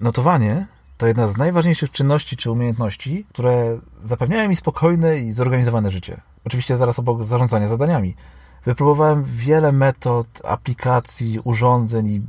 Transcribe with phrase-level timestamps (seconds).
[0.00, 0.66] notowanie
[0.98, 6.20] to jedna z najważniejszych czynności czy umiejętności, które zapewniają mi spokojne i zorganizowane życie.
[6.44, 8.14] Oczywiście zaraz obok zarządzania zadaniami.
[8.64, 12.22] Wypróbowałem wiele metod, aplikacji, urządzeń i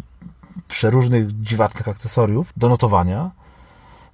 [0.67, 3.31] przeróżnych dziwacznych akcesoriów do notowania,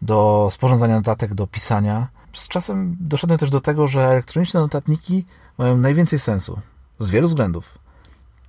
[0.02, 2.08] do sporządzania notatek, do pisania.
[2.34, 5.26] Z czasem doszedłem też do tego, że elektroniczne notatniki
[5.58, 6.60] mają najwięcej sensu
[7.00, 7.78] z wielu względów.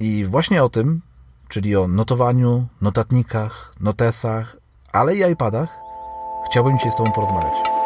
[0.01, 1.01] I właśnie o tym,
[1.49, 4.57] czyli o notowaniu, notatnikach, notesach,
[4.93, 5.83] ale i iPadach,
[6.47, 7.77] chciałbym dzisiaj z Tobą porozmawiać.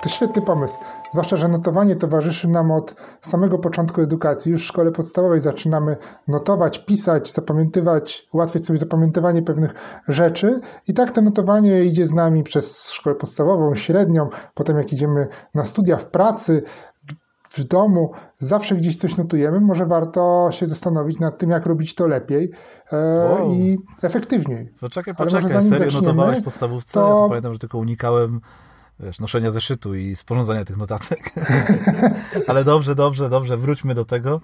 [0.00, 0.78] To świetny pomysł.
[1.10, 4.52] Zwłaszcza, że notowanie towarzyszy nam od samego początku edukacji.
[4.52, 5.96] Już w szkole podstawowej zaczynamy
[6.28, 9.74] notować, pisać, zapamiętywać, ułatwiać sobie zapamiętywanie pewnych
[10.08, 10.60] rzeczy.
[10.88, 15.64] I tak to notowanie idzie z nami przez szkołę podstawową, średnią, potem jak idziemy na
[15.64, 16.62] studia, w pracy,
[17.50, 19.60] w domu, zawsze gdzieś coś notujemy.
[19.60, 22.50] Może warto się zastanowić nad tym, jak robić to lepiej
[22.92, 22.96] e,
[23.30, 23.52] wow.
[23.52, 24.72] i efektywniej.
[24.80, 26.92] Poczekaj, poczekaj, serio zaczniemy, notowałeś podstawówce?
[26.92, 27.08] To...
[27.08, 28.40] Ja to pamiętam, że tylko unikałem
[29.00, 31.32] wiesz, noszenia zeszytu i sporządzania tych notatek.
[32.48, 34.40] Ale dobrze, dobrze, dobrze, wróćmy do tego.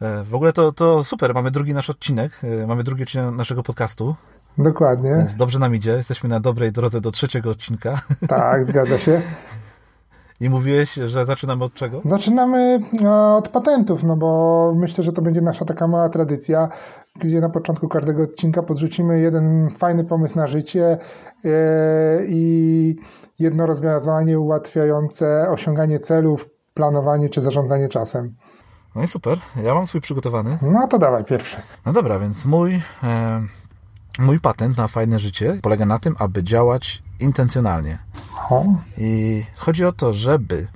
[0.00, 2.32] E, w ogóle to, to super, mamy drugi nasz odcinek,
[2.62, 4.14] e, mamy drugi odcinek naszego podcastu.
[4.58, 5.14] Dokładnie.
[5.18, 8.00] Więc dobrze nam idzie, jesteśmy na dobrej drodze do trzeciego odcinka.
[8.28, 9.22] Tak, zgadza się.
[10.40, 12.00] I mówiłeś, że zaczynamy od czego?
[12.04, 16.68] Zaczynamy e, od patentów, no bo myślę, że to będzie nasza taka mała tradycja,
[17.20, 20.98] gdzie na początku każdego odcinka podrzucimy jeden fajny pomysł na życie
[22.28, 22.96] i
[23.38, 28.34] jedno rozwiązanie ułatwiające osiąganie celów, planowanie czy zarządzanie czasem.
[28.94, 30.58] No i super, ja mam swój przygotowany.
[30.62, 31.56] No to dawaj pierwszy.
[31.86, 33.42] No dobra, więc mój, e,
[34.18, 37.98] mój patent na fajne życie polega na tym, aby działać intencjonalnie.
[38.98, 40.68] I chodzi o to, żeby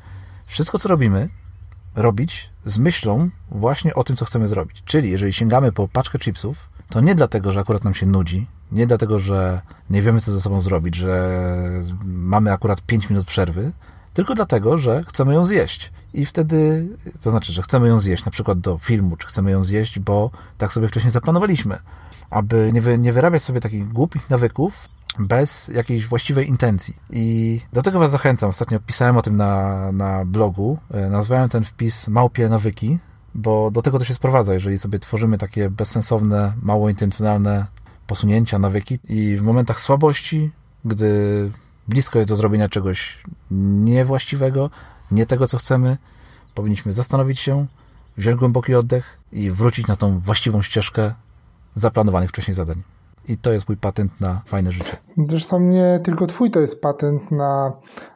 [0.46, 1.28] wszystko, co robimy,
[1.94, 4.82] robić z myślą właśnie o tym, co chcemy zrobić.
[4.84, 8.86] Czyli jeżeli sięgamy po paczkę chipsów, to nie dlatego, że akurat nam się nudzi, nie
[8.86, 11.42] dlatego, że nie wiemy, co ze sobą zrobić, że
[12.04, 13.72] mamy akurat 5 minut przerwy,
[14.14, 15.92] tylko dlatego, że chcemy ją zjeść.
[16.14, 16.88] I wtedy,
[17.20, 20.30] to znaczy, że chcemy ją zjeść na przykład do filmu, czy chcemy ją zjeść, bo
[20.58, 21.78] tak sobie wcześniej zaplanowaliśmy.
[22.30, 26.96] Aby nie, wy, nie wyrabiać sobie takich głupich nawyków bez jakiejś właściwej intencji.
[27.10, 28.50] I do tego Was zachęcam.
[28.50, 30.78] Ostatnio pisałem o tym na, na blogu.
[30.90, 32.98] E, nazwałem ten wpis Małpie Nawyki,
[33.34, 34.54] bo do tego to się sprowadza.
[34.54, 37.66] Jeżeli sobie tworzymy takie bezsensowne, mało intencjonalne
[38.06, 40.50] posunięcia, nawyki i w momentach słabości,
[40.84, 41.50] gdy
[41.88, 44.70] blisko jest do zrobienia czegoś niewłaściwego,
[45.10, 45.98] nie tego, co chcemy,
[46.54, 47.66] powinniśmy zastanowić się,
[48.16, 51.14] wziąć głęboki oddech i wrócić na tą właściwą ścieżkę
[51.74, 52.82] zaplanowanych wcześniej zadań.
[53.28, 54.96] I to jest mój patent na fajne życie.
[55.26, 57.72] Zresztą nie tylko twój to jest patent na,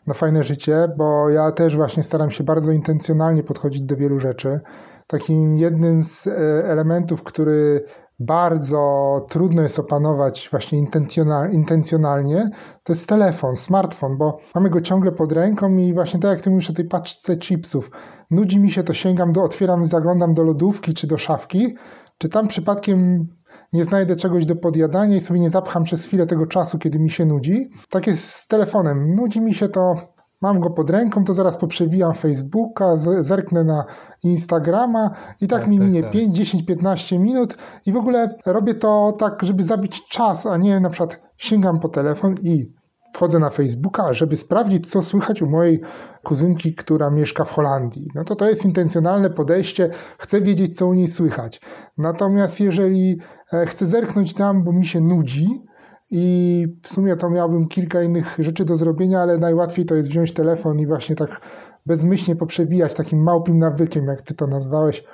[0.07, 4.61] na fajne życie, bo ja też właśnie staram się bardzo intencjonalnie podchodzić do wielu rzeczy.
[5.07, 6.31] Takim jednym z e,
[6.65, 7.85] elementów, który
[8.21, 10.79] bardzo trudno jest opanować właśnie
[11.53, 12.51] intencjonalnie,
[12.83, 16.51] to jest telefon, smartfon, bo mamy go ciągle pod ręką i właśnie tak jak ty
[16.51, 17.91] mówisz o tej paczce chipsów,
[18.31, 21.77] nudzi mi się, to sięgam do, otwieram, zaglądam do lodówki czy do szafki,
[22.19, 23.29] czy tam przypadkiem
[23.73, 27.11] nie znajdę czegoś do podjadania i sobie nie zapcham przez chwilę tego czasu, kiedy mi
[27.11, 27.71] się nudzi.
[27.91, 29.15] Tak jest z telefonem.
[29.15, 29.97] Nudzi mi się to,
[30.43, 33.85] mam go pod ręką, to zaraz poprzewijam Facebooka, zerknę na
[34.25, 36.13] Instagrama i tak, tak mi tak, minie tak.
[36.13, 37.57] 5, 10, 15 minut
[37.87, 41.89] i w ogóle robię to tak, żeby zabić czas, a nie na przykład sięgam po
[41.89, 42.82] telefon i
[43.13, 45.81] wchodzę na Facebooka, żeby sprawdzić, co słychać u mojej
[46.23, 48.09] kuzynki, która mieszka w Holandii.
[48.15, 51.61] No to to jest intencjonalne podejście, chcę wiedzieć, co u niej słychać.
[51.99, 53.21] Natomiast jeżeli
[53.53, 55.63] e, chcę zerknąć tam, bo mi się nudzi,
[56.15, 60.33] i w sumie to miałbym kilka innych rzeczy do zrobienia, ale najłatwiej to jest wziąć
[60.33, 61.41] telefon i właśnie tak
[61.87, 65.05] bezmyślnie poprzewijać takim małpim nawykiem, jak ty to nazwałeś,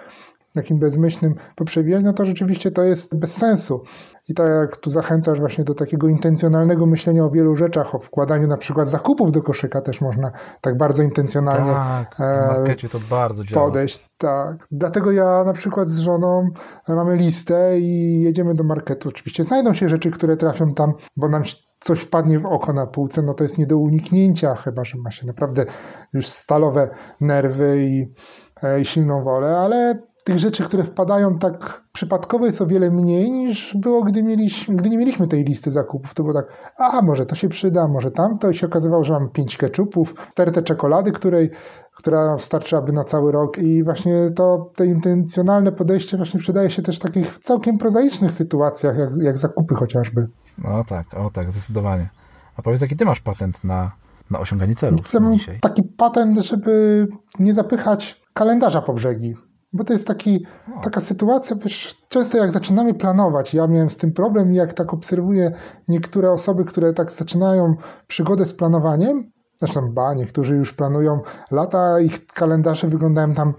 [0.63, 3.83] takim bezmyślnym poprzewijać, no to rzeczywiście to jest bez sensu.
[4.29, 8.47] I tak jak tu zachęcasz właśnie do takiego intencjonalnego myślenia o wielu rzeczach, o wkładaniu
[8.47, 13.45] na przykład zakupów do koszyka też można tak bardzo intencjonalnie tak, w e, to bardzo
[13.45, 13.67] działa.
[13.67, 14.09] podejść.
[14.19, 14.67] Tak.
[14.71, 16.51] Dlatego ja na przykład z żoną
[16.89, 19.09] mamy listę i jedziemy do marketu.
[19.09, 21.43] Oczywiście znajdą się rzeczy, które trafią tam, bo nam
[21.81, 25.11] coś wpadnie w oko na półce, no to jest nie do uniknięcia, chyba że ma
[25.11, 25.67] się naprawdę
[26.13, 26.91] już stalowe
[27.21, 28.15] nerwy i,
[28.63, 33.33] e, i silną wolę, ale tych rzeczy, które wpadają tak przypadkowo jest o wiele mniej
[33.33, 36.15] niż było, gdy, mieliśmy, gdy nie mieliśmy tej listy zakupów.
[36.15, 36.47] To było tak,
[36.77, 38.51] a może to się przyda, może tamto.
[38.51, 41.51] I się okazywało, że mam pięć keczupów, stertę czekolady, której,
[41.97, 43.59] która starczyłaby na cały rok.
[43.59, 48.99] I właśnie to, to intencjonalne podejście właśnie przydaje się też w takich całkiem prozaicznych sytuacjach,
[48.99, 50.29] jak, jak zakupy chociażby.
[50.59, 52.09] No tak, o tak, zdecydowanie.
[52.57, 53.93] A powiedz, jaki ty masz patent na,
[54.31, 55.59] na osiąganie celów Chcę dzisiaj?
[55.61, 57.07] Taki patent, żeby
[57.39, 59.35] nie zapychać kalendarza po brzegi
[59.73, 60.47] Bo to jest taki,
[60.83, 64.95] taka sytuacja, wiesz, często jak zaczynamy planować, ja miałem z tym problem i jak tak
[64.95, 65.53] obserwuję
[65.89, 67.77] niektóre osoby, które tak zaczynają
[68.07, 71.21] przygodę z planowaniem, zresztą ba, niektórzy już planują
[71.51, 73.55] lata, ich kalendarze wyglądają tam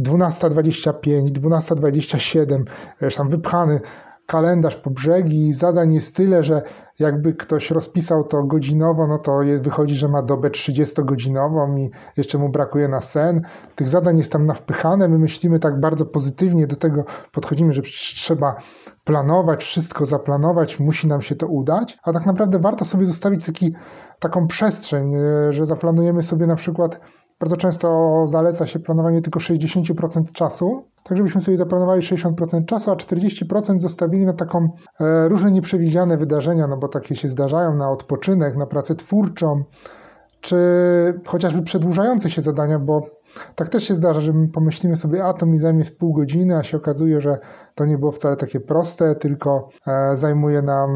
[0.00, 2.64] 12.25, 12.27,
[3.00, 3.80] wiesz, tam wypchany
[4.30, 6.62] kalendarz po brzegi, zadań jest tyle, że
[6.98, 12.48] jakby ktoś rozpisał to godzinowo, no to wychodzi, że ma dobę 30-godzinową i jeszcze mu
[12.48, 13.42] brakuje na sen.
[13.74, 18.56] Tych zadań jest tam nawpychane, my myślimy tak bardzo pozytywnie do tego, podchodzimy, że trzeba
[19.04, 23.72] planować, wszystko zaplanować, musi nam się to udać, a tak naprawdę warto sobie zostawić taki,
[24.18, 27.00] taką przestrzeń, e, że zaplanujemy sobie na przykład
[27.40, 32.94] bardzo często zaleca się planowanie tylko 60% czasu, tak żebyśmy sobie zaplanowali 60% czasu, a
[32.94, 34.68] 40% zostawili na taką
[35.00, 39.64] e, różne nieprzewidziane wydarzenia, no bo takie się zdarzają na odpoczynek, na pracę twórczą,
[40.40, 40.56] czy
[41.26, 43.02] chociażby przedłużające się zadania, bo
[43.54, 46.56] tak też się zdarza, że my pomyślimy sobie, a to mi zajmie z pół godziny,
[46.56, 47.38] a się okazuje, że
[47.74, 50.90] to nie było wcale takie proste, tylko e, zajmuje nam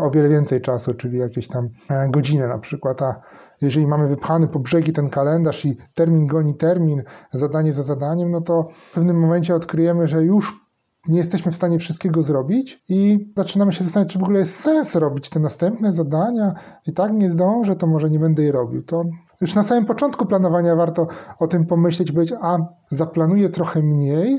[0.00, 3.20] o wiele więcej czasu, czyli jakieś tam e, godziny na przykład, a
[3.64, 7.02] jeżeli mamy wypchany po brzegi ten kalendarz i termin goni termin,
[7.32, 10.64] zadanie za zadaniem, no to w pewnym momencie odkryjemy, że już
[11.08, 14.94] nie jesteśmy w stanie wszystkiego zrobić i zaczynamy się zastanawiać, czy w ogóle jest sens
[14.94, 16.54] robić te następne zadania
[16.86, 18.82] i tak nie zdążę, to może nie będę je robił.
[18.82, 19.04] To
[19.40, 21.06] już na samym początku planowania warto
[21.38, 22.58] o tym pomyśleć, być, a
[22.90, 24.38] zaplanuję trochę mniej,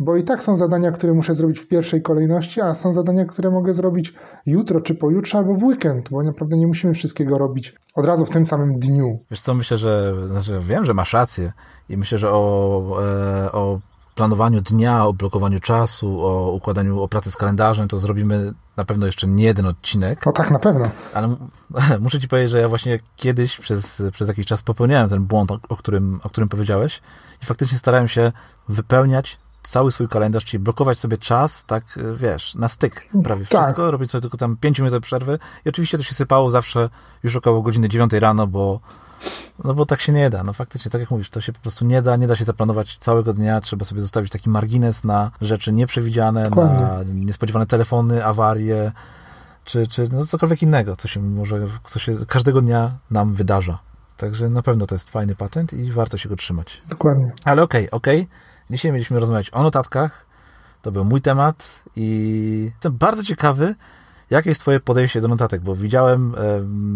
[0.00, 3.50] bo i tak są zadania, które muszę zrobić w pierwszej kolejności, a są zadania, które
[3.50, 4.14] mogę zrobić
[4.46, 8.30] jutro, czy pojutrze, albo w weekend, bo naprawdę nie musimy wszystkiego robić od razu w
[8.30, 9.18] tym samym dniu.
[9.30, 11.52] Wiesz co, myślę, że znaczy wiem, że masz rację
[11.88, 13.80] i myślę, że o, e, o
[14.14, 19.06] planowaniu dnia, o blokowaniu czasu, o układaniu, o pracy z kalendarzem, to zrobimy na pewno
[19.06, 20.26] jeszcze nie jeden odcinek.
[20.26, 20.88] O tak, na pewno.
[21.14, 21.36] Ale
[22.00, 25.58] muszę ci powiedzieć, że ja właśnie kiedyś przez, przez jakiś czas popełniałem ten błąd, o,
[25.68, 27.00] o, którym, o którym powiedziałeś
[27.42, 28.32] i faktycznie starałem się
[28.68, 33.62] wypełniać cały swój kalendarz, czyli blokować sobie czas, tak, wiesz, na styk prawie tak.
[33.62, 36.90] wszystko, robić sobie tylko tam 5 minut przerwy i oczywiście to się sypało zawsze
[37.22, 38.80] już około godziny 9 rano, bo
[39.64, 40.44] no bo tak się nie da.
[40.44, 42.98] No faktycznie, tak jak mówisz, to się po prostu nie da, nie da się zaplanować
[42.98, 46.86] całego dnia, trzeba sobie zostawić taki margines na rzeczy nieprzewidziane, Dokładnie.
[46.86, 48.92] na niespodziewane telefony, awarie,
[49.64, 53.78] czy, czy no cokolwiek innego, co się może, co się każdego dnia nam wydarza.
[54.16, 56.82] Także na pewno to jest fajny patent i warto się go trzymać.
[56.88, 57.32] Dokładnie.
[57.44, 58.20] Ale okej, okay, okej.
[58.20, 58.49] Okay.
[58.70, 60.26] Dzisiaj mieliśmy rozmawiać o notatkach.
[60.82, 63.74] To był mój temat i jestem bardzo ciekawy,
[64.30, 66.38] jakie jest Twoje podejście do notatek, bo widziałem, e,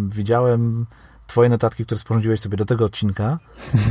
[0.08, 0.86] widziałem
[1.26, 3.38] Twoje notatki, które sporządziłeś sobie do tego odcinka.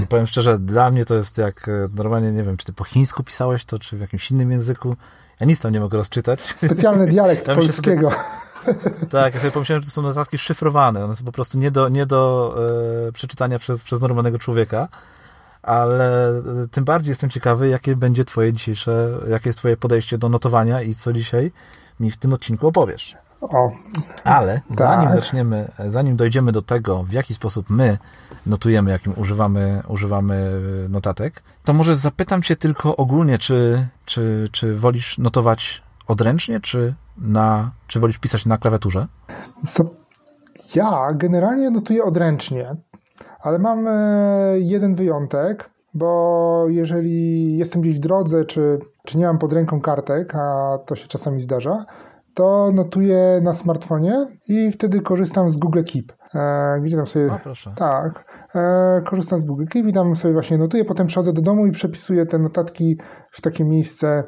[0.03, 2.83] I powiem szczerze, dla mnie to jest jak e, normalnie, nie wiem, czy Ty po
[2.83, 4.95] chińsku pisałeś to, czy w jakimś innym języku.
[5.39, 6.41] Ja nic tam nie mogę rozczytać.
[6.55, 8.11] Specjalny dialekt ja polskiego.
[8.11, 8.75] Sobie,
[9.11, 11.05] tak, ja sobie pomyślałem, że to są notatki szyfrowane.
[11.05, 12.55] One są po prostu nie do, nie do
[13.07, 14.87] e, przeczytania przez, przez normalnego człowieka
[15.63, 16.33] ale
[16.71, 20.95] tym bardziej jestem ciekawy, jakie będzie twoje dzisiejsze, jakie jest twoje podejście do notowania i
[20.95, 21.51] co dzisiaj
[21.99, 23.15] mi w tym odcinku opowiesz.
[23.41, 23.71] O,
[24.23, 24.77] ale tak.
[24.77, 27.97] zanim zaczniemy, zanim dojdziemy do tego, w jaki sposób my
[28.45, 35.17] notujemy, jakim używamy, używamy notatek, to może zapytam cię tylko ogólnie, czy, czy, czy wolisz
[35.17, 39.07] notować odręcznie, czy, na, czy wolisz pisać na klawiaturze?
[40.75, 42.75] Ja generalnie notuję odręcznie.
[43.43, 43.91] Ale mam e,
[44.59, 50.35] jeden wyjątek, bo jeżeli jestem gdzieś w drodze, czy, czy nie mam pod ręką kartek,
[50.35, 51.85] a to się czasami zdarza,
[52.33, 56.13] to notuję na smartfonie i wtedy korzystam z Google Keep.
[56.35, 57.33] E, gdzie tam sobie.
[57.33, 57.73] O, proszę.
[57.75, 58.25] Tak.
[58.55, 61.71] E, korzystam z Google Keep i tam sobie właśnie notuję, potem przychodzę do domu i
[61.71, 62.97] przepisuję te notatki
[63.31, 64.23] w takie miejsce,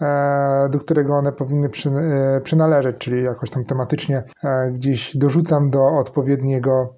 [0.00, 5.70] e, do którego one powinny przy, e, przynależeć, czyli jakoś tam tematycznie e, gdzieś dorzucam
[5.70, 6.97] do odpowiedniego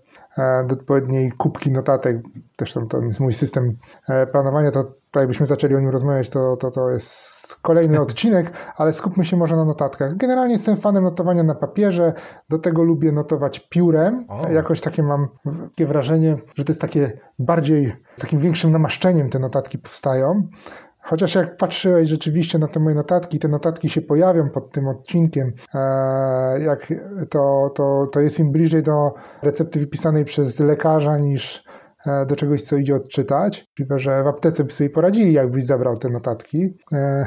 [0.67, 2.17] do odpowiedniej kubki notatek.
[2.59, 3.77] Zresztą to jest mój system
[4.09, 8.53] e, planowania, to tutaj byśmy zaczęli o nim rozmawiać, to, to, to jest kolejny odcinek,
[8.77, 10.17] ale skupmy się może na notatkach.
[10.17, 12.13] Generalnie jestem fanem notowania na papierze,
[12.49, 14.25] do tego lubię notować piórem.
[14.29, 14.49] O.
[14.49, 15.29] Jakoś takie mam
[15.71, 20.49] takie wrażenie, że to jest takie bardziej, takim większym namaszczeniem te notatki powstają.
[21.02, 25.52] Chociaż jak patrzyłeś rzeczywiście na te moje notatki, te notatki się pojawią pod tym odcinkiem,
[25.75, 26.92] e, jak
[27.30, 31.64] to, to, to jest im bliżej do recepty wypisanej przez lekarza niż
[32.07, 33.66] e, do czegoś, co idzie odczytać.
[33.78, 36.76] Chyba, że w aptece by sobie poradzili, jakbyś zabrał te notatki.
[36.92, 37.26] E,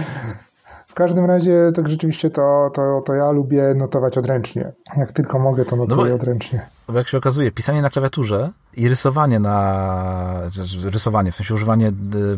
[0.88, 4.72] w każdym razie tak rzeczywiście to, to, to ja lubię notować odręcznie.
[4.96, 6.66] Jak tylko mogę, to notuję no odręcznie.
[6.88, 10.40] Bo jak się okazuje, pisanie na klawiaturze i rysowanie na
[10.82, 11.92] rysowanie, w sensie używanie e,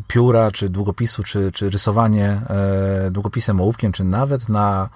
[0.06, 4.88] pióra, czy długopisu, czy, czy rysowanie e, długopisem ołówkiem, czy nawet na,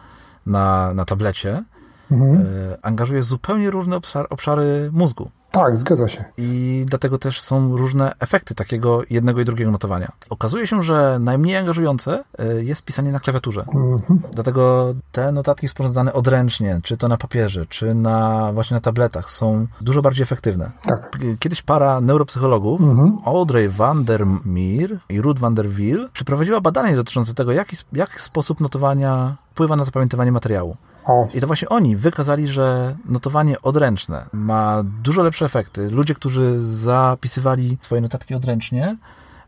[0.47, 1.64] na, na tablecie,
[2.11, 2.40] mhm.
[2.40, 2.44] e,
[2.82, 3.97] angażuje zupełnie różne
[4.30, 5.30] obszary mózgu.
[5.50, 6.25] Tak, zgadza się.
[6.37, 10.12] I dlatego też są różne efekty takiego jednego i drugiego notowania.
[10.30, 13.64] Okazuje się, że najmniej angażujące e, jest pisanie na klawiaturze.
[13.75, 14.23] Mhm.
[14.33, 19.66] Dlatego te notatki sporządzane odręcznie, czy to na papierze, czy na właśnie na tabletach, są
[19.80, 20.71] dużo bardziej efektywne.
[20.83, 21.19] Tak.
[21.38, 23.19] Kiedyś para neuropsychologów, mhm.
[23.25, 28.21] Audrey van der Meer i Ruth van der Wiel, przeprowadziła badanie dotyczące tego, jaki, jak
[28.21, 30.76] sposób notowania wpływa na zapamiętywanie materiału.
[31.04, 31.28] O.
[31.35, 35.90] I to właśnie oni wykazali, że notowanie odręczne ma dużo lepsze efekty.
[35.90, 38.97] Ludzie, którzy zapisywali swoje notatki odręcznie,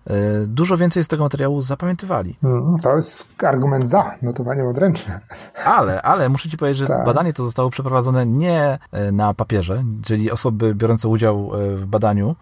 [0.07, 0.15] e,
[0.47, 2.37] dużo więcej z tego materiału zapamiętywali.
[2.45, 5.19] Mm, to jest argument za notowaniem odręcznym.
[5.65, 7.07] Ale, ale muszę ci powiedzieć, że tak.
[7.07, 12.37] badanie to zostało przeprowadzone nie e, na papierze, czyli osoby biorące udział e, w badaniu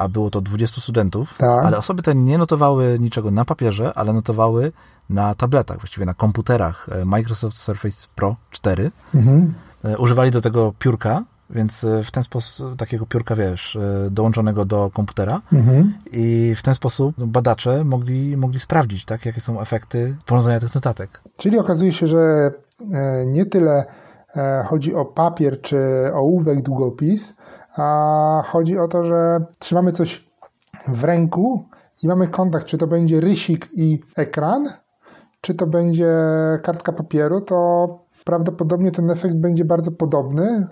[0.00, 1.64] a było to 20 studentów, tak.
[1.64, 4.72] ale osoby te nie notowały niczego na papierze, ale notowały
[5.10, 8.90] na tabletach, właściwie na komputerach e, Microsoft Surface Pro 4.
[9.14, 9.54] Mhm.
[9.84, 13.78] E, używali do tego piórka, więc e, w ten sposób, takiego piórka, wiesz,
[14.10, 15.94] dołączonego do komputera mhm.
[16.12, 21.20] i w ten sposób badacze mogli, mogli sprawdzić, tak, jakie są efekty powiązania tych notatek.
[21.36, 22.50] Czyli okazuje się, że
[23.26, 23.84] nie tyle
[24.66, 25.78] chodzi o papier czy
[26.14, 27.34] ołówek, długopis,
[27.76, 30.30] a chodzi o to, że trzymamy coś
[30.88, 31.64] w ręku
[32.02, 34.68] i mamy kontakt, czy to będzie rysik i ekran,
[35.40, 36.14] czy to będzie
[36.62, 37.88] kartka papieru, to
[38.24, 40.66] prawdopodobnie ten efekt będzie bardzo podobny.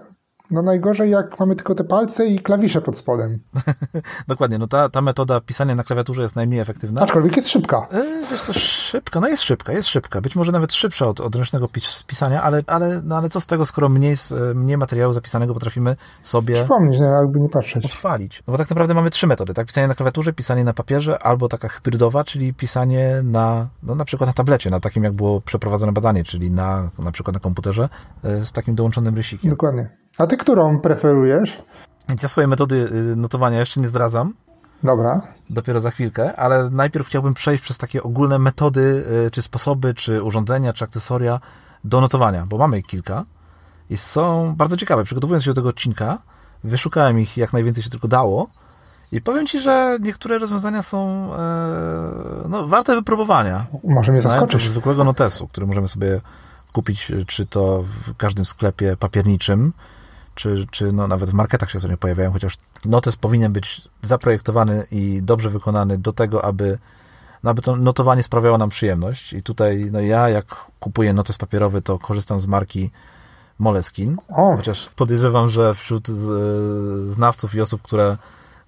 [0.51, 3.39] No najgorzej, jak mamy tylko te palce i klawisze pod spodem.
[4.29, 7.03] Dokładnie, no ta, ta metoda pisania na klawiaturze jest najmniej efektywna.
[7.03, 7.89] Aczkolwiek jest szybka.
[7.93, 10.21] Yy, wiesz co, szybka, no jest szybka, jest szybka.
[10.21, 11.69] Być może nawet szybsza od, od ręcznego
[12.07, 14.17] pisania, ale, ale, no ale co z tego, skoro mniej,
[14.55, 16.55] mniej materiału zapisanego potrafimy sobie...
[16.55, 17.85] Przypomnieć, no jakby nie patrzeć.
[17.85, 18.43] Utrwalić.
[18.47, 19.67] No bo tak naprawdę mamy trzy metody, tak?
[19.67, 24.29] Pisanie na klawiaturze, pisanie na papierze, albo taka hybrydowa, czyli pisanie na, no na przykład
[24.29, 27.89] na tablecie, na takim jak było przeprowadzone badanie, czyli na, na przykład na komputerze
[28.25, 29.51] yy, z takim dołączonym rysikiem.
[29.51, 30.08] Dokładnie.
[30.19, 31.63] A ty którą preferujesz?
[32.09, 34.35] Więc ja swoje metody y, notowania jeszcze nie zdradzam.
[34.83, 35.21] Dobra.
[35.51, 40.23] Dopiero za chwilkę, ale najpierw chciałbym przejść przez takie ogólne metody, y, czy sposoby, czy
[40.23, 41.41] urządzenia, czy akcesoria
[41.85, 43.25] do notowania, bo mamy ich kilka
[43.91, 45.05] i są bardzo ciekawe.
[45.05, 46.19] Przygotowując się do tego odcinka,
[46.65, 48.49] wyszukałem ich jak najwięcej się tylko dało
[49.13, 53.67] i powiem Ci, że niektóre rozwiązania są e, no, warte wypróbowania.
[53.85, 54.63] Może mnie zaskoczyć.
[54.63, 56.21] zwykłego notesu, który możemy sobie
[56.73, 59.73] kupić, czy to w każdym sklepie papierniczym,
[60.39, 65.23] czy, czy no nawet w marketach się sobie pojawiają, chociaż notes powinien być zaprojektowany i
[65.23, 66.79] dobrze wykonany do tego, aby,
[67.43, 69.33] no aby to notowanie sprawiało nam przyjemność.
[69.33, 70.47] I tutaj no ja, jak
[70.81, 72.91] kupuję notes papierowy, to korzystam z marki
[73.59, 74.57] Moleskin, o.
[74.57, 76.07] chociaż podejrzewam, że wśród
[77.09, 78.17] znawców i osób, które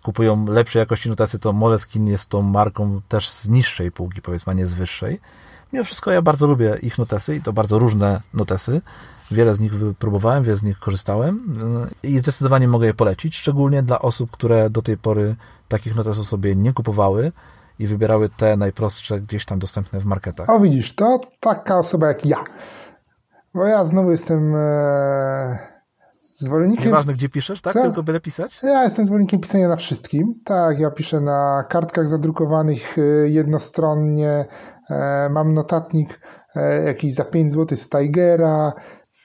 [0.03, 4.55] kupują lepszej jakości notesy, to Moleskin jest tą marką też z niższej półki, powiedzmy, a
[4.55, 5.21] nie z wyższej.
[5.73, 8.81] Mimo wszystko ja bardzo lubię ich notesy i to bardzo różne notesy.
[9.31, 11.41] Wiele z nich wypróbowałem, wiele z nich korzystałem
[12.03, 15.37] y, i zdecydowanie mogę je polecić, szczególnie dla osób, które do tej pory
[15.69, 17.33] takich notesów sobie nie kupowały
[17.79, 20.51] i wybierały te najprostsze gdzieś tam dostępne w marketach.
[20.51, 22.45] O widzisz, to taka osoba jak ja.
[23.55, 25.59] Bo ja znowu jestem e,
[26.35, 26.85] zwolennikiem...
[26.85, 27.75] Nieważne gdzie piszesz, tak?
[27.75, 27.83] Co?
[27.83, 28.59] Tylko byle pisać?
[28.63, 30.35] Ja jestem zwolennikiem pisania na wszystkim.
[30.45, 34.45] Tak, ja piszę na kartkach zadrukowanych e, jednostronnie,
[35.31, 36.21] mam notatnik
[36.87, 38.73] jakiś za 5 zł z Tigera,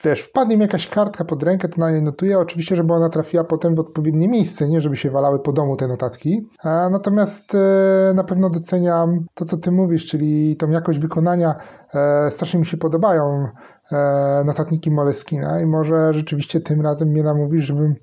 [0.04, 3.44] wiesz, wpadnie mi jakaś kartka pod rękę, to na niej notuję, oczywiście, żeby ona trafiła
[3.44, 6.48] potem w odpowiednie miejsce, nie żeby się walały po domu te notatki.
[6.64, 11.54] Natomiast e, na pewno doceniam to, co ty mówisz, czyli tą jakość wykonania.
[11.94, 13.48] E, strasznie mi się podobają
[13.92, 17.94] e, notatniki Moleskina i może rzeczywiście tym razem mnie namówisz, żebym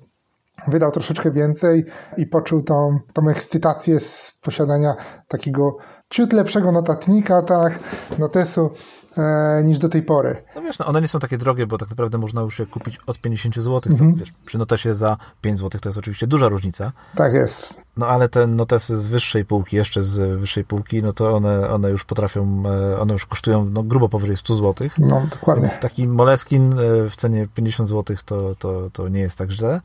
[0.68, 1.84] wydał troszeczkę więcej
[2.16, 4.96] i poczuł tą, tą ekscytację z posiadania
[5.28, 5.76] takiego
[6.10, 7.78] ciut lepszego notatnika, tak,
[8.18, 8.70] notesu,
[9.18, 10.42] e, niż do tej pory.
[10.54, 12.98] No wiesz, no one nie są takie drogie, bo tak naprawdę można już je kupić
[13.06, 13.92] od 50 zł.
[13.92, 14.14] Mhm.
[14.14, 16.92] Wiesz, przy notesie za 5 zł to jest oczywiście duża różnica.
[17.14, 17.82] Tak jest.
[17.96, 21.90] No ale te notesy z wyższej półki, jeszcze z wyższej półki, no to one, one
[21.90, 24.88] już potrafią, e, one już kosztują no, grubo powyżej 100 zł.
[24.98, 25.64] No, dokładnie.
[25.64, 29.80] Więc taki Moleskin e, w cenie 50 zł to, to, to nie jest tak źle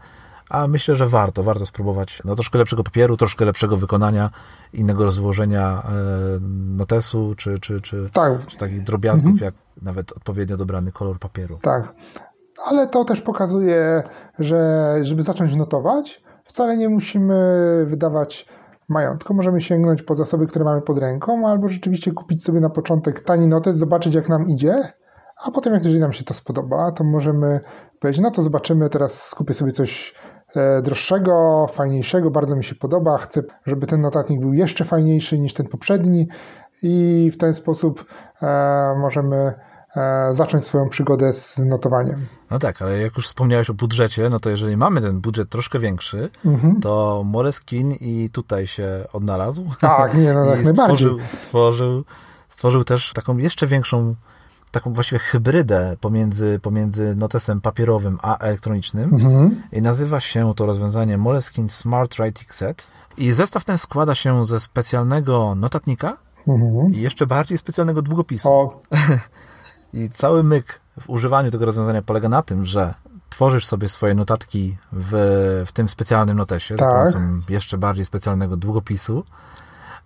[0.50, 4.30] a myślę, że warto, warto spróbować no, troszkę lepszego papieru, troszkę lepszego wykonania,
[4.74, 6.40] innego rozłożenia e,
[6.78, 8.46] notesu, czy, czy, czy, tak.
[8.48, 9.46] czy takich drobiazgów, mhm.
[9.46, 11.58] jak nawet odpowiednio dobrany kolor papieru.
[11.62, 11.94] Tak,
[12.66, 14.04] ale to też pokazuje,
[14.40, 17.36] że żeby zacząć notować, wcale nie musimy
[17.88, 18.46] wydawać
[18.90, 19.34] majątku.
[19.34, 23.48] Możemy sięgnąć po zasoby, które mamy pod ręką, albo rzeczywiście kupić sobie na początek tani
[23.48, 24.82] notes, zobaczyć jak nam idzie,
[25.46, 27.60] a potem jak jeżeli nam się to spodoba, to możemy
[28.00, 30.14] powiedzieć, no to zobaczymy, teraz skupię sobie coś
[30.84, 33.18] droższego, fajniejszego, bardzo mi się podoba.
[33.18, 36.28] Chcę, żeby ten notatnik był jeszcze fajniejszy niż ten poprzedni
[36.84, 38.06] i w ten sposób
[38.42, 39.54] e, możemy
[39.96, 42.26] e, zacząć swoją przygodę z notowaniem.
[42.52, 45.80] No tak, ale jak już wspomniałeś o budżecie, no to jeżeli mamy ten budżet troszkę
[45.80, 46.82] większy, mhm.
[46.82, 49.66] to Moreskin i tutaj się odnalazł.
[49.80, 50.98] Tak, nie, no tak najbardziej.
[50.98, 52.04] Stworzył, stworzył,
[52.50, 54.16] stworzył też taką jeszcze większą
[54.72, 59.62] taką właściwie hybrydę pomiędzy, pomiędzy notesem papierowym a elektronicznym mhm.
[59.72, 64.60] i nazywa się to rozwiązanie Moleskine Smart Writing Set i zestaw ten składa się ze
[64.60, 66.94] specjalnego notatnika mhm.
[66.94, 68.50] i jeszcze bardziej specjalnego długopisu.
[68.50, 68.82] O.
[69.94, 72.94] I cały myk w używaniu tego rozwiązania polega na tym, że
[73.30, 75.12] tworzysz sobie swoje notatki w,
[75.68, 77.12] w tym specjalnym notesie, tak.
[77.12, 79.24] za pomocą jeszcze bardziej specjalnego długopisu,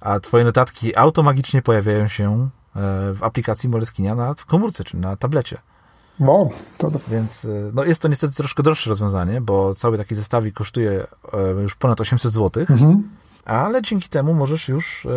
[0.01, 5.57] a twoje notatki automagicznie pojawiają się w aplikacji Moleskinia na, w komórce czy na tablecie.
[6.19, 6.91] No, to...
[7.07, 11.07] Więc no jest to niestety troszkę droższe rozwiązanie, bo cały taki zestawik kosztuje
[11.61, 13.09] już ponad 800 zł, mhm.
[13.45, 15.07] ale dzięki temu możesz już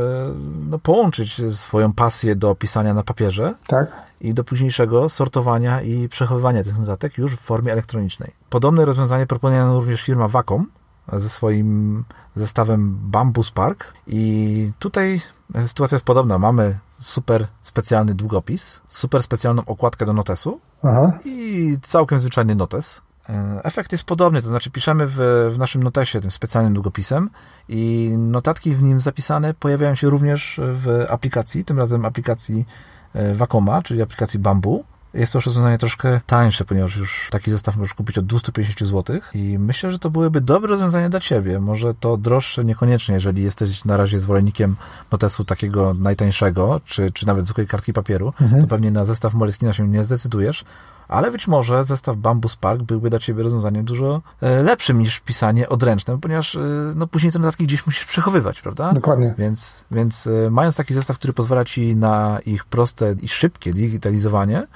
[0.71, 3.93] no, połączyć swoją pasję do pisania na papierze tak.
[4.21, 8.33] i do późniejszego sortowania i przechowywania tych notatek już w formie elektronicznej.
[8.51, 10.67] Podobne rozwiązanie proponuje nam również firma Wacom
[11.13, 12.05] ze swoim
[12.37, 15.21] zestawem Bambus Park i tutaj
[15.67, 16.39] sytuacja jest podobna.
[16.39, 21.19] Mamy super specjalny długopis, super specjalną okładkę do notesu Aha.
[21.25, 23.03] i całkiem zwyczajny notes.
[23.29, 25.17] E, efekt jest podobny, to znaczy piszemy w,
[25.55, 27.31] w naszym notesie tym specjalnym długopisem
[27.69, 32.67] i notatki w nim zapisane pojawiają się również w aplikacji, tym razem aplikacji
[33.15, 34.85] e, Wacoma, czyli aplikacji Bamboo.
[35.17, 39.59] Jest to rozwiązanie troszkę tańsze, ponieważ już taki zestaw możesz kupić od 250 zł i
[39.59, 41.61] myślę, że to byłyby dobre rozwiązanie dla Ciebie.
[41.61, 44.77] Może to droższe niekoniecznie, jeżeli jesteś na razie zwolennikiem
[45.13, 48.63] notesu takiego najtańszego, czy, czy nawet zwykłej kartki papieru, mhm.
[48.63, 50.65] to pewnie na zestaw Moleskina się nie zdecydujesz,
[51.09, 55.69] ale być może zestaw Bambus Park byłby dla Ciebie rozwiązaniem dużo e, lepszym niż pisanie
[55.69, 56.61] odręczne, ponieważ e,
[56.95, 58.93] no, później te notatki gdzieś musisz przechowywać, prawda?
[58.93, 59.35] Dokładnie.
[59.39, 64.67] Więc, więc e, mając taki zestaw, który pozwala Ci na ich proste i szybkie digitalizowanie,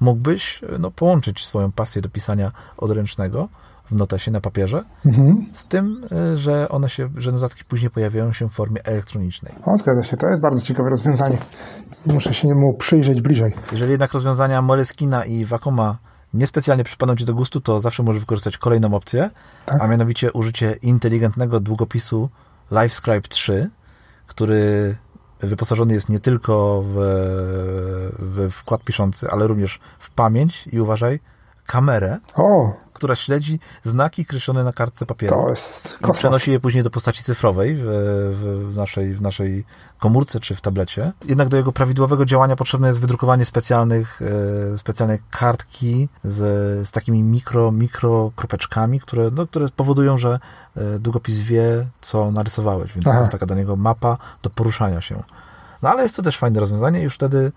[0.00, 3.48] mógłbyś no, połączyć swoją pasję do pisania odręcznego
[3.90, 5.46] w notesie na papierze, mhm.
[5.52, 9.54] z tym, e, że one się, że notatki później pojawiają się w formie elektronicznej.
[9.64, 11.38] O, zgadza się, to jest bardzo ciekawe rozwiązanie.
[12.06, 13.52] Muszę się mu przyjrzeć bliżej.
[13.72, 15.98] Jeżeli jednak rozwiązania Moleskina i Wacoma
[16.34, 19.30] niespecjalnie przypadną Ci do gustu, to zawsze możesz wykorzystać kolejną opcję,
[19.66, 19.82] tak?
[19.82, 22.28] a mianowicie użycie inteligentnego długopisu
[22.70, 23.70] LiveScribe 3,
[24.26, 24.96] który
[25.40, 26.94] wyposażony jest nie tylko w,
[28.18, 31.20] w wkład piszący, ale również w pamięć i uważaj,
[31.68, 32.72] kamerę, o.
[32.92, 35.42] która śledzi znaki kreślone na kartce papieru.
[35.42, 36.16] To jest kosmos.
[36.16, 37.84] I przenosi je później do postaci cyfrowej w,
[38.72, 39.64] w, naszej, w naszej
[39.98, 41.12] komórce czy w tablecie.
[41.24, 44.20] Jednak do jego prawidłowego działania potrzebne jest wydrukowanie specjalnych,
[44.74, 46.36] e, specjalnej kartki z,
[46.88, 50.38] z takimi mikro, mikro kropeczkami, które, no, które powodują, że
[50.76, 53.16] e, długopis wie, co narysowałeś, więc Aha.
[53.16, 55.22] to jest taka do niego mapa do poruszania się.
[55.82, 57.52] No ale jest to też fajne rozwiązanie i już wtedy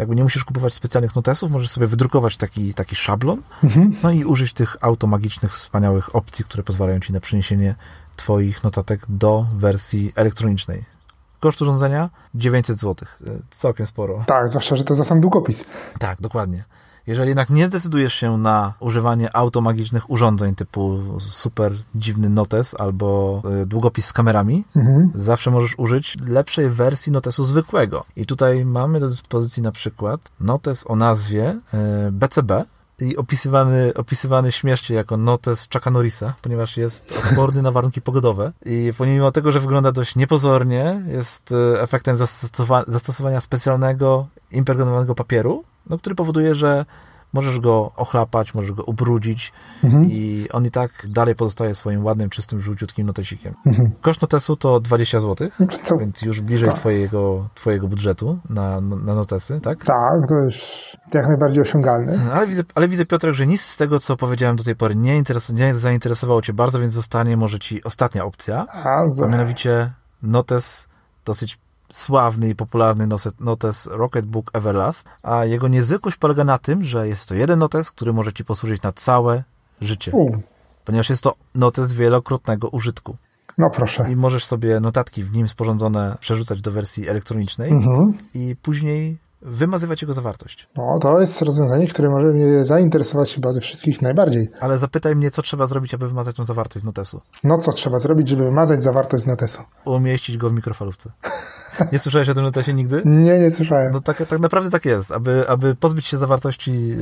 [0.00, 3.94] jakby nie musisz kupować specjalnych notesów, możesz sobie wydrukować taki, taki szablon, mhm.
[4.02, 7.74] no i użyć tych automagicznych, wspaniałych opcji, które pozwalają ci na przeniesienie
[8.16, 10.84] Twoich notatek do wersji elektronicznej.
[11.40, 13.08] Koszt urządzenia 900 zł.
[13.26, 14.24] E, całkiem sporo.
[14.26, 15.64] Tak, zwłaszcza, że to za sam długopis.
[15.98, 16.64] Tak, dokładnie.
[17.10, 23.66] Jeżeli jednak nie zdecydujesz się na używanie automagicznych urządzeń typu super dziwny notes albo e,
[23.66, 25.10] długopis z kamerami, mhm.
[25.14, 28.04] zawsze możesz użyć lepszej wersji notesu zwykłego.
[28.16, 31.60] I tutaj mamy do dyspozycji na przykład notes o nazwie
[32.12, 32.64] BCB, e,
[33.00, 38.92] i opisywany, opisywany śmiesznie jako notes Chucka Norrisa, ponieważ jest odporny na warunki pogodowe i
[38.98, 45.98] pomimo tego, że wygląda dość niepozornie, jest e, efektem zastosowa zastosowania specjalnego, impregnowanego papieru, no,
[45.98, 46.84] który powoduje, że
[47.32, 49.52] możesz go ochlapać, możesz go ubrudzić
[49.84, 50.04] mhm.
[50.10, 53.54] i on i tak dalej pozostaje swoim ładnym, czystym, żółciutkim notesikiem.
[53.66, 53.90] Mhm.
[54.00, 55.48] Koszt notesu to 20 zł,
[55.82, 55.96] Co?
[55.98, 56.78] więc już bliżej tak.
[56.78, 59.84] twojego, twojego budżetu na, na notesy, tak?
[59.84, 62.18] Tak, to już jak najbardziej osiągalny.
[62.34, 65.16] Ale widzę, ale widzę, Piotrek, że nic z tego, co powiedziałem do tej pory nie,
[65.16, 69.90] interes, nie zainteresowało cię bardzo, więc zostanie może ci ostatnia opcja, a, a mianowicie
[70.22, 70.88] notes
[71.24, 71.58] dosyć
[71.90, 73.08] sławny i popularny
[73.40, 78.12] notes Rocketbook Everlast, a jego niezwykłość polega na tym, że jest to jeden notes, który
[78.12, 79.42] może Ci posłużyć na całe
[79.80, 80.12] życie.
[80.84, 83.16] Ponieważ jest to notes wielokrotnego użytku.
[83.58, 84.12] No proszę.
[84.12, 88.18] I możesz sobie notatki w nim sporządzone przerzucać do wersji elektronicznej mhm.
[88.34, 90.68] i później wymazywać jego zawartość.
[90.76, 94.48] No, to jest rozwiązanie, które może mnie zainteresować chyba ze wszystkich najbardziej.
[94.60, 97.20] Ale zapytaj mnie, co trzeba zrobić, aby wymazać tą zawartość z notesu.
[97.44, 99.62] No, co trzeba zrobić, żeby wymazać zawartość z notesu?
[99.84, 101.10] Umieścić go w mikrofalówce.
[101.92, 103.02] Nie słyszałeś o tym notesie nigdy?
[103.04, 103.92] Nie, nie słyszałem.
[103.92, 105.10] No tak, tak naprawdę tak jest.
[105.10, 106.96] Aby, aby pozbyć się zawartości, yy,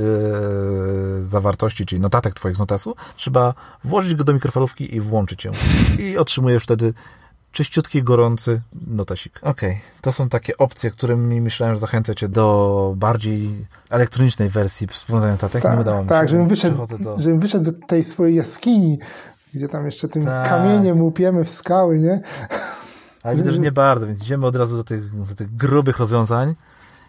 [1.28, 5.52] zawartości, czyli notatek twoich z notesu, trzeba włożyć go do mikrofalówki i włączyć ją.
[5.98, 6.94] I otrzymujesz wtedy
[7.52, 9.38] czyściutki, gorący notesik.
[9.42, 9.82] Okej, okay.
[10.00, 15.62] to są takie opcje, którymi myślałem, że zachęcę Cię do bardziej elektronicznej wersji sporządzania notatek.
[15.62, 16.08] Tak, nie udało mi się.
[16.08, 17.18] Tak, żebym wyszedł, do...
[17.18, 18.98] żebym wyszedł z tej swojej jaskini,
[19.54, 20.48] gdzie tam jeszcze tym tak.
[20.48, 22.20] kamieniem łupiemy w skały, nie?
[23.22, 26.54] Ale widzę, że nie bardzo, więc idziemy od razu do tych, do tych grubych rozwiązań.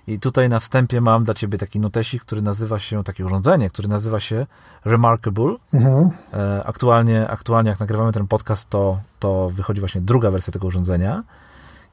[0.08, 3.88] I tutaj na wstępie mam dla Ciebie taki notesik, który nazywa się, takie urządzenie, które
[3.88, 4.46] nazywa się
[4.86, 5.56] Remarkable.
[5.74, 6.10] Mhm.
[6.34, 11.24] E, aktualnie, aktualnie jak nagrywamy ten podcast, to, to wychodzi właśnie druga wersja tego urządzenia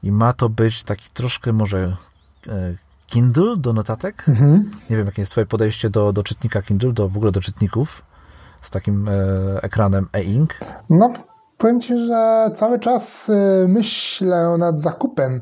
[0.03, 1.97] i ma to być taki troszkę może
[2.47, 2.75] e,
[3.07, 4.29] Kindle do notatek.
[4.29, 4.71] Mhm.
[4.89, 8.01] Nie wiem, jakie jest Twoje podejście do, do czytnika Kindle, do w ogóle do czytników
[8.61, 9.13] z takim e,
[9.61, 10.55] ekranem e-ink.
[10.89, 11.13] No,
[11.57, 13.31] powiem Ci, że cały czas
[13.67, 15.41] myślę nad zakupem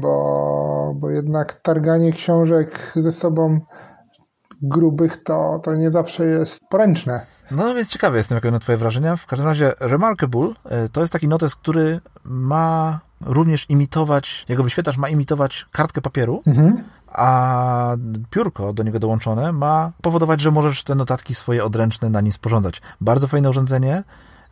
[0.00, 3.60] bo, bo jednak targanie książek ze sobą
[4.62, 7.26] grubych to, to nie zawsze jest poręczne.
[7.50, 9.16] No więc ciekawy jestem, jakie będą Twoje wrażenia.
[9.16, 14.96] W każdym razie Remarkable e, to jest taki notes, który ma również imitować, jego wyświetlacz
[14.96, 16.84] ma imitować kartkę papieru, mhm.
[17.08, 17.96] a
[18.30, 22.82] piórko do niego dołączone ma powodować, że możesz te notatki swoje odręczne na nim sporządzać.
[23.00, 24.02] Bardzo fajne urządzenie.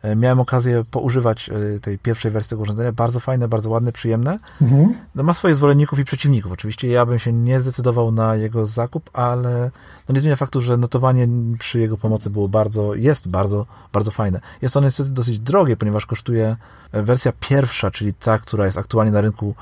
[0.05, 2.91] E, miałem okazję poużywać e, tej pierwszej wersji tego urządzenia.
[2.91, 4.39] Bardzo fajne, bardzo ładne, przyjemne.
[4.61, 4.93] Mhm.
[5.15, 6.51] No, ma swoich zwolenników i przeciwników.
[6.51, 9.71] Oczywiście ja bym się nie zdecydował na jego zakup, ale
[10.09, 11.27] no nie zmienia faktu, że notowanie
[11.59, 14.39] przy jego pomocy było bardzo, jest bardzo, bardzo fajne.
[14.61, 16.55] Jest ono niestety dosyć drogie, ponieważ kosztuje
[16.91, 19.55] e, wersja pierwsza, czyli ta, która jest aktualnie na rynku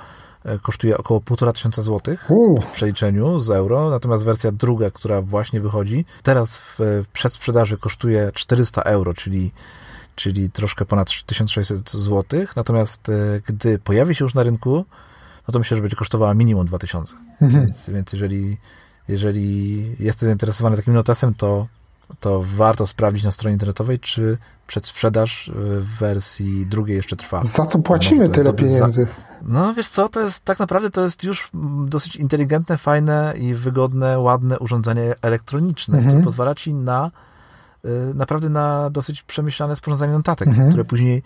[0.62, 2.30] kosztuje około 1,5 tysiąca złotych
[2.62, 6.80] w przeliczeniu z euro, natomiast wersja druga, która właśnie wychodzi, teraz w
[7.14, 9.52] przedsprzedaży kosztuje 400 euro, czyli
[10.16, 12.24] czyli troszkę ponad 1600 zł.
[12.56, 13.14] Natomiast e,
[13.46, 14.86] gdy pojawi się już na rynku,
[15.48, 17.16] no to myślę, że będzie kosztowała minimum 2000.
[17.42, 17.66] Mhm.
[17.66, 18.58] Więc, więc jeżeli,
[19.08, 21.68] jeżeli jesteś zainteresowany takim notasem, to,
[22.20, 27.42] to warto sprawdzić na stronie internetowej, czy przedsprzedaż e, w wersji drugiej jeszcze trwa.
[27.42, 29.04] Za co płacimy no, tyle pieniędzy?
[29.04, 29.10] Za...
[29.42, 31.50] No wiesz co, to jest tak naprawdę to jest już
[31.86, 36.14] dosyć inteligentne, fajne i wygodne, ładne urządzenie elektroniczne, mhm.
[36.14, 37.12] które pozwala ci na
[38.14, 40.70] naprawdę na dosyć przemyślane sporządzanie notatek, mhm.
[40.70, 41.24] które później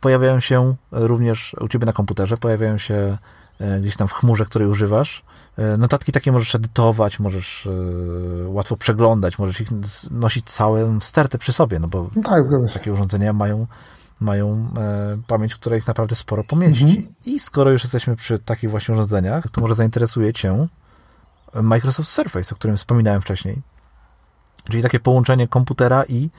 [0.00, 3.18] pojawiają się również u ciebie na komputerze, pojawiają się
[3.60, 5.24] y, gdzieś tam w chmurze, której używasz.
[5.58, 7.68] Y, notatki takie możesz edytować, możesz
[8.46, 9.68] łatwo przeglądać, możesz ich
[10.10, 12.42] nosić całą stertę przy sobie, no bo tak,
[12.74, 13.66] takie urządzenia mają,
[14.20, 14.68] mają
[15.26, 16.84] pamięć, która ich naprawdę sporo pomieści.
[16.84, 17.14] Mhm.
[17.26, 20.66] I skoro już jesteśmy przy takich właśnie urządzeniach, to może zainteresuje Cię
[21.62, 23.62] Microsoft Surface, o którym wspominałem wcześniej.
[24.70, 26.30] Czyli takie połączenie komputera i,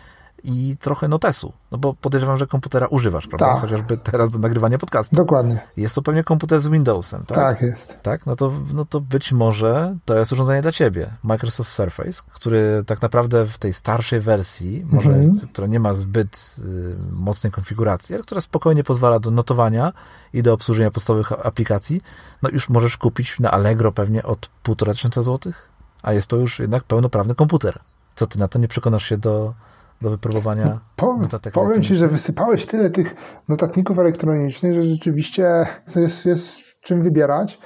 [0.43, 1.53] i trochę notesu.
[1.71, 3.45] No bo podejrzewam, że komputera używasz, prawda?
[3.45, 3.61] Tak.
[3.61, 5.15] Chociażby teraz do nagrywania podcastu.
[5.15, 5.59] Dokładnie.
[5.77, 7.37] Jest to pewnie komputer z Windowsem, tak?
[7.37, 7.97] Tak, jest.
[8.01, 8.25] Tak?
[8.25, 11.09] No to, no to być może to jest urządzenie dla ciebie.
[11.23, 15.47] Microsoft Surface, który tak naprawdę w tej starszej wersji, może, mhm.
[15.53, 19.93] która nie ma zbyt y, mocnej konfiguracji, ale która spokojnie pozwala do notowania
[20.33, 22.01] i do obsłużenia podstawowych aplikacji,
[22.41, 25.69] no już możesz kupić na Allegro pewnie od 1,5 tysiąca złotych,
[26.01, 27.79] a jest to już jednak pełnoprawny komputer.
[28.15, 28.59] Co ty na to?
[28.59, 29.53] Nie przekonasz się do,
[30.01, 31.19] do wypróbowania po,
[31.53, 33.15] Powiem ci, że wysypałeś tyle tych
[33.49, 37.59] notatników elektronicznych, że rzeczywiście jest, jest czym wybierać.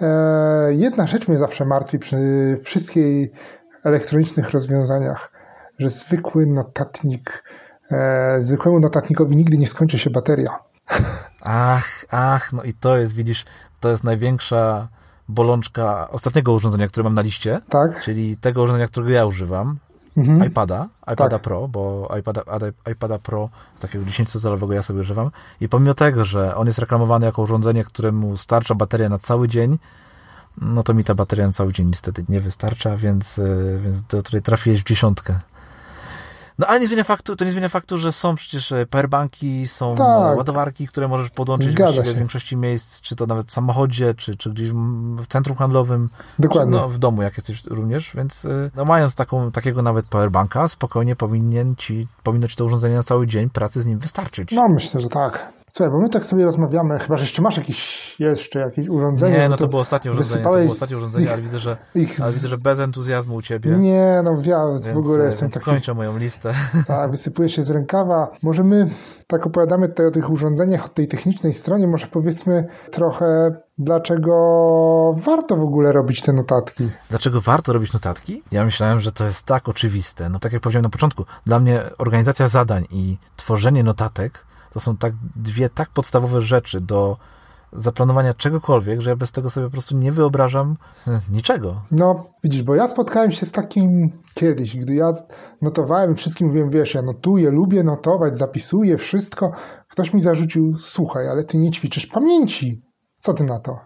[0.00, 2.16] E, jedna rzecz mnie zawsze martwi przy
[2.62, 3.30] wszystkich
[3.84, 5.32] elektronicznych rozwiązaniach,
[5.78, 7.44] że zwykły notatnik,
[7.90, 10.58] e, zwykłemu notatnikowi nigdy nie skończy się bateria.
[11.40, 13.44] Ach, ach, no i to jest, widzisz,
[13.80, 14.88] to jest największa
[15.28, 18.00] bolączka ostatniego urządzenia, które mam na liście, tak.
[18.00, 19.78] czyli tego urządzenia, którego ja używam,
[20.20, 20.48] mhm.
[20.48, 21.42] iPada, iPada tak.
[21.42, 22.42] Pro, bo iPada,
[22.92, 23.48] iPada Pro
[23.80, 25.30] takiego 10-calowego ja sobie używam
[25.60, 29.78] i pomimo tego, że on jest reklamowany jako urządzenie, któremu starcza bateria na cały dzień,
[30.60, 34.22] no to mi ta bateria na cały dzień niestety nie wystarcza, więc, e, więc do
[34.22, 35.40] której trafiłeś w dziesiątkę.
[36.60, 39.94] No ale nie zmienia faktu, to nie zmienia faktu, że są przecież e, powerbanki, są
[39.94, 40.36] tak.
[40.36, 44.70] ładowarki, które możesz podłączyć w większości miejsc, czy to nawet w samochodzie, czy, czy gdzieś
[44.72, 46.06] w centrum handlowym,
[46.38, 46.76] Dokładnie.
[46.76, 50.68] Czy no, w domu, jak jesteś również, więc e, no, mając taką, takiego nawet powerbanka,
[50.68, 54.52] spokojnie powinien ci, powinno ci to urządzenie na cały dzień pracy z nim wystarczyć.
[54.52, 55.59] No myślę, że tak.
[55.70, 59.38] Słuchaj, bo my tak sobie rozmawiamy, chyba, że jeszcze masz jakieś, jeszcze jakieś urządzenie.
[59.38, 62.20] Nie, no to, to było ostatnie urządzenie, to było ostatnie urządzenie, ale widzę, że, ich...
[62.20, 63.70] ale widzę, że bez entuzjazmu u ciebie.
[63.70, 65.64] Nie, no ja więc, w ogóle jestem więc taki...
[65.64, 66.54] kończę moją listę.
[66.86, 68.30] Tak, wysypuję się z rękawa.
[68.42, 68.90] Może my
[69.26, 74.32] tak opowiadamy tutaj o tych urządzeniach od tej technicznej stronie, może powiedzmy trochę dlaczego
[75.16, 76.90] warto w ogóle robić te notatki.
[77.10, 78.42] Dlaczego warto robić notatki?
[78.52, 80.28] Ja myślałem, że to jest tak oczywiste.
[80.28, 84.96] No tak jak powiedziałem na początku, dla mnie organizacja zadań i tworzenie notatek to są
[84.96, 87.16] tak dwie tak podstawowe rzeczy do
[87.72, 91.82] zaplanowania czegokolwiek, że ja bez tego sobie po prostu nie wyobrażam e, niczego.
[91.90, 95.12] No, widzisz, bo ja spotkałem się z takim kiedyś, gdy ja
[95.62, 99.52] notowałem, wszystkim mówiłem, wiesz, ja notuję, lubię notować, zapisuję wszystko.
[99.88, 102.82] Ktoś mi zarzucił, słuchaj, ale ty nie ćwiczysz pamięci.
[103.18, 103.78] Co ty na to?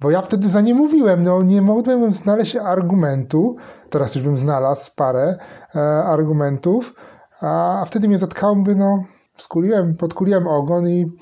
[0.00, 3.56] Bo ja wtedy za nie mówiłem, no nie mogłem znaleźć argumentu,
[3.90, 5.36] teraz już bym znalazł parę
[5.74, 6.94] e, argumentów,
[7.40, 9.04] a, a wtedy mnie zatkało, mówię, no
[9.42, 11.12] skuliłem, podkuliłem ogon i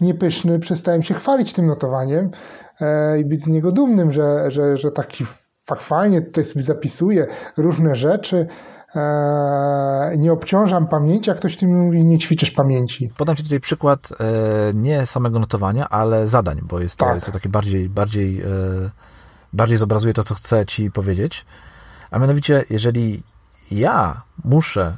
[0.00, 2.30] niepyszny przestałem się chwalić tym notowaniem
[2.80, 5.26] e, i być z niego dumnym, że, że, że taki
[5.62, 8.46] fakt fajnie tutaj sobie zapisuję różne rzeczy,
[8.96, 13.12] e, nie obciążam pamięci, a ktoś tym mówi, nie ćwiczysz pamięci.
[13.16, 14.14] Podam Ci tutaj przykład e,
[14.74, 17.14] nie samego notowania, ale zadań, bo jest to, tak.
[17.14, 18.42] jest to takie bardziej, bardziej,
[19.52, 21.46] bardziej zobrazuje to, co chcę Ci powiedzieć.
[22.10, 23.22] A mianowicie, jeżeli
[23.70, 24.96] ja muszę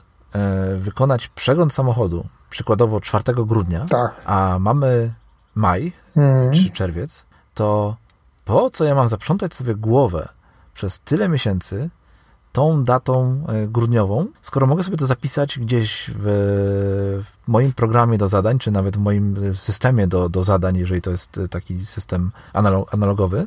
[0.77, 4.23] wykonać przegląd samochodu przykładowo 4 grudnia, tak.
[4.25, 5.15] a mamy
[5.55, 6.53] maj mm.
[6.53, 7.97] czy czerwiec, to
[8.45, 10.29] po co ja mam zaprzątać sobie głowę
[10.75, 11.91] przez tyle miesięcy
[12.53, 16.25] tą datą e, grudniową, skoro mogę sobie to zapisać gdzieś w,
[17.25, 21.11] w moim programie do zadań, czy nawet w moim systemie do, do zadań, jeżeli to
[21.11, 22.31] jest e, taki system
[22.91, 23.47] analogowy,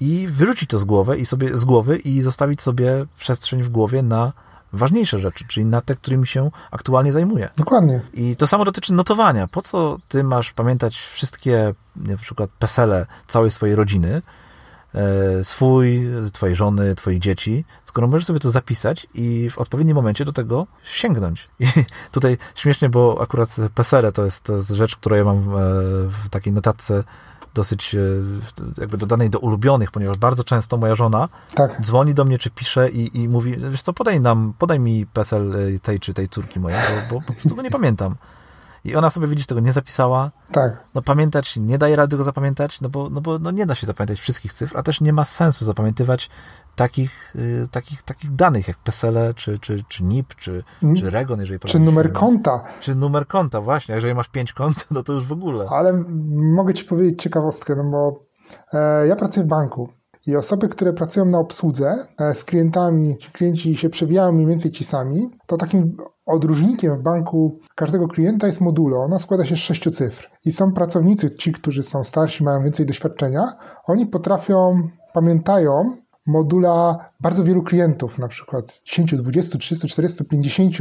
[0.00, 4.02] i wyrzucić to z głowy i sobie z głowy i zostawić sobie przestrzeń w głowie
[4.02, 4.32] na
[4.72, 7.48] ważniejsze rzeczy, czyli na te, którymi się aktualnie zajmuję.
[7.58, 8.00] Dokładnie.
[8.14, 9.48] I to samo dotyczy notowania.
[9.48, 14.22] Po co ty masz pamiętać wszystkie, na przykład pesele całej swojej rodziny,
[14.94, 20.24] e, swój, twojej żony, twoich dzieci, skoro możesz sobie to zapisać i w odpowiednim momencie
[20.24, 21.48] do tego sięgnąć.
[21.60, 21.66] I
[22.12, 25.42] tutaj śmiesznie, bo akurat pesele to jest, to jest rzecz, którą ja mam e,
[26.08, 27.04] w takiej notatce
[27.56, 27.98] dosyć e,
[28.80, 31.80] jakby dodanej do ulubionych, ponieważ bardzo często moja żona tak.
[31.80, 35.54] dzwoni do mnie, czy pisze i, i mówi, wiesz co, podaj nam, podaj mi PESEL
[35.74, 38.16] e, tej czy tej córki mojej, bo, bo po prostu go nie pamiętam.
[38.84, 40.30] I ona sobie, widzisz, tego nie zapisała.
[40.52, 40.84] Tak.
[40.94, 43.86] No pamiętać, nie daje rady go zapamiętać, no bo, no bo no nie da się
[43.86, 46.30] zapamiętać wszystkich cyfr, a też nie ma sensu zapamiętywać
[46.76, 50.96] takich, y, takich, takich danych jak PESEL, czy, czy, czy NIP, czy, mm.
[50.96, 52.64] czy REGON, jeżeli Czy numer konta.
[52.80, 53.94] Czy numer konta, właśnie.
[53.94, 55.66] Jeżeli masz pięć kont, no to już w ogóle.
[55.70, 58.24] Ale mogę Ci powiedzieć ciekawostkę, no bo
[58.72, 59.88] e, ja pracuję w banku
[60.26, 64.70] i osoby, które pracują na obsłudze e, z klientami, ci klienci się przewijają mniej więcej
[64.70, 69.02] ci sami, to takim odróżnikiem w banku każdego klienta jest modulo.
[69.02, 70.30] Ona składa się z sześciu cyfr.
[70.44, 73.52] I są pracownicy, ci, którzy są starsi, mają więcej doświadczenia,
[73.84, 80.74] oni potrafią, pamiętają modula bardzo wielu klientów, na przykład 10, 20, 30, 40, 50.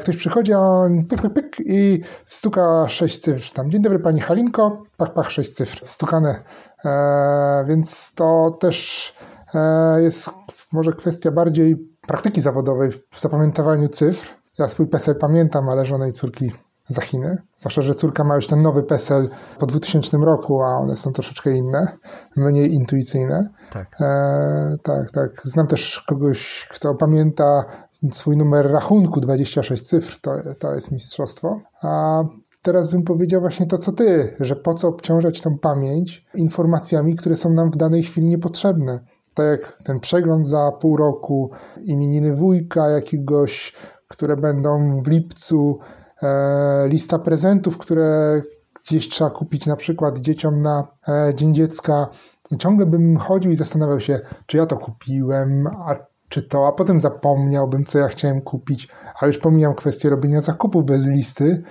[0.00, 3.52] Ktoś przychodzi, a on pyk, pyk, pyk i stuka 6 cyfr.
[3.52, 6.42] Tam, dzień dobry pani Halinko, pach, pach, 6 cyfr, stukane.
[6.84, 9.12] E, więc to też
[9.54, 10.30] e, jest
[10.72, 14.28] może kwestia bardziej praktyki zawodowej w zapamiętywaniu cyfr.
[14.58, 16.52] Ja swój PESEL pamiętam, ale żonej córki
[16.88, 17.42] za Chiny.
[17.56, 21.56] Zwłaszcza, że córka ma już ten nowy PESEL po 2000 roku, a one są troszeczkę
[21.56, 21.88] inne,
[22.36, 23.48] mniej intuicyjne.
[23.72, 23.96] Tak.
[24.00, 25.30] E, tak, tak.
[25.44, 27.64] Znam też kogoś, kto pamięta
[28.12, 31.60] swój numer rachunku, 26 cyfr, to, to jest mistrzostwo.
[31.82, 32.22] A
[32.62, 37.36] teraz bym powiedział właśnie to, co ty, że po co obciążać tą pamięć informacjami, które
[37.36, 39.00] są nam w danej chwili niepotrzebne.
[39.34, 41.50] Tak jak ten przegląd za pół roku,
[41.84, 43.72] imieniny wujka jakiegoś,
[44.08, 45.78] które będą w lipcu,
[46.88, 48.42] lista prezentów, które
[48.86, 52.08] gdzieś trzeba kupić na przykład dzieciom na e, Dzień Dziecka.
[52.58, 55.96] Ciągle bym chodził i zastanawiał się, czy ja to kupiłem, a
[56.28, 58.88] czy to, a potem zapomniałbym, co ja chciałem kupić,
[59.20, 61.62] a już pomijam kwestię robienia zakupów bez listy.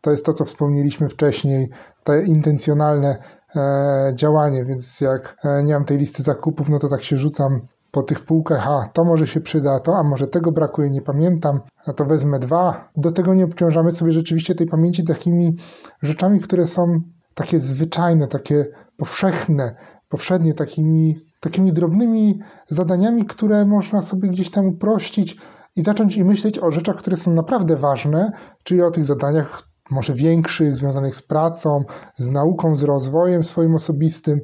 [0.00, 1.70] To jest to, co wspomnieliśmy wcześniej,
[2.04, 3.16] to intencjonalne
[3.56, 7.60] e, działanie, więc jak nie mam tej listy zakupów, no to tak się rzucam
[7.92, 11.60] po tych półkach, a to może się przyda, to, a może tego brakuje, nie pamiętam,
[11.86, 12.88] a to wezmę dwa.
[12.96, 15.56] Do tego nie obciążamy sobie rzeczywiście tej pamięci takimi
[16.02, 17.00] rzeczami, które są
[17.34, 19.74] takie zwyczajne, takie powszechne,
[20.08, 25.36] powszednie, takimi, takimi drobnymi zadaniami, które można sobie gdzieś tam uprościć
[25.76, 30.14] i zacząć i myśleć o rzeczach, które są naprawdę ważne, czyli o tych zadaniach może
[30.14, 31.84] większych, związanych z pracą,
[32.16, 34.40] z nauką, z rozwojem swoim osobistym,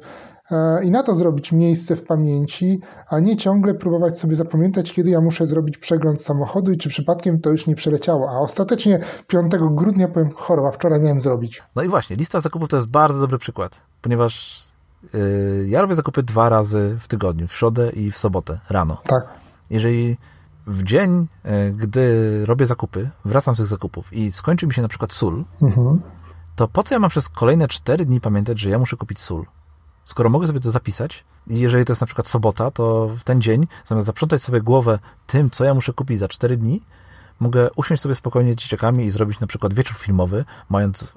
[0.83, 5.21] i na to zrobić miejsce w pamięci, a nie ciągle próbować sobie zapamiętać, kiedy ja
[5.21, 8.29] muszę zrobić przegląd samochodu i czy przypadkiem to już nie przeleciało.
[8.29, 11.63] A ostatecznie 5 grudnia powiem, choroba, wczoraj miałem zrobić.
[11.75, 14.63] No i właśnie, lista zakupów to jest bardzo dobry przykład, ponieważ
[15.13, 18.97] yy, ja robię zakupy dwa razy w tygodniu, w środę i w sobotę rano.
[19.03, 19.23] Tak.
[19.69, 20.17] Jeżeli
[20.67, 24.87] w dzień, yy, gdy robię zakupy, wracam z tych zakupów i skończy mi się na
[24.87, 26.01] przykład sól, mhm.
[26.55, 29.45] to po co ja mam przez kolejne 4 dni pamiętać, że ja muszę kupić sól?
[30.09, 33.41] Skoro mogę sobie to zapisać, i jeżeli to jest na przykład sobota, to w ten
[33.41, 36.81] dzień, zamiast zaprzątać sobie głowę tym, co ja muszę kupić za 4 dni,
[37.39, 41.07] mogę usiąść sobie spokojnie z dzieciakami i zrobić na przykład wieczór filmowy, mając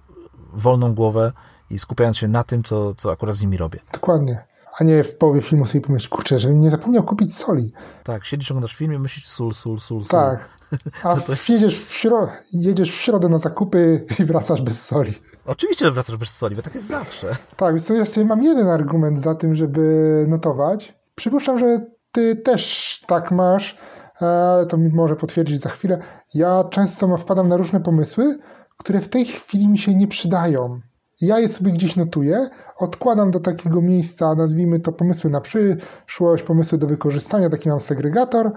[0.52, 1.32] wolną głowę
[1.70, 3.80] i skupiając się na tym, co, co akurat z nimi robię.
[3.92, 4.44] Dokładnie.
[4.78, 7.72] A nie w połowie filmu sobie pomyśleć, kurczę, żebym nie zapomniał kupić soli.
[8.04, 10.20] Tak, siedzisz, oglądasz film i myślisz sól, sól, sól, sól.
[10.20, 10.48] Tak.
[11.04, 12.28] A no jedziesz, w śro...
[12.52, 15.14] jedziesz w środę na zakupy i wracasz bez soli.
[15.46, 17.36] Oczywiście, że wracasz bez soli, bo tak jest zawsze.
[17.56, 20.94] Tak, więc ja sobie mam jeden argument za tym, żeby notować.
[21.14, 23.78] Przypuszczam, że ty też tak masz,
[24.22, 25.98] e, to mi może potwierdzić za chwilę.
[26.34, 28.38] Ja często wpadam na różne pomysły,
[28.78, 30.80] które w tej chwili mi się nie przydają.
[31.20, 36.78] Ja je sobie gdzieś notuję, odkładam do takiego miejsca, nazwijmy to pomysły na przyszłość, pomysły
[36.78, 38.52] do wykorzystania, taki mam segregator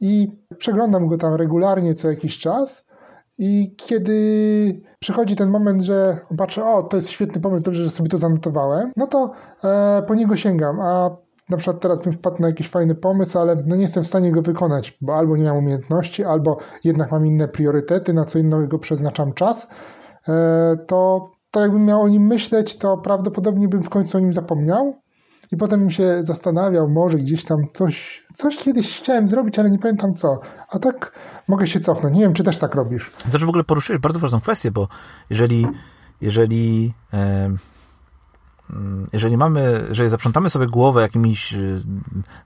[0.00, 2.84] i przeglądam go tam regularnie co jakiś czas.
[3.38, 8.08] I kiedy przychodzi ten moment, że patrzę, o, to jest świetny pomysł, dobrze, że sobie
[8.08, 9.32] to zanotowałem, no to
[9.64, 10.80] e, po niego sięgam.
[10.80, 11.16] A
[11.48, 14.32] na przykład teraz bym wpadł na jakiś fajny pomysł, ale no nie jestem w stanie
[14.32, 18.78] go wykonać, bo albo nie mam umiejętności, albo jednak mam inne priorytety, na co innego
[18.78, 19.66] przeznaczam czas,
[20.28, 24.32] e, to, to jakbym miał o nim myśleć, to prawdopodobnie bym w końcu o nim
[24.32, 24.94] zapomniał.
[25.52, 30.14] I potem się zastanawiał, może gdzieś tam coś, coś kiedyś chciałem zrobić, ale nie pamiętam
[30.14, 30.40] co.
[30.68, 31.12] A tak
[31.48, 32.16] mogę się cofnąć.
[32.16, 33.10] Nie wiem, czy też tak robisz.
[33.28, 34.88] Znaczy w ogóle poruszyłeś bardzo ważną kwestię, bo
[35.30, 35.66] jeżeli,
[36.20, 37.50] jeżeli e,
[39.12, 41.80] jeżeli mamy, jeżeli zaprzątamy sobie głowę jakimiś y,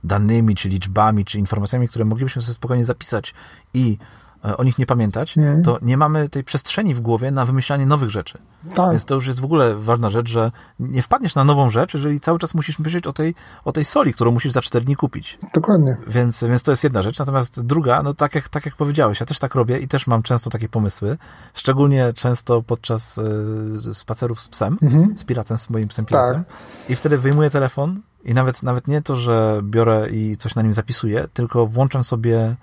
[0.04, 3.34] danymi, czy liczbami, czy informacjami, które moglibyśmy sobie spokojnie zapisać
[3.74, 3.98] i
[4.42, 8.38] o nich nie pamiętać, to nie mamy tej przestrzeni w głowie na wymyślanie nowych rzeczy.
[8.74, 8.90] Tak.
[8.90, 12.20] Więc to już jest w ogóle ważna rzecz, że nie wpadniesz na nową rzecz, jeżeli
[12.20, 15.38] cały czas musisz myśleć o tej, o tej soli, którą musisz za cztery dni kupić.
[15.54, 15.96] Dokładnie.
[16.06, 17.18] Więc, więc to jest jedna rzecz.
[17.18, 20.22] Natomiast druga, no tak jak, tak jak powiedziałeś, ja też tak robię i też mam
[20.22, 21.18] często takie pomysły,
[21.54, 25.18] szczególnie często podczas y, spacerów z psem, mhm.
[25.18, 26.44] z piratem, z moim psem piratem.
[26.44, 26.54] Tak.
[26.90, 30.72] I wtedy wyjmuję telefon i nawet, nawet nie to, że biorę i coś na nim
[30.72, 32.56] zapisuję, tylko włączam sobie E,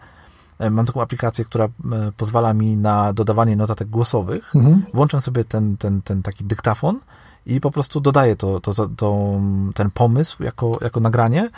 [0.71, 1.69] mam taką aplikację, która e,
[2.17, 4.55] pozwala mi na dodawanie notatek głosowych.
[4.55, 4.83] Mhm.
[4.93, 6.99] Włączam sobie ten, ten, ten taki dyktafon
[7.45, 9.39] i po prostu dodaję to, to, to,
[9.75, 11.49] ten pomysł jako, jako nagranie.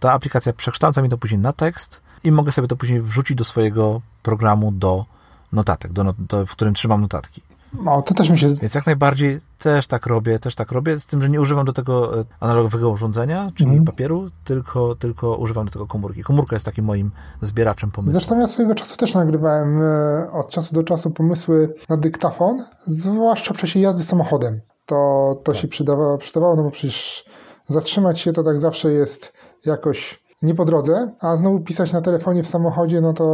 [0.00, 3.44] Ta aplikacja przekształca mi to później na tekst i mogę sobie to później wrzucić do
[3.44, 5.04] swojego programu do
[5.52, 7.42] notatek, do, do, w którym trzymam notatki.
[7.82, 8.48] No, to też mi się...
[8.48, 11.72] Więc jak najbardziej też tak robię, też tak robię, z tym, że nie używam do
[11.72, 13.84] tego e, analogowego urządzenia, czyli mm.
[13.84, 16.22] papieru, tylko, tylko używam do tego komórki.
[16.22, 17.10] Komórka jest takim moim
[17.42, 18.12] zbieraczem pomysłów.
[18.12, 23.54] Zresztą ja swojego czasu też nagrywałem e, od czasu do czasu pomysły na dyktafon, zwłaszcza
[23.54, 24.60] w czasie jazdy samochodem.
[24.86, 24.96] To,
[25.44, 25.60] to tak.
[25.60, 27.24] się przydawało, przydawało, no bo przecież
[27.66, 29.32] zatrzymać się to tak zawsze jest
[29.66, 33.24] jakoś nie po drodze, a znowu pisać na telefonie w samochodzie, no to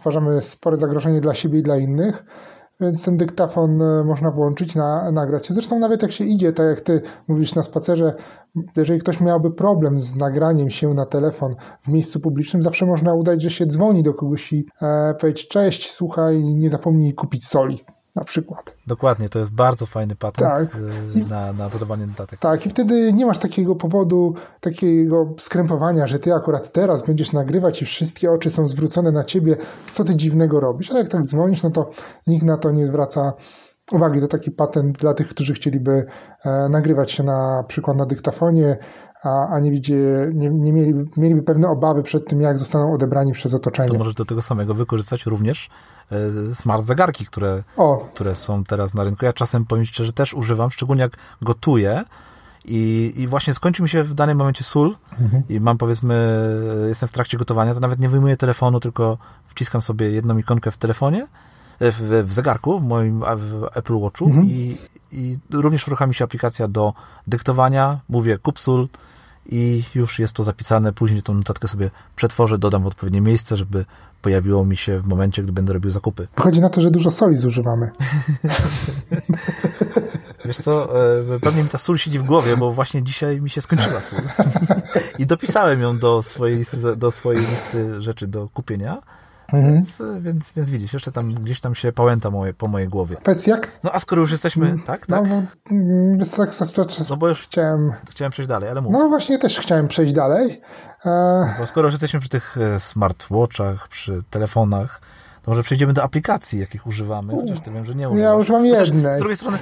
[0.00, 2.24] uważamy spore zagrożenie dla siebie i dla innych
[2.80, 5.52] więc ten dyktafon e, można włączyć, na, nagrać.
[5.52, 8.14] Zresztą nawet jak się idzie, tak jak ty mówisz na spacerze,
[8.76, 13.42] jeżeli ktoś miałby problem z nagraniem się na telefon w miejscu publicznym, zawsze można udać,
[13.42, 17.84] że się dzwoni do kogoś i e, powiedzieć cześć, słuchaj, nie zapomnij kupić soli
[18.16, 18.74] na przykład.
[18.86, 20.80] Dokładnie, to jest bardzo fajny patent tak.
[21.16, 22.40] Y, na, na dodawanie notatek.
[22.40, 27.82] Tak, i wtedy nie masz takiego powodu, takiego skrępowania, że ty akurat teraz będziesz nagrywać
[27.82, 29.56] i wszystkie oczy są zwrócone na ciebie,
[29.90, 30.90] co ty dziwnego robisz.
[30.90, 31.90] Ale jak tak dzwonisz, no to
[32.26, 33.32] nikt na to nie zwraca
[33.92, 34.20] uwagi.
[34.20, 36.06] To taki patent dla tych, którzy chcieliby
[36.44, 38.78] e, nagrywać się na przykład na dyktafonie,
[39.22, 39.94] a, a nie, widzi,
[40.34, 43.88] nie, nie mieliby, mieliby pewne obawy przed tym, jak zostaną odebrani przez otoczenie.
[43.88, 45.70] To możesz do tego samego wykorzystać również
[46.54, 47.62] smart zegarki, które,
[48.14, 49.24] które są teraz na rynku.
[49.24, 52.04] Ja czasem, powiem szczerze, też używam, szczególnie jak gotuję
[52.64, 55.42] i, i właśnie skończy mi się w danym momencie sól mhm.
[55.48, 56.48] i mam powiedzmy,
[56.88, 60.76] jestem w trakcie gotowania, to nawet nie wyjmuję telefonu, tylko wciskam sobie jedną ikonkę w
[60.76, 61.26] telefonie,
[61.80, 64.46] e, w, w zegarku, w moim w Apple Watchu mhm.
[64.46, 64.78] i,
[65.12, 66.94] i również uruchamia się aplikacja do
[67.26, 68.88] dyktowania, mówię kup sól,
[69.46, 70.92] i już jest to zapisane.
[70.92, 73.84] Później tą notatkę sobie przetworzę, dodam w odpowiednie miejsce, żeby
[74.22, 76.28] pojawiło mi się w momencie, gdy będę robił zakupy.
[76.36, 77.90] Chodzi na to, że dużo soli zużywamy.
[80.44, 81.00] Wiesz co,
[81.34, 84.20] e, pewnie mi ta sól siedzi w głowie, bo właśnie dzisiaj mi się skończyła sól.
[85.18, 89.02] I dopisałem ją do swojej, do swojej listy rzeczy do kupienia.
[89.52, 89.74] Mhm.
[89.74, 93.16] Więc, więc, więc widzisz, jeszcze tam gdzieś tam się pałęta moje, po mojej głowie.
[93.22, 93.70] Powiedz jak?
[93.84, 95.06] No a skoro już jesteśmy, mm, tak?
[95.06, 95.08] tak?
[95.08, 95.42] No, bo,
[96.36, 96.50] tak,
[97.10, 97.92] no bo już chciałem...
[98.10, 98.92] chciałem przejść dalej, ale mów.
[98.92, 100.60] No właśnie też chciałem przejść dalej.
[101.06, 101.54] E...
[101.58, 105.00] Bo skoro już jesteśmy przy tych e, smartwatchach, przy telefonach,
[105.44, 108.24] to może przejdziemy do aplikacji, jakich używamy, chociaż ty wiem, że nie używasz.
[108.24, 109.14] Ja używam jednej.
[109.14, 109.58] Z drugiej strony,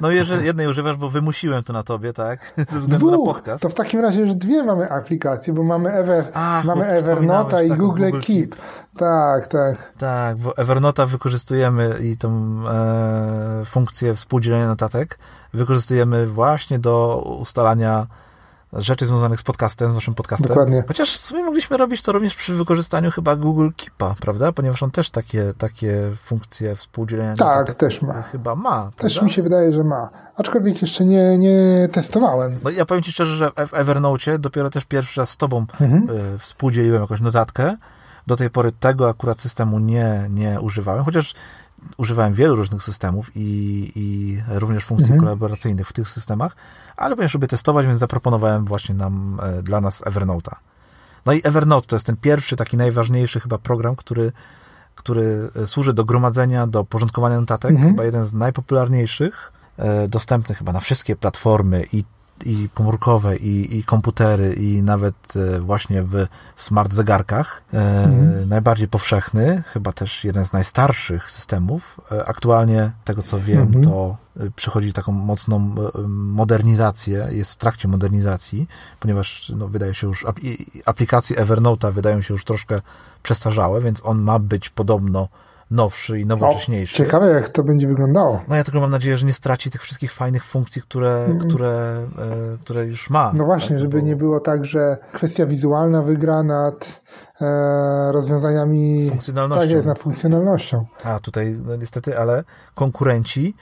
[0.00, 2.54] no jeżeli jednej używasz, bo wymusiłem to na tobie, tak?
[2.72, 3.26] Ze względu Dwóch.
[3.26, 3.62] na podcast.
[3.62, 7.68] To w takim razie już dwie mamy aplikacje, bo mamy Ever, Ach, mamy Evernota i
[7.68, 8.50] tak, Google, Google Keep.
[8.50, 8.56] Keep.
[8.96, 9.92] Tak, tak.
[9.98, 15.18] Tak, bo Evernota wykorzystujemy i tą e, funkcję współdzielenia notatek
[15.54, 18.06] wykorzystujemy właśnie do ustalania
[18.72, 20.48] rzeczy związanych z podcastem, z naszym podcastem.
[20.48, 20.84] Dokładnie.
[20.88, 24.52] Chociaż w sumie mogliśmy robić to również przy wykorzystaniu chyba Google Keepa, prawda?
[24.52, 27.36] Ponieważ on też takie, takie funkcje współdzielenia.
[27.36, 28.22] Tak, też ma.
[28.22, 28.90] Chyba ma.
[28.96, 29.24] Też prawda?
[29.24, 30.10] mi się wydaje, że ma.
[30.36, 32.58] Aczkolwiek jeszcze nie, nie testowałem.
[32.64, 36.10] No ja powiem Ci szczerze, że w Evernote dopiero też pierwszy raz z Tobą mhm.
[36.34, 37.76] y, współdzieliłem jakąś notatkę.
[38.26, 41.34] Do tej pory tego akurat systemu nie, nie używałem, chociaż
[41.96, 45.20] używałem wielu różnych systemów i, i również funkcji mhm.
[45.20, 46.56] kolaboracyjnych w tych systemach,
[46.96, 50.54] ale ponieważ lubię testować, więc zaproponowałem właśnie nam, e, dla nas Evernote'a.
[51.26, 54.32] No i Evernote to jest ten pierwszy, taki najważniejszy chyba program, który,
[54.94, 57.90] który e, służy do gromadzenia, do porządkowania notatek, mhm.
[57.90, 62.04] chyba jeden z najpopularniejszych, e, dostępny chyba na wszystkie platformy i
[62.46, 66.26] i komórkowe, i, i komputery, i nawet e, właśnie w
[66.56, 67.62] smart zegarkach.
[67.72, 68.48] Mhm.
[68.48, 72.00] Najbardziej powszechny, chyba też jeden z najstarszych systemów.
[72.12, 73.84] E, aktualnie, tego co wiem, mhm.
[73.84, 74.16] to
[74.56, 75.74] przechodzi taką mocną
[76.08, 78.68] modernizację, jest w trakcie modernizacji,
[79.00, 80.26] ponieważ no, wydaje się już,
[80.84, 82.76] aplikacje Evernote'a wydają się już troszkę
[83.22, 85.28] przestarzałe, więc on ma być podobno
[85.72, 87.02] nowszy i nowocześniejszy.
[87.02, 88.42] O, ciekawe, jak to będzie wyglądało.
[88.48, 91.48] No ja tylko mam nadzieję, że nie straci tych wszystkich fajnych funkcji, które, mm.
[91.48, 93.32] które, e, które już ma.
[93.34, 93.78] No właśnie, tak?
[93.78, 94.06] żeby Bo...
[94.06, 97.02] nie było tak, że kwestia wizualna wygra nad
[97.40, 99.08] e, rozwiązaniami...
[99.08, 99.60] Funkcjonalnością.
[99.60, 100.86] Tak jest, nad funkcjonalnością.
[101.04, 102.44] A tutaj no niestety, ale
[102.74, 103.54] konkurenci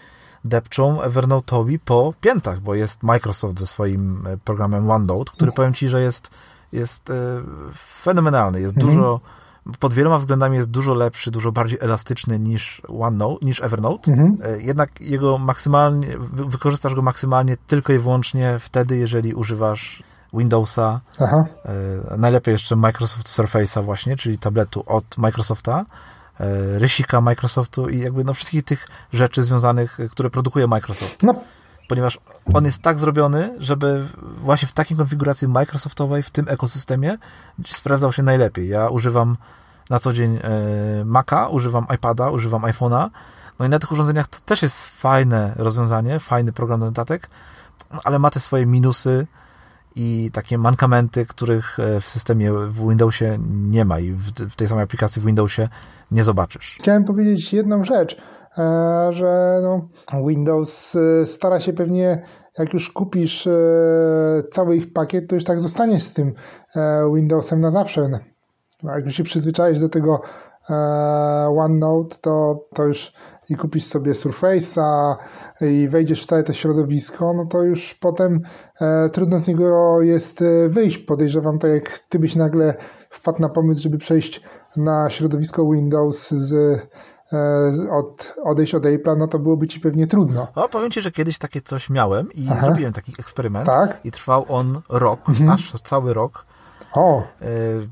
[0.45, 5.89] depczą Evernote'owi po piętach, bo jest Microsoft ze swoim e, programem OneNote, który powiem Ci,
[5.89, 6.31] że jest,
[6.73, 7.15] jest e,
[8.03, 8.95] fenomenalny, jest mhm.
[8.95, 9.21] dużo
[9.79, 14.13] pod wieloma względami jest dużo lepszy, dużo bardziej elastyczny niż OneNote, niż Evernote.
[14.13, 14.55] Mhm.
[14.55, 20.03] E, jednak jego maksymalnie, wykorzystasz go maksymalnie tylko i wyłącznie wtedy, jeżeli używasz
[20.33, 21.45] Windowsa, Aha.
[22.13, 25.87] E, najlepiej jeszcze Microsoft Surface'a właśnie, czyli tabletu od Microsofta,
[26.41, 31.23] e, rysika Microsoftu i jakby no wszystkich tych rzeczy związanych, które produkuje Microsoft.
[31.23, 31.35] No
[31.91, 32.19] ponieważ
[32.55, 34.07] on jest tak zrobiony, żeby
[34.41, 37.19] właśnie w takiej konfiguracji Microsoftowej, w tym ekosystemie
[37.67, 38.69] sprawdzał się najlepiej.
[38.69, 39.37] Ja używam
[39.91, 43.09] na co dzień e, Maca, używam iPada, używam iPhone'a,
[43.59, 47.31] no i na tych urządzeniach to też jest fajne rozwiązanie, fajny program do notatek,
[48.05, 49.27] ale ma te swoje minusy
[49.97, 54.85] i takie mankamenty, których e, w systemie w Windowsie nie ma i w tej samej
[54.85, 55.69] aplikacji w Windowsie
[56.11, 56.77] nie zobaczysz.
[56.81, 58.17] Chciałem powiedzieć jedną rzecz
[58.59, 59.89] E, że no,
[60.29, 62.23] Windows stara się pewnie,
[62.59, 63.49] jak już kupisz
[64.53, 66.33] cały ich pakiet, to już tak zostaniesz z tym
[67.15, 68.21] Windowsem na zawsze.
[68.83, 70.21] No, jak już się przyzwyczaisz do tego
[71.57, 73.13] OneNote, to, to już
[73.49, 75.17] i kupisz sobie Surface'a
[75.61, 78.41] i wejdziesz w całe to środowisko, no to już potem
[78.81, 80.99] e, trudno z niego jest wyjść.
[80.99, 82.75] Podejrzewam, tak jak ty byś nagle
[83.11, 84.43] wpadł na pomysł, żeby przejść
[84.77, 86.81] na środowisko Windows z
[87.33, 90.49] E, od, odejść od Apple'a, no to byłoby ci pewnie trudno.
[90.55, 92.61] O, powiem ci, że kiedyś takie coś miałem i Aha.
[92.61, 94.01] zrobiłem taki eksperyment tak?
[94.05, 95.51] i trwał on rok, mhm.
[95.51, 96.47] aż cały rok.
[96.93, 97.23] O.
[97.43, 97.47] E,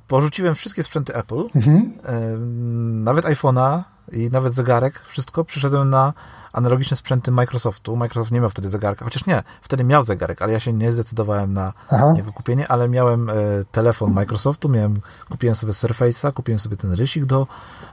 [0.08, 1.92] porzuciłem wszystkie sprzęty Apple, mhm.
[2.04, 2.20] E,
[3.04, 3.82] nawet iPhone'a
[4.12, 5.44] i nawet zegarek, wszystko.
[5.44, 6.12] Przyszedłem na
[6.52, 7.96] analogiczne sprzęty Microsoftu.
[7.96, 11.52] Microsoft nie miał wtedy zegarka, chociaż nie, wtedy miał zegarek, ale ja się nie zdecydowałem
[11.52, 12.14] na Aha.
[12.16, 13.30] jego kupienie, ale miałem
[13.72, 17.46] telefon Microsoftu, miałem, kupiłem sobie Surface'a, kupiłem sobie ten rysik do,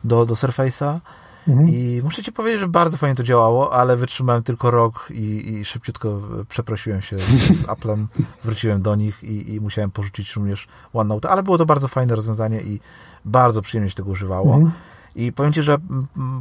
[0.03, 0.99] do, do Surface'a,
[1.47, 1.69] Mhm.
[1.69, 5.65] I muszę ci powiedzieć, że bardzo fajnie to działało, ale wytrzymałem tylko rok i, i
[5.65, 8.07] szybciutko przeprosiłem się z Applem,
[8.43, 12.61] wróciłem do nich i, i musiałem porzucić również OneNote, ale było to bardzo fajne rozwiązanie
[12.61, 12.79] i
[13.25, 14.55] bardzo przyjemnie się tego używało.
[14.55, 14.71] Mhm.
[15.15, 15.77] I powiem Ci, że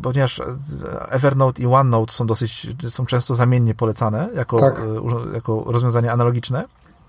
[0.02, 0.40] ponieważ
[1.08, 4.80] Evernote i OneNote są dosyć, są często zamiennie polecane jako, tak.
[4.80, 6.64] E, jako rozwiązanie analogiczne,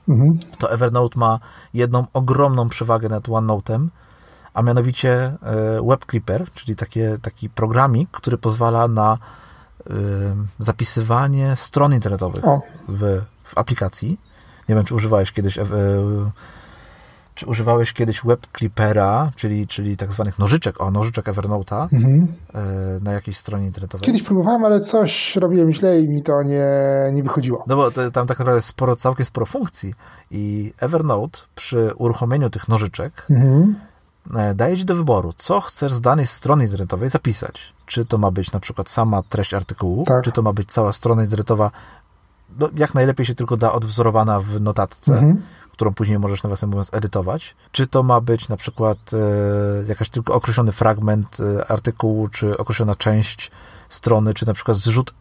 [0.10, 0.40] mhm.
[0.58, 1.40] to Evernote ma
[1.74, 3.88] jedną ogromną przewagę nad OneNote'em,
[4.56, 9.18] a mianowicie e, Web Clipper, czyli takie, taki programik, który pozwala na
[9.90, 9.94] e,
[10.60, 12.44] zapisywanie stron internetowych
[12.90, 14.20] w, w aplikacji.
[14.70, 15.66] Nie wiem, czy używałeś kiedyś e,
[17.36, 22.28] czy używałeś kiedyś web clippera, czyli, czyli tak zwanych nożyczek, o, nożyczek Evernote'a mhm.
[23.04, 24.06] na jakiejś stronie internetowej?
[24.06, 26.68] Kiedyś próbowałem, ale coś robiłem źle i mi to nie,
[27.14, 27.64] nie wychodziło.
[27.68, 29.94] No bo to, tam tak naprawdę sporo, całkiem sporo funkcji
[30.32, 33.76] i Evernote przy uruchomieniu tych nożyczek mhm
[34.56, 37.62] daje Ci do wyboru, co chcesz z danej strony internetowej zapisać.
[37.86, 40.24] Czy to ma być na przykład sama treść artykułu, tak.
[40.24, 41.72] czy to ma być cała strona internetowa,
[42.60, 45.42] no, jak najlepiej się tylko da odwzorowana w notatce, mhm.
[45.72, 47.56] którą później możesz, nawiasem mówiąc, edytować.
[47.72, 52.96] Czy to ma być na przykład e, jakaś tylko określony fragment e, artykułu, czy określona
[52.96, 53.52] część
[53.90, 55.14] strony, czy na przykład zrzut,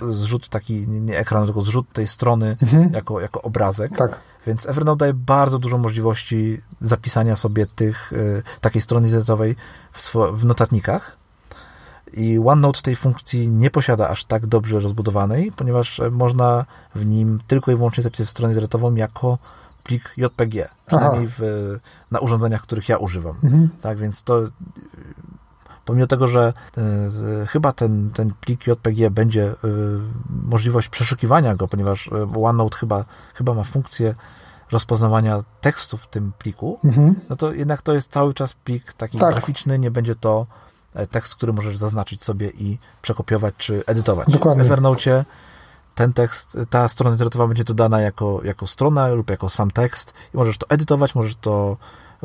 [0.00, 2.92] zrzut taki, nie ekranu, tylko zrzut tej strony mhm.
[2.92, 3.92] jako, jako obrazek.
[3.96, 4.20] Tak.
[4.46, 9.56] Więc Evernote daje bardzo dużo możliwości zapisania sobie tych, y, takiej strony internetowej
[9.92, 11.16] w, w notatnikach.
[12.12, 16.64] I OneNote tej funkcji nie posiada aż tak dobrze rozbudowanej, ponieważ można
[16.94, 19.38] w nim tylko i wyłącznie zapisać stronę internetową jako
[19.84, 21.40] plik JPG, przynajmniej w,
[22.10, 23.36] na urządzeniach, których ja używam.
[23.44, 23.68] Mhm.
[23.80, 24.40] Tak więc to
[25.84, 26.52] pomimo tego, że
[27.42, 29.54] y, chyba ten, ten plik JPG będzie y,
[30.42, 33.04] możliwość przeszukiwania go, ponieważ OneNote chyba,
[33.34, 34.14] chyba ma funkcję
[34.70, 37.20] rozpoznawania tekstu w tym pliku, mhm.
[37.28, 39.34] no to jednak to jest cały czas plik taki tak.
[39.34, 40.46] graficzny, nie będzie to
[40.94, 44.28] e, tekst, który możesz zaznaczyć sobie i przekopiować czy edytować.
[44.30, 44.64] Dokładnie.
[44.64, 45.24] W Evernote
[45.94, 50.36] ten tekst, ta strona internetowa będzie dodana jako, jako strona lub jako sam tekst i
[50.36, 51.76] możesz to edytować, możesz to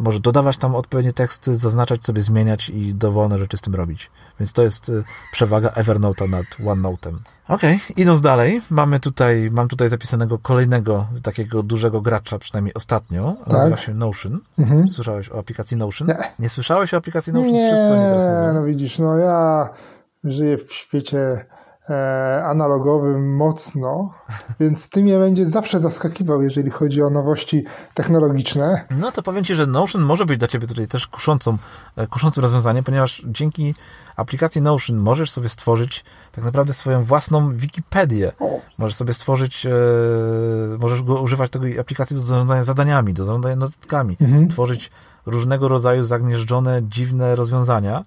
[0.02, 4.12] może dodawać tam odpowiednie teksty, zaznaczać sobie, zmieniać i dowolne rzeczy z tym robić.
[4.40, 7.16] Więc to jest y, przewaga Evernote'a nad OneNote'em.
[7.48, 7.62] Ok,
[7.98, 13.54] idąc dalej, mamy tutaj, mam tutaj zapisanego kolejnego takiego dużego gracza, przynajmniej ostatnio, tak?
[13.54, 14.40] nazywa się Notion.
[14.60, 14.90] Mhm.
[14.90, 16.08] Słyszałeś o aplikacji Notion?
[16.08, 16.18] Nie.
[16.40, 17.54] Nie słyszałeś o aplikacji Notion?
[17.54, 19.70] Nie, Wszyscy nie, no widzisz, no ja
[20.24, 21.46] żyję w świecie
[22.46, 24.14] analogowym mocno,
[24.60, 27.64] więc ty mnie będzie zawsze zaskakiwał, jeżeli chodzi o nowości
[27.94, 28.86] technologiczne.
[28.92, 31.58] No to powiem ci, że Notion może być dla ciebie tutaj też kuszącą,
[31.96, 33.76] e, kuszącym rozwiązaniem, ponieważ dzięki
[34.16, 38.32] aplikacji Notion możesz sobie stworzyć tak naprawdę swoją własną Wikipedię.
[38.78, 39.70] Możesz sobie stworzyć, e,
[40.80, 44.48] możesz go używać tej aplikacji do zarządzania zadaniami, do zarządzania notatkami, mhm.
[44.48, 44.92] tworzyć
[45.26, 48.04] różnego rodzaju zagnieżdżone, dziwne rozwiązania,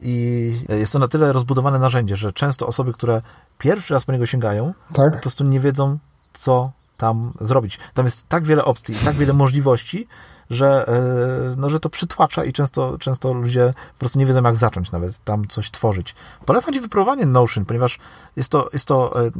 [0.00, 3.22] i jest to na tyle rozbudowane narzędzie, że często osoby, które
[3.58, 5.14] pierwszy raz po niego sięgają, tak?
[5.14, 5.98] po prostu nie wiedzą,
[6.32, 7.78] co tam zrobić.
[7.94, 10.08] Tam jest tak wiele opcji i tak wiele możliwości,
[10.50, 14.56] że, e, no, że to przytłacza i często, często ludzie po prostu nie wiedzą, jak
[14.56, 16.14] zacząć nawet tam coś tworzyć.
[16.46, 17.98] Polecam Ci wypróbowanie Notion, ponieważ
[18.36, 19.30] jest to, jest to e,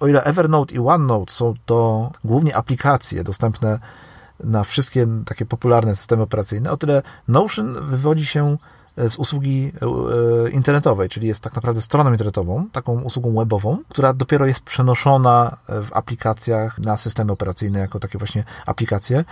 [0.00, 3.78] o ile Evernote i OneNote są to głównie aplikacje dostępne
[4.44, 8.56] na wszystkie takie popularne systemy operacyjne, o tyle Notion wywodzi się
[8.96, 9.86] z usługi e,
[10.46, 15.56] e, internetowej, czyli jest tak naprawdę stroną internetową, taką usługą webową, która dopiero jest przenoszona
[15.68, 19.24] w aplikacjach na systemy operacyjne jako takie właśnie aplikacje.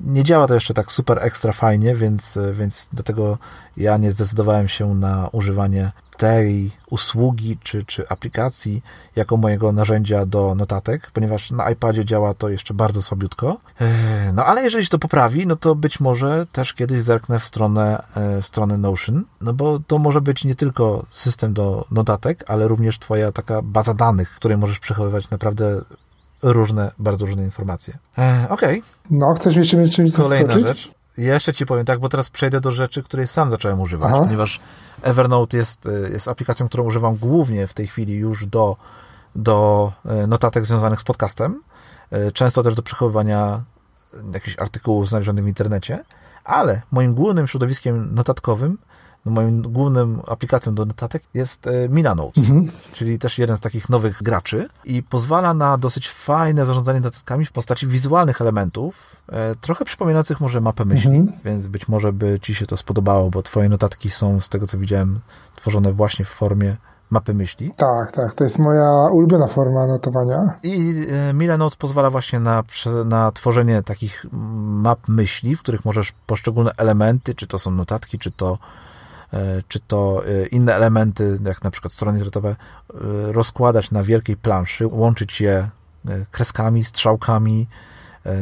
[0.00, 3.38] Nie działa to jeszcze tak super ekstra fajnie, więc, e, więc dlatego
[3.76, 8.82] ja nie zdecydowałem się na używanie tej usługi czy, czy aplikacji
[9.16, 13.56] jako mojego narzędzia do notatek, ponieważ na iPadzie działa to jeszcze bardzo słabiutko.
[13.80, 17.44] E, no ale jeżeli się to poprawi, no to być może też kiedyś zerknę w
[17.44, 22.44] stronę, e, w stronę Notion, no bo to może być nie tylko system do notatek,
[22.48, 25.80] ale również twoja taka baza danych, w której możesz przechowywać naprawdę
[26.42, 27.98] różne, bardzo różne informacje.
[28.18, 28.78] E, Okej.
[28.78, 28.90] Okay.
[29.10, 30.66] No, chcesz jeszcze czymś Kolejna zaskoczyć?
[30.66, 30.90] rzecz.
[31.16, 34.22] Jeszcze ci powiem tak, bo teraz przejdę do rzeczy, której sam zacząłem używać, Aha.
[34.24, 34.60] ponieważ
[35.02, 38.76] Evernote jest, y, jest aplikacją, którą używam głównie w tej chwili już do,
[39.34, 39.92] do
[40.24, 41.62] y, notatek związanych z podcastem,
[42.12, 43.62] y, często też do przechowywania
[44.32, 46.04] jakichś artykułów znalezionych w internecie,
[46.44, 48.93] ale moim głównym środowiskiem notatkowym no
[49.24, 52.70] moim głównym aplikacją do notatek jest e, Milanotes, mhm.
[52.92, 57.52] czyli też jeden z takich nowych graczy i pozwala na dosyć fajne zarządzanie notatkami w
[57.52, 61.38] postaci wizualnych elementów, e, trochę przypominających może mapę myśli, mhm.
[61.44, 64.78] więc być może by Ci się to spodobało, bo Twoje notatki są, z tego co
[64.78, 65.20] widziałem,
[65.54, 66.76] tworzone właśnie w formie
[67.10, 67.70] mapy myśli.
[67.76, 70.54] Tak, tak, to jest moja ulubiona forma notowania.
[70.62, 72.62] I e, Milanotes pozwala właśnie na,
[73.04, 78.30] na tworzenie takich map myśli, w których możesz poszczególne elementy, czy to są notatki, czy
[78.30, 78.58] to
[79.68, 82.56] czy to e, inne elementy, jak na przykład strony internetowe, e,
[83.32, 85.68] rozkładać na wielkiej planszy, łączyć je
[86.30, 87.66] kreskami, strzałkami,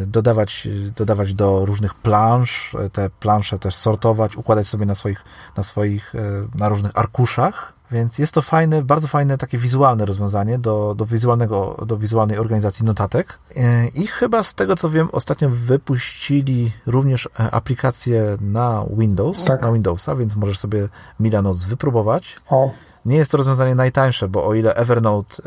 [0.07, 5.25] dodawać, dodawać do różnych plansz, te plansze też sortować, układać sobie na swoich,
[5.57, 6.13] na swoich,
[6.55, 11.85] na różnych arkuszach więc jest to fajne, bardzo fajne takie wizualne rozwiązanie do, do, wizualnego,
[11.87, 13.39] do wizualnej organizacji notatek.
[13.57, 19.63] E, I chyba z tego co wiem, ostatnio wypuścili również e, aplikację na Windows, tak.
[19.63, 20.89] na Windowsa, więc możesz sobie
[21.21, 22.37] Milanotes wypróbować.
[22.51, 22.71] O.
[23.07, 25.43] Nie jest to rozwiązanie najtańsze, bo o ile Evernote,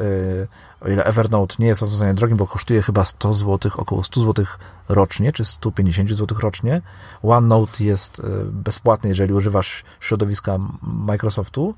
[0.82, 4.22] e, o ile Evernote nie jest rozwiązaniem drogim, bo kosztuje chyba 100 zł, około 100
[4.22, 4.46] zł
[4.90, 6.82] rocznie, czy 150 zł rocznie,
[7.24, 11.76] OneNote jest bezpłatny, jeżeli używasz środowiska Microsoftu,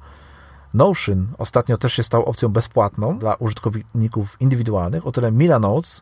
[0.74, 6.02] Notion ostatnio też się stał opcją bezpłatną dla użytkowników indywidualnych, o tyle Milanotes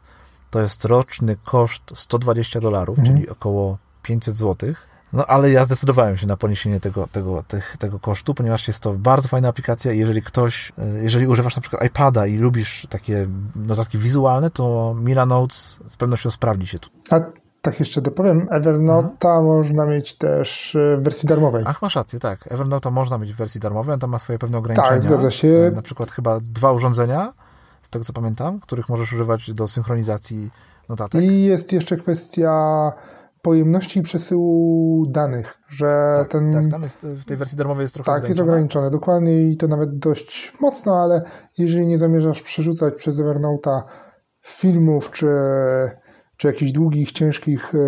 [0.51, 3.17] to jest roczny koszt 120 dolarów, mhm.
[3.17, 4.73] czyli około 500 zł.
[5.13, 8.93] No ale ja zdecydowałem się na poniesienie tego, tego, tych, tego kosztu, ponieważ jest to
[8.93, 13.27] bardzo fajna aplikacja i jeżeli ktoś, e, jeżeli używasz na przykład iPada i lubisz takie
[13.55, 16.89] notatki wizualne, to Milanotes z pewnością sprawdzi się tu.
[17.11, 17.19] A
[17.65, 19.45] tak jeszcze dopowiem, Evernote mhm.
[19.45, 21.63] można mieć też w wersji darmowej.
[21.67, 22.51] Ach, masz rację, tak.
[22.51, 24.89] Evernote można mieć w wersji darmowej, on tam ma swoje pewne ograniczenia.
[24.89, 25.71] Tak, zgadza się.
[25.75, 27.33] Na przykład chyba dwa urządzenia,
[27.81, 30.51] z tego co pamiętam, których możesz używać do synchronizacji
[30.89, 31.23] notatek.
[31.23, 32.91] I jest jeszcze kwestia
[33.41, 36.53] pojemności przesyłu danych, że tak, ten...
[36.53, 39.67] Tak, tam jest, w tej wersji darmowej jest trochę Tak, jest ograniczone, dokładnie i to
[39.67, 41.21] nawet dość mocno, ale
[41.57, 43.81] jeżeli nie zamierzasz przerzucać przez Evernote'a
[44.41, 45.27] filmów czy
[46.37, 47.79] czy jakichś długich, ciężkich e,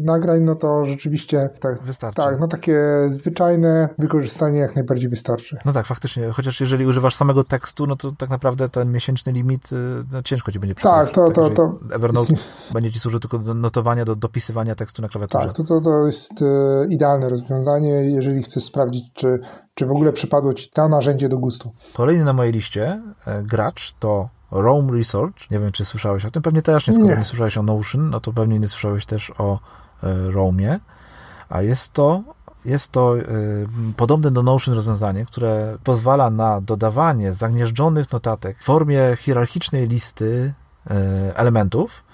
[0.00, 2.22] nagrań, no to rzeczywiście tak, wystarczy.
[2.22, 2.78] tak, no takie
[3.08, 5.58] zwyczajne wykorzystanie jak najbardziej wystarczy.
[5.64, 9.70] No tak, faktycznie, chociaż jeżeli używasz samego tekstu, no to tak naprawdę ten miesięczny limit
[9.72, 9.76] e,
[10.12, 12.44] no, ciężko ci będzie Tak, to, to, to Evernote jest...
[12.72, 15.46] będzie ci służył tylko do notowania, do dopisywania tekstu na klawiaturze.
[15.46, 19.38] Tak, to, to, to jest e, idealne rozwiązanie, jeżeli chcesz sprawdzić, czy,
[19.74, 21.72] czy w ogóle przypadło ci to narzędzie do gustu.
[21.94, 23.02] Kolejny na mojej liście
[23.44, 25.50] gracz to Rome Research.
[25.50, 26.42] Nie wiem, czy słyszałeś o tym.
[26.42, 29.32] Pewnie też nie, skoro nie, nie słyszałeś o Notion, no to pewnie nie słyszałeś też
[29.38, 29.58] o
[30.02, 30.78] e, Rome'ie.
[31.48, 32.22] A jest to,
[32.64, 33.66] jest to y,
[33.96, 40.54] podobne do Notion rozwiązanie, które pozwala na dodawanie zagnieżdżonych notatek w formie hierarchicznej listy
[40.90, 40.94] y,
[41.36, 42.04] elementów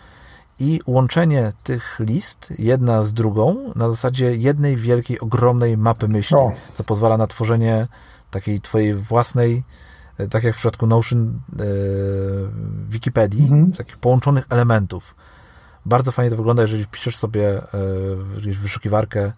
[0.59, 6.53] i łączenie tych list jedna z drugą na zasadzie jednej wielkiej, ogromnej mapy myśli, no.
[6.72, 7.89] co pozwala na tworzenie
[8.31, 9.89] takiej twojej własnej E,
[10.29, 11.64] tak jak w przypadku Notion e,
[12.89, 13.73] Wikipedii, mhm.
[13.73, 15.14] takich połączonych elementów.
[15.87, 17.62] Bardzo fajnie to wygląda, jeżeli wpiszesz sobie e,
[18.37, 19.33] w wyszukiwarkę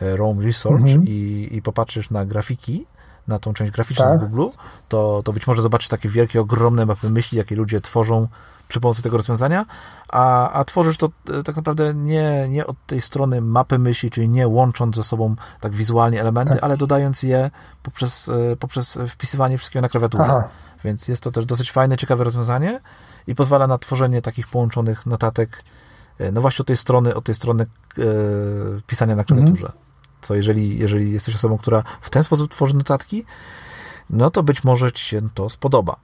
[0.00, 1.04] Rome Research mhm.
[1.06, 2.86] i, i popatrzysz na grafiki,
[3.28, 4.20] na tą część graficzną tak.
[4.20, 4.56] w Google,
[4.88, 8.28] to, to być może zobaczysz takie wielkie, ogromne mapy myśli, jakie ludzie tworzą
[8.68, 9.66] przy pomocy tego rozwiązania,
[10.08, 11.08] a, a tworzysz to
[11.38, 15.36] e, tak naprawdę nie, nie od tej strony mapy myśli, czyli nie łącząc ze sobą
[15.60, 16.64] tak wizualnie elementy, tak.
[16.64, 17.50] ale dodając je
[17.82, 20.24] poprzez, e, poprzez wpisywanie wszystkiego na klawiaturze.
[20.24, 20.48] Aha.
[20.84, 22.80] Więc jest to też dosyć fajne, ciekawe rozwiązanie
[23.26, 25.62] i pozwala na tworzenie takich połączonych notatek,
[26.18, 27.66] e, no właśnie od tej strony, od tej strony
[27.98, 28.02] e,
[28.86, 29.66] pisania na klawiaturze.
[29.66, 29.84] Mhm.
[30.20, 33.24] Co jeżeli, jeżeli jesteś osobą, która w ten sposób tworzy notatki,
[34.10, 35.96] no to być może ci się to spodoba.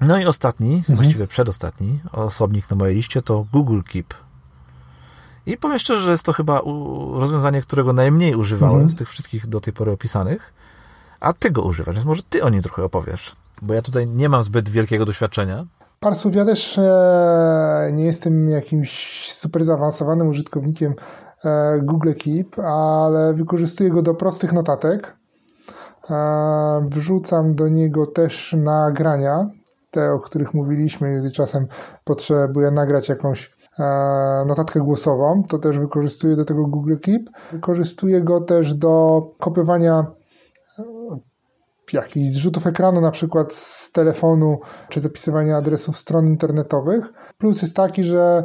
[0.00, 0.96] No i ostatni, mhm.
[0.96, 4.14] właściwie przedostatni osobnik na mojej liście to Google Keep.
[5.46, 6.62] I powiem szczerze, że jest to chyba
[7.14, 8.90] rozwiązanie, którego najmniej używałem mhm.
[8.90, 10.52] z tych wszystkich do tej pory opisanych,
[11.20, 14.28] a ty go używasz, więc może ty o nim trochę opowiesz, bo ja tutaj nie
[14.28, 15.66] mam zbyt wielkiego doświadczenia.
[16.00, 16.80] Pan ja też
[17.92, 20.94] nie jestem jakimś super zaawansowanym użytkownikiem
[21.44, 25.16] e, Google Keep, ale wykorzystuję go do prostych notatek.
[26.10, 29.50] E, wrzucam do niego też nagrania,
[29.90, 31.66] te, o których mówiliśmy, gdy czasem
[32.04, 33.84] potrzebuję nagrać jakąś e,
[34.48, 37.22] notatkę głosową, to też wykorzystuję do tego Google Keep.
[37.52, 40.06] Wykorzystuję go też do kopiowania
[40.78, 40.84] e,
[41.92, 47.04] jakichś zrzutów ekranu, na przykład z telefonu, czy zapisywania adresów stron internetowych.
[47.38, 48.44] Plus jest taki, że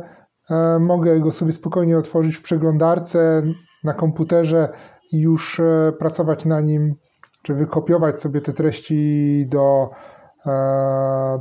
[0.49, 3.41] e, mogę go sobie spokojnie otworzyć w przeglądarce
[3.83, 4.69] na komputerze
[5.11, 5.61] i już
[5.99, 6.95] pracować na nim,
[7.41, 9.89] czy wykopiować sobie te treści do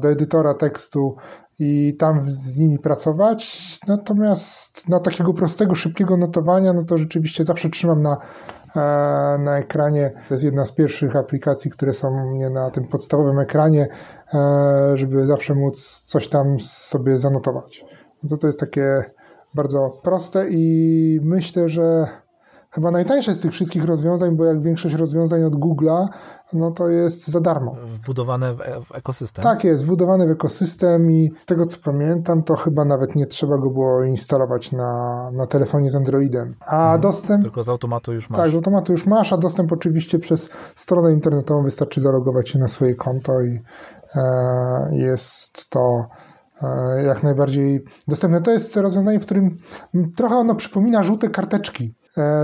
[0.01, 1.17] do edytora tekstu
[1.59, 3.79] i tam z nimi pracować.
[3.89, 8.17] Natomiast na takiego prostego, szybkiego notowania, no to rzeczywiście zawsze trzymam na,
[8.77, 8.81] e,
[9.39, 10.13] na ekranie.
[10.29, 13.89] To jest jedna z pierwszych aplikacji, które są mnie na tym podstawowym ekranie,
[14.35, 17.85] e, żeby zawsze móc coś tam sobie zanotować.
[18.23, 19.05] No to to jest takie
[19.55, 22.07] bardzo proste i myślę, że
[22.75, 26.09] chyba najtańsze z tych wszystkich rozwiązań, bo jak większość rozwiązań od Google'a,
[26.53, 27.77] no to jest za darmo.
[27.85, 29.43] Wbudowane w, e, w ekosystem.
[29.43, 33.59] Tak jest, wbudowane w ekosystem i z tego co pamiętam, to chyba nawet nie trzeba
[33.59, 36.55] go było instalować na, na telefonie z Androidem.
[36.61, 37.43] A mhm, dostęp...
[37.43, 38.39] Tylko z automatu już masz.
[38.39, 42.69] Tak, z automatu już masz, a dostęp oczywiście przez stronę internetową wystarczy zalogować się na
[42.69, 43.61] swoje konto i
[44.17, 46.07] e, jest to
[46.63, 48.41] e, jak najbardziej dostępne.
[48.41, 49.57] To jest rozwiązanie, w którym
[50.17, 51.95] trochę ono przypomina żółte karteczki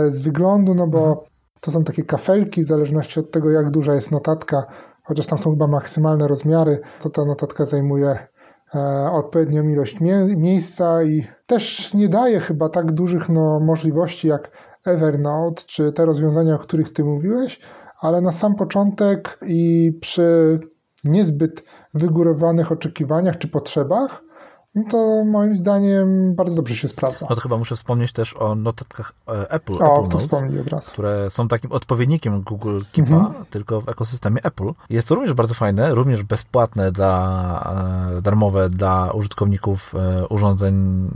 [0.08, 1.26] z wyglądu, no bo mhm.
[1.60, 4.66] to są takie kafelki, w zależności od tego, jak duża jest notatka,
[5.02, 8.18] chociaż tam są chyba maksymalne rozmiary, to ta notatka zajmuje
[8.74, 14.50] e, odpowiednią ilość mie miejsca i też nie daje chyba tak dużych no, możliwości jak
[14.86, 17.60] Evernote czy te rozwiązania, o których Ty mówiłeś,
[18.00, 20.58] ale na sam początek i przy
[21.04, 21.64] niezbyt
[21.94, 24.22] wygórowanych oczekiwaniach czy potrzebach,
[24.74, 27.26] no to moim zdaniem bardzo dobrze się sprawdza.
[27.30, 30.92] No to chyba muszę wspomnieć też o notatkach e, Apple, o, Apple Notes, od razu.
[30.92, 33.44] które są takim odpowiednikiem Google Keepa, mhm.
[33.50, 34.72] tylko w ekosystemie Apple.
[34.90, 41.10] Jest to również bardzo fajne, również bezpłatne dla, e, darmowe dla użytkowników e, urządzeń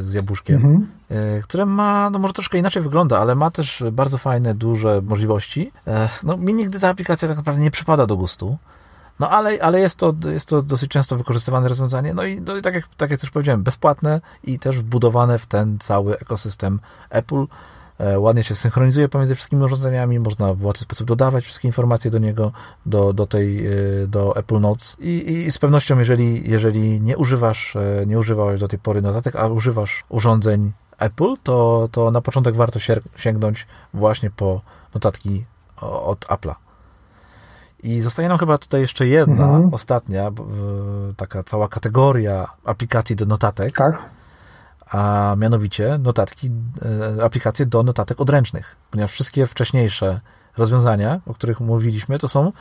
[0.00, 0.86] z jabłuszkiem, mhm.
[1.42, 5.72] które ma, no może troszkę inaczej wygląda, ale ma też bardzo fajne, duże możliwości.
[6.22, 8.56] No mi nigdy ta aplikacja tak naprawdę nie przypada do gustu.
[9.20, 12.14] No ale, ale jest, to, jest to dosyć często wykorzystywane rozwiązanie.
[12.14, 15.46] No i, no i tak, jak, tak jak też powiedziałem, bezpłatne i też wbudowane w
[15.46, 17.46] ten cały ekosystem Apple.
[17.98, 22.18] E, ładnie się synchronizuje pomiędzy wszystkimi urządzeniami, można w łatwy sposób dodawać wszystkie informacje do
[22.18, 22.52] niego,
[22.86, 23.70] do, do tej, e,
[24.06, 28.68] do Apple Notes i, i z pewnością, jeżeli, jeżeli nie używasz, e, nie używałeś do
[28.68, 32.78] tej pory notatek, a używasz urządzeń Apple, to, to na początek warto
[33.16, 34.60] sięgnąć właśnie po
[34.94, 35.44] notatki
[35.80, 36.63] od Apple'a.
[37.84, 39.74] I zostaje nam chyba tutaj jeszcze jedna, mhm.
[39.74, 40.30] ostatnia,
[41.16, 43.72] taka cała kategoria aplikacji do notatek.
[43.72, 44.04] Tak.
[44.90, 46.50] A mianowicie notatki,
[47.18, 50.20] e, aplikacje do notatek odręcznych, ponieważ wszystkie wcześniejsze
[50.56, 52.52] rozwiązania, o których mówiliśmy, to są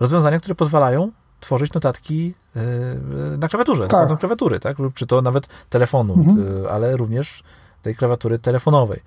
[0.00, 1.10] rozwiązania, które pozwalają
[1.40, 2.60] tworzyć notatki e,
[3.38, 4.10] na klawiaturze, tak.
[4.10, 4.76] na klawiatury, tak?
[4.94, 6.66] czy to nawet telefonu, mhm.
[6.70, 7.42] ale również
[7.82, 9.02] tej klawiatury telefonowej.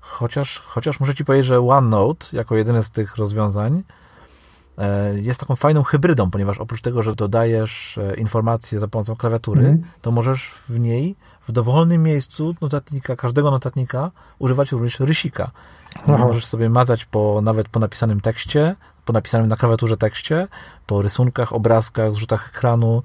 [0.00, 4.05] Chociaż, chociaż muszę Ci powiedzieć, że OneNote, jako jedyne z tych rozwiązań, e,
[5.14, 9.82] jest taką fajną hybrydą, ponieważ oprócz tego, że dodajesz e, informacje za pomocą klawiatury, mm.
[10.02, 11.16] to możesz w niej,
[11.48, 15.50] w dowolnym miejscu notatnika, każdego notatnika używać również rysika.
[16.02, 16.18] Aha.
[16.18, 20.48] Możesz sobie mazać po, nawet po napisanym tekście, po napisanym na klawiaturze tekście,
[20.86, 23.02] po rysunkach, obrazkach, zrzutach ekranu,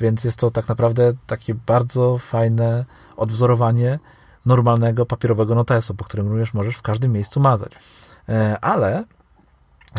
[0.00, 2.84] więc jest to tak naprawdę takie bardzo fajne
[3.16, 3.98] odwzorowanie
[4.46, 7.72] normalnego papierowego notesu, po którym również możesz w każdym miejscu mazać.
[8.28, 9.04] E, ale,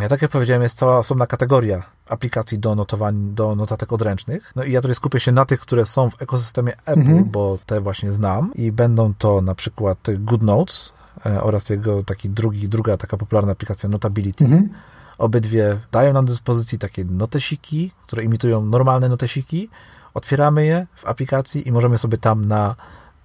[0.09, 4.51] tak jak powiedziałem, jest cała osobna kategoria aplikacji do notowań, do notatek odręcznych.
[4.55, 7.29] No i ja tutaj skupię się na tych, które są w ekosystemie Apple, mhm.
[7.31, 10.93] bo te właśnie znam i będą to na przykład GoodNotes
[11.25, 14.43] e, oraz jego taki drugi, druga taka popularna aplikacja Notability.
[14.43, 14.69] Mhm.
[15.17, 19.69] Obydwie dają nam do dyspozycji takie notesiki, które imitują normalne notesiki.
[20.13, 22.75] Otwieramy je w aplikacji i możemy sobie tam na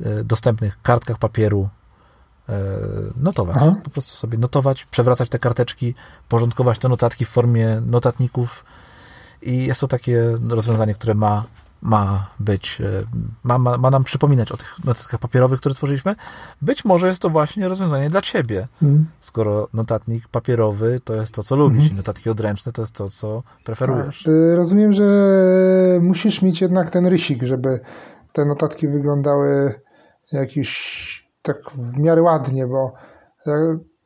[0.04, 1.68] E, dostępnych kartkach papieru
[3.16, 3.56] notować.
[3.56, 3.76] Aha.
[3.84, 5.94] Po prostu sobie notować, przewracać te karteczki,
[6.28, 8.64] porządkować te notatki w formie notatników
[9.42, 11.44] i jest to takie rozwiązanie, które ma,
[11.82, 13.04] ma być, e,
[13.42, 16.16] ma, ma, ma nam przypominać o tych notatkach papierowych, które tworzyliśmy.
[16.62, 19.06] Być może jest to właśnie rozwiązanie dla ciebie, hmm.
[19.20, 21.96] skoro notatnik papierowy to jest to, co lubisz, hmm.
[21.96, 24.22] notatki odręczne to jest to, co preferujesz.
[24.22, 24.34] Tak.
[24.56, 25.04] Rozumiem, że
[26.00, 27.80] musisz mieć jednak ten rysik, żeby
[28.32, 29.74] te notatki wyglądały
[30.32, 32.92] jakiś tak w miarę ładnie, bo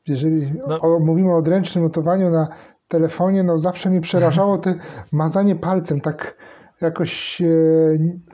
[0.08, 0.80] jeżeli no.
[0.80, 2.48] o, mówimy o odręcznym notowaniu na
[2.88, 4.74] telefonie, no zawsze mnie przerażało te
[5.12, 6.36] mazanie palcem, tak
[6.80, 7.40] jakoś...
[7.40, 7.44] E,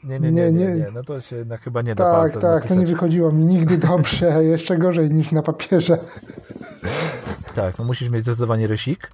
[0.04, 2.86] nie, nie, nie, nie, nie, no to się chyba nie da Tak, tak, to nie
[2.86, 5.98] wychodziło mi nigdy dobrze, jeszcze gorzej niż na papierze.
[7.54, 9.10] Tak, no musisz mieć zdecydowanie rysik,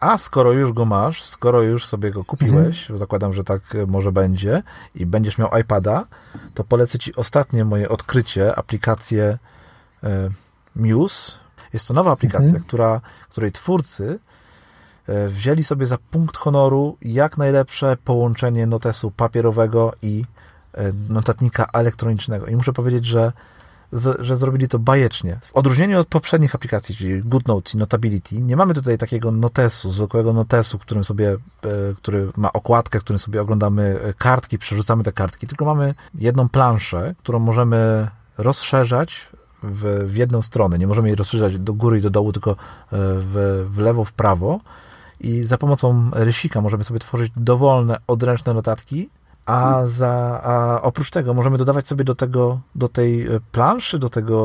[0.00, 2.98] a skoro już go masz, skoro już sobie go kupiłeś, mhm.
[2.98, 4.62] zakładam, że tak może będzie
[4.94, 6.06] i będziesz miał iPada,
[6.54, 9.38] to polecę Ci ostatnie moje odkrycie, aplikację
[10.04, 10.28] e,
[10.76, 11.32] Muse.
[11.72, 12.64] Jest to nowa aplikacja, mhm.
[12.64, 14.18] która, której twórcy
[15.06, 20.24] e, wzięli sobie za punkt honoru jak najlepsze połączenie notesu papierowego i
[20.74, 22.46] e, notatnika elektronicznego.
[22.46, 23.32] I muszę powiedzieć, że
[24.18, 25.38] że zrobili to bajecznie.
[25.42, 30.32] W odróżnieniu od poprzednich aplikacji, czyli GoodNotes i Notability, nie mamy tutaj takiego notesu, zwykłego
[30.32, 31.38] notesu, którym sobie, e,
[31.96, 37.14] który ma okładkę, którym sobie oglądamy e, kartki, przerzucamy te kartki, tylko mamy jedną planszę,
[37.18, 38.08] którą możemy
[38.38, 39.28] rozszerzać
[39.62, 40.78] w, w jedną stronę.
[40.78, 42.54] Nie możemy jej rozszerzać do góry i do dołu, tylko e,
[42.90, 44.60] w, w lewo, w prawo.
[45.20, 49.08] I za pomocą rysika możemy sobie tworzyć dowolne, odręczne notatki,
[49.46, 54.08] a, za, a oprócz tego możemy dodawać sobie do tego, do tej e, planszy, do
[54.08, 54.38] tego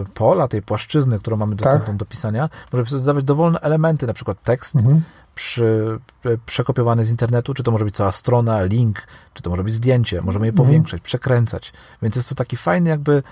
[0.00, 1.96] e, pola, tej płaszczyzny, którą mamy dostępną tak.
[1.96, 5.02] do pisania, możemy sobie dodawać dowolne elementy, na przykład tekst mhm.
[5.34, 9.02] przy, e, przekopiowany z internetu, czy to może być cała strona, link,
[9.34, 10.66] czy to może być zdjęcie, możemy je mhm.
[10.66, 11.72] powiększać, przekręcać.
[12.02, 13.22] Więc jest to taki fajny jakby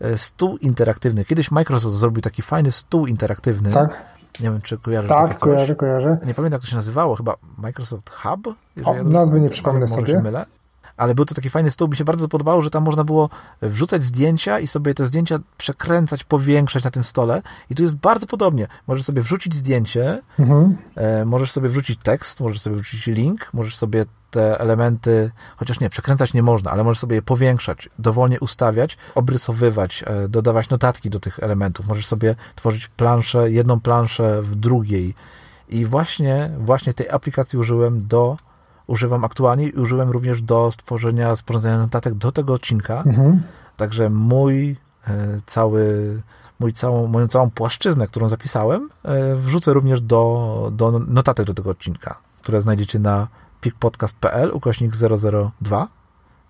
[0.00, 1.24] e, stół interaktywny.
[1.24, 4.09] Kiedyś Microsoft zrobił taki fajny stół interaktywny, tak
[4.40, 6.18] nie wiem, czy kojarzysz Tak, kojarzę, kojarzę.
[6.26, 7.16] Nie pamiętam, jak to się nazywało.
[7.16, 8.54] Chyba Microsoft Hub?
[8.84, 10.12] O, ja nazwy nie przypomnę sobie.
[10.12, 10.46] Się mylę.
[10.96, 13.30] Ale był to taki fajny stół, mi się bardzo podobało, że tam można było
[13.62, 17.42] wrzucać zdjęcia i sobie te zdjęcia przekręcać, powiększać na tym stole.
[17.70, 18.68] I tu jest bardzo podobnie.
[18.86, 20.76] Możesz sobie wrzucić zdjęcie, mhm.
[20.94, 25.90] e, możesz sobie wrzucić tekst, możesz sobie wrzucić link, możesz sobie te elementy, chociaż nie,
[25.90, 31.20] przekręcać nie można, ale możesz sobie je powiększać, dowolnie ustawiać, obrysowywać, e, dodawać notatki do
[31.20, 31.86] tych elementów.
[31.86, 35.14] Możesz sobie tworzyć planszę, jedną planszę w drugiej.
[35.68, 38.36] I właśnie, właśnie tej aplikacji użyłem do,
[38.86, 43.02] używam aktualnie i użyłem również do stworzenia sporządzenia notatek do tego odcinka.
[43.06, 43.42] Mhm.
[43.76, 44.76] Także mój
[45.08, 46.22] e, cały,
[46.60, 51.70] mój całą, moją całą płaszczyznę, którą zapisałem, e, wrzucę również do, do notatek do tego
[51.70, 53.28] odcinka, które znajdziecie na
[53.60, 54.92] pikpodcast.pl, ukośnik
[55.60, 55.88] 002.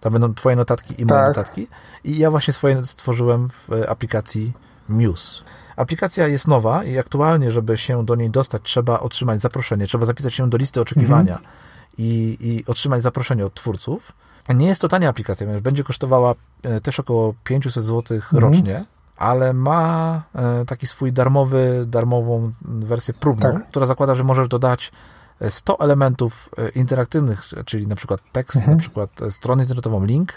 [0.00, 1.28] Tam będą twoje notatki i moje tak.
[1.28, 1.68] notatki.
[2.04, 4.52] I ja właśnie swoje stworzyłem w aplikacji
[4.88, 5.44] Muse.
[5.76, 10.34] Aplikacja jest nowa i aktualnie, żeby się do niej dostać, trzeba otrzymać zaproszenie, trzeba zapisać
[10.34, 11.54] się do listy oczekiwania mhm.
[11.98, 14.12] i, i otrzymać zaproszenie od twórców.
[14.48, 18.42] Nie jest to tania aplikacja, ponieważ będzie kosztowała e, też około 500 zł mhm.
[18.42, 18.84] rocznie,
[19.16, 23.68] ale ma e, taki swój darmowy, darmową wersję próbną, tak.
[23.68, 24.92] która zakłada, że możesz dodać
[25.48, 28.76] 100 elementów e, interaktywnych, czyli na przykład tekst, mhm.
[28.76, 30.32] na przykład e, stronę internetową, link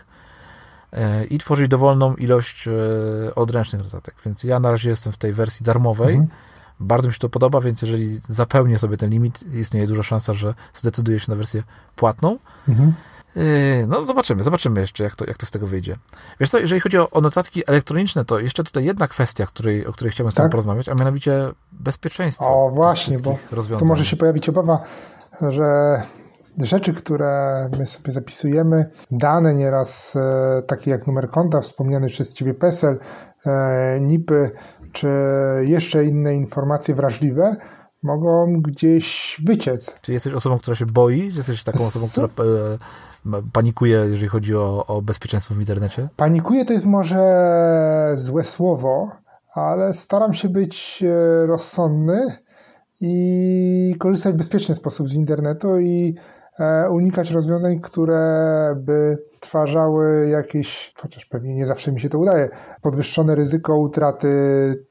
[0.92, 2.70] e, i tworzyć dowolną ilość
[3.36, 4.16] odręcznych notatek.
[4.26, 6.14] Więc ja na razie jestem w tej wersji darmowej.
[6.14, 6.30] Mhm.
[6.80, 10.54] Bardzo mi się to podoba, więc jeżeli zapełnię sobie ten limit, istnieje duża szansa, że
[10.74, 11.64] zdecyduję się na wersję
[11.96, 12.38] płatną.
[12.70, 12.94] Mhm.
[13.36, 15.98] Yy, no zobaczymy, zobaczymy jeszcze, jak to, jak to z tego wyjdzie.
[16.40, 19.92] Wiesz co, jeżeli chodzi o, o notatki elektroniczne, to jeszcze tutaj jedna kwestia, której, o
[19.92, 20.44] której chciałbym z tak?
[20.44, 22.46] Tobą porozmawiać, a mianowicie bezpieczeństwo.
[22.46, 23.38] O właśnie, bo
[23.80, 24.84] tu może się pojawić obawa,
[25.50, 26.02] że
[26.58, 32.54] rzeczy, które my sobie zapisujemy, dane nieraz e, takie jak numer konta, wspomniany przez Ciebie
[32.54, 33.00] PESEL,
[33.46, 34.52] e, NIPy,
[34.92, 35.08] czy
[35.66, 37.56] jeszcze inne informacje wrażliwe,
[38.04, 39.96] mogą gdzieś wyciec.
[40.02, 41.32] Czy jesteś osobą, która się boi?
[41.32, 42.28] Czy jesteś taką osobą, która
[43.54, 46.10] panikuje, jeżeli chodzi o, o bezpieczeństwo w internecie?
[46.16, 49.12] Panikuje to jest może złe słowo,
[49.54, 52.26] ale staram się być e, rozsądny
[53.02, 56.16] i korzystać w bezpieczny sposób z internetu i
[56.60, 62.50] e, unikać rozwiązań, które by stwarzały jakieś, chociaż pewnie nie zawsze mi się to udaje,
[62.82, 64.30] podwyższone ryzyko utraty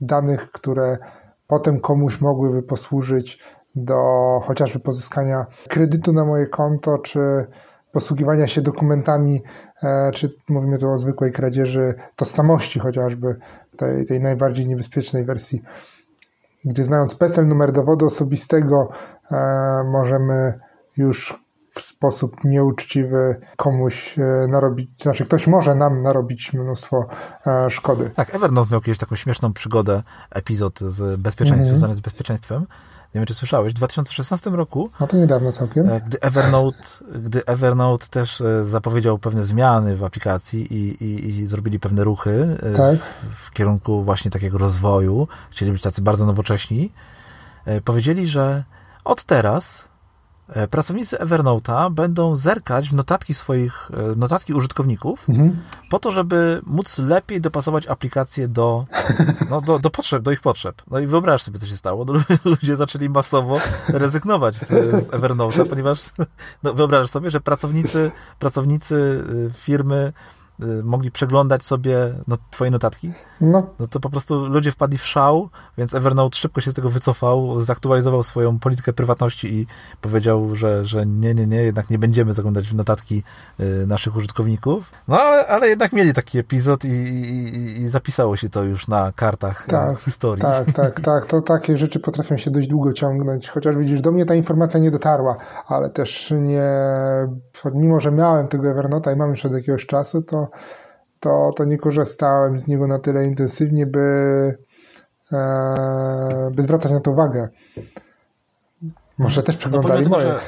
[0.01, 0.99] danych, które
[1.47, 3.39] potem komuś mogłyby posłużyć
[3.75, 3.95] do
[4.43, 7.47] chociażby pozyskania kredytu na moje konto, czy
[7.93, 9.43] posługiwania się dokumentami,
[9.83, 13.37] e, czy mówimy tu o zwykłej kradzieży tożsamości chociażby,
[13.77, 15.63] tej, tej najbardziej niebezpiecznej wersji,
[16.65, 18.89] gdzie znając PESEL, numer dowodu osobistego,
[19.33, 19.37] e,
[19.93, 20.61] możemy
[20.97, 27.07] już w sposób nieuczciwy komuś e, narobić, znaczy ktoś może nam narobić mnóstwo
[27.69, 28.11] szkody.
[28.15, 31.79] Tak, Evernote miał kiedyś taką śmieszną przygodę, epizod z bezpieczeństwem, mm -hmm.
[31.79, 32.67] związany z bezpieczeństwem,
[33.15, 34.91] nie wiem, czy słyszałeś, w 2016 roku.
[35.01, 35.89] No to niedawno całkiem.
[35.89, 36.83] E, gdy Evernote,
[37.15, 42.59] gdy Evernote też e, zapowiedział pewne zmiany w aplikacji i, i, i zrobili pewne ruchy
[42.63, 42.99] e, tak.
[42.99, 46.93] w, w, kierunku właśnie takiego rozwoju, chcieli być tacy bardzo nowocześni,
[47.85, 48.65] powiedzieli, że
[49.05, 49.89] od teraz
[50.71, 55.57] pracownicy Evernote'a będą zerkać w notatki swoich, e, notatki użytkowników mhm.
[55.91, 58.87] po to, żeby móc lepiej dopasować aplikację do,
[59.51, 60.83] no, do, do potrzeb, do ich potrzeb.
[60.91, 62.05] No i wyobraź sobie, co się stało.
[62.05, 62.13] No,
[62.45, 66.01] ludzie zaczęli masowo rezygnować z, z Evernote'a, ponieważ
[66.63, 70.13] no, wyobrażasz sobie, że pracownicy, pracownicy y, firmy
[70.85, 73.67] mogli przeglądać sobie no, twoje notatki, no.
[73.81, 75.49] no to po prostu ludzie wpadli w szał,
[75.79, 79.67] więc Evernote szybko się z tego wycofał, zaktualizował swoją politykę prywatności i
[80.01, 83.23] powiedział, że, że nie, nie, nie, jednak nie będziemy zaglądać w notatki
[83.61, 84.91] y, naszych użytkowników.
[85.09, 89.13] No ale, ale jednak mieli taki epizod i, i, i zapisało się to już na
[89.13, 90.43] kartach y, tak, historii.
[90.43, 91.27] Tak, tak, tak.
[91.27, 94.91] To takie rzeczy potrafią się dość długo ciągnąć, chociaż widzisz, do mnie ta informacja nie
[94.91, 95.37] dotarła,
[95.67, 96.73] ale też nie,
[97.75, 100.49] mimo że miałem tego Evernote'a i mam już od jakiegoś czasu, to
[101.21, 104.01] to, to nie korzystałem z niego na tyle intensywnie, by,
[105.33, 107.49] e, by zwracać na to uwagę.
[109.19, 110.27] Może też przeglądali no, moje.
[110.27, 110.41] Że...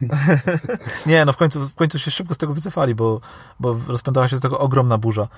[1.06, 3.20] nie, no w końcu, w końcu się szybko z tego wycofali, bo,
[3.60, 5.28] bo rozpętała się z tego ogromna burza.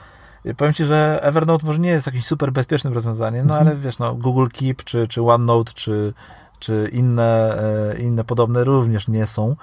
[0.56, 3.68] Powiem Ci, że Evernote może nie jest jakimś super bezpiecznym rozwiązaniem, no mhm.
[3.68, 6.14] ale wiesz, no Google Keep, czy, czy OneNote, czy,
[6.58, 7.58] czy inne,
[7.92, 9.56] e, inne podobne również nie są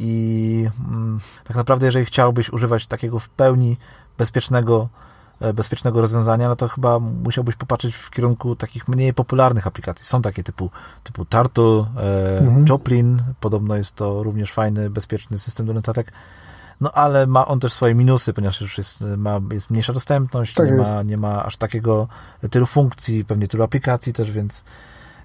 [0.00, 3.76] i mm, tak naprawdę jeżeli chciałbyś używać takiego w pełni
[4.18, 4.88] bezpiecznego,
[5.40, 10.06] e, bezpiecznego rozwiązania, no to chyba musiałbyś popatrzeć w kierunku takich mniej popularnych aplikacji.
[10.06, 10.70] Są takie typu,
[11.04, 12.64] typu Turtle, e, mhm.
[12.68, 16.12] Joplin, podobno jest to również fajny, bezpieczny system do notatek,
[16.80, 20.70] no ale ma on też swoje minusy, ponieważ już jest, ma, jest mniejsza dostępność, tak
[20.70, 22.08] nie, ma, nie ma aż takiego
[22.50, 24.64] tylu funkcji, pewnie tylu aplikacji też, więc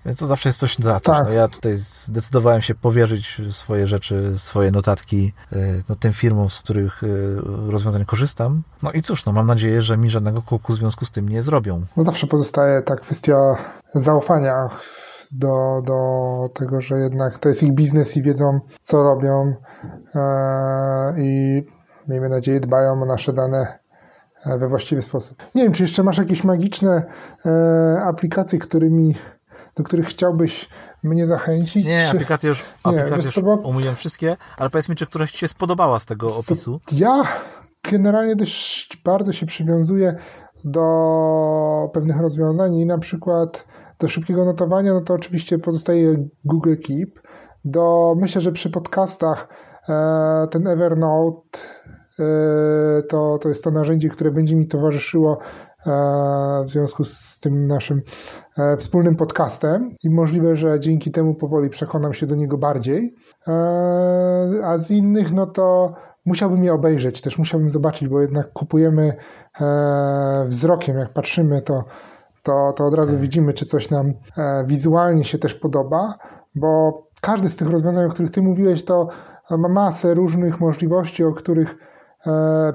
[0.06, 1.18] więc to zawsze jest coś za coś.
[1.18, 1.28] Tak.
[1.28, 6.60] No ja tutaj zdecydowałem się powierzyć swoje rzeczy, swoje notatki y, no, tym firmom, z
[6.60, 7.38] których y,
[7.70, 8.64] rozwiązań korzystam.
[8.84, 11.44] No i cóż, no mam nadzieję, że mi żadnego kółku w związku z tym nie
[11.44, 11.86] zrobią.
[11.98, 13.56] No zawsze pozostaje ta kwestia
[13.94, 14.70] zaufania
[15.32, 19.54] do, do tego, że jednak to jest ich biznes i wiedzą, co robią
[20.16, 21.64] e, i
[22.08, 23.80] miejmy nadzieję dbają o nasze dane
[24.46, 25.44] e, we właściwy sposób.
[25.56, 27.04] Nie wiem, czy jeszcze masz jakieś magiczne
[27.46, 29.16] e, aplikacje, którymi
[29.76, 30.70] do których chciałbyś
[31.04, 31.86] mnie zachęcić?
[31.86, 32.16] Nie, czy...
[32.16, 36.06] aplikacje już, aplikacje już omówiłem wszystkie, ale powiedz mi, czy któraś Ci się spodobała z
[36.06, 36.80] tego opisu?
[36.92, 37.24] Ja
[37.92, 40.16] generalnie dość bardzo się przywiązuję
[40.64, 43.66] do pewnych rozwiązań i na przykład
[44.00, 47.20] do szybkiego notowania, no to oczywiście pozostaje Google Keep.
[47.66, 49.48] Do, myślę, że przy podcastach
[49.90, 51.60] e, ten Evernote
[52.20, 55.40] e, to, to jest to narzędzie, które będzie mi towarzyszyło
[56.66, 58.02] w związku z tym naszym
[58.58, 63.16] e, wspólnym podcastem i możliwe, że dzięki temu powoli przekonam się do niego bardziej.
[63.48, 63.52] E,
[64.64, 65.94] a z innych, no to
[66.26, 69.14] musiałbym je obejrzeć, też musiałbym zobaczyć, bo jednak kupujemy
[70.46, 71.84] wzrokiem, jak patrzymy, to,
[72.44, 73.22] to, to od razu tak.
[73.22, 74.14] widzimy, czy coś nam
[74.66, 76.18] wizualnie się też podoba,
[76.56, 79.08] bo każde z tych rozwiązań, o których Ty mówiłeś, to
[79.58, 81.95] ma masę różnych możliwości, o których E,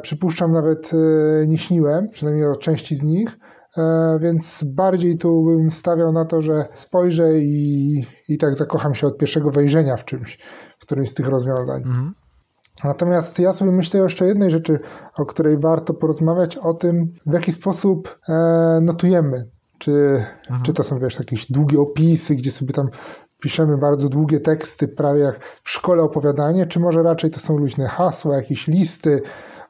[0.02, 3.38] przypuszczam nawet e, nie śniłem, przynajmniej o części z nich.
[3.76, 9.06] e, więc bardziej tu bym stawiał na to, że spojrzę i, i tak zakocham się
[9.06, 10.38] od pierwszego wejrzenia w czymś,
[10.78, 11.82] w którymś z tych rozwiązań.
[11.82, 12.14] Mhm.
[12.84, 14.78] Natomiast ja sobie myślę jeszcze o jednej rzeczy,
[15.16, 19.50] o której warto porozmawiać, o tym, w jaki sposób e, notujemy.
[19.78, 20.62] Czy, mhm.
[20.62, 22.88] czy to są wiesz, jakieś długie opisy, gdzie sobie tam
[23.40, 27.88] piszemy bardzo długie teksty, prawie jak w szkole opowiadanie, czy może raczej to są luźne
[27.88, 29.22] hasła, jakieś listy,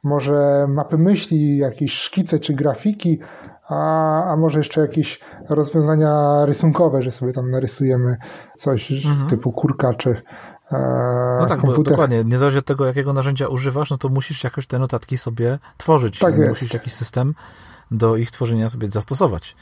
[0.05, 3.21] może mapy myśli, jakieś szkice czy grafiki,
[3.69, 8.17] a, a może jeszcze jakieś rozwiązania rysunkowe, że sobie tam narysujemy
[8.57, 9.27] coś mhm.
[9.27, 10.11] typu kurka czy
[10.73, 11.85] e, no tak, komputer.
[11.85, 12.25] Bo, dokładnie.
[12.25, 16.19] Niezależnie od tego, jakiego narzędzia używasz, no to musisz jakoś te notatki sobie tworzyć.
[16.19, 17.35] Tak musisz jakiś system
[17.91, 19.57] do ich tworzenia sobie zastosować.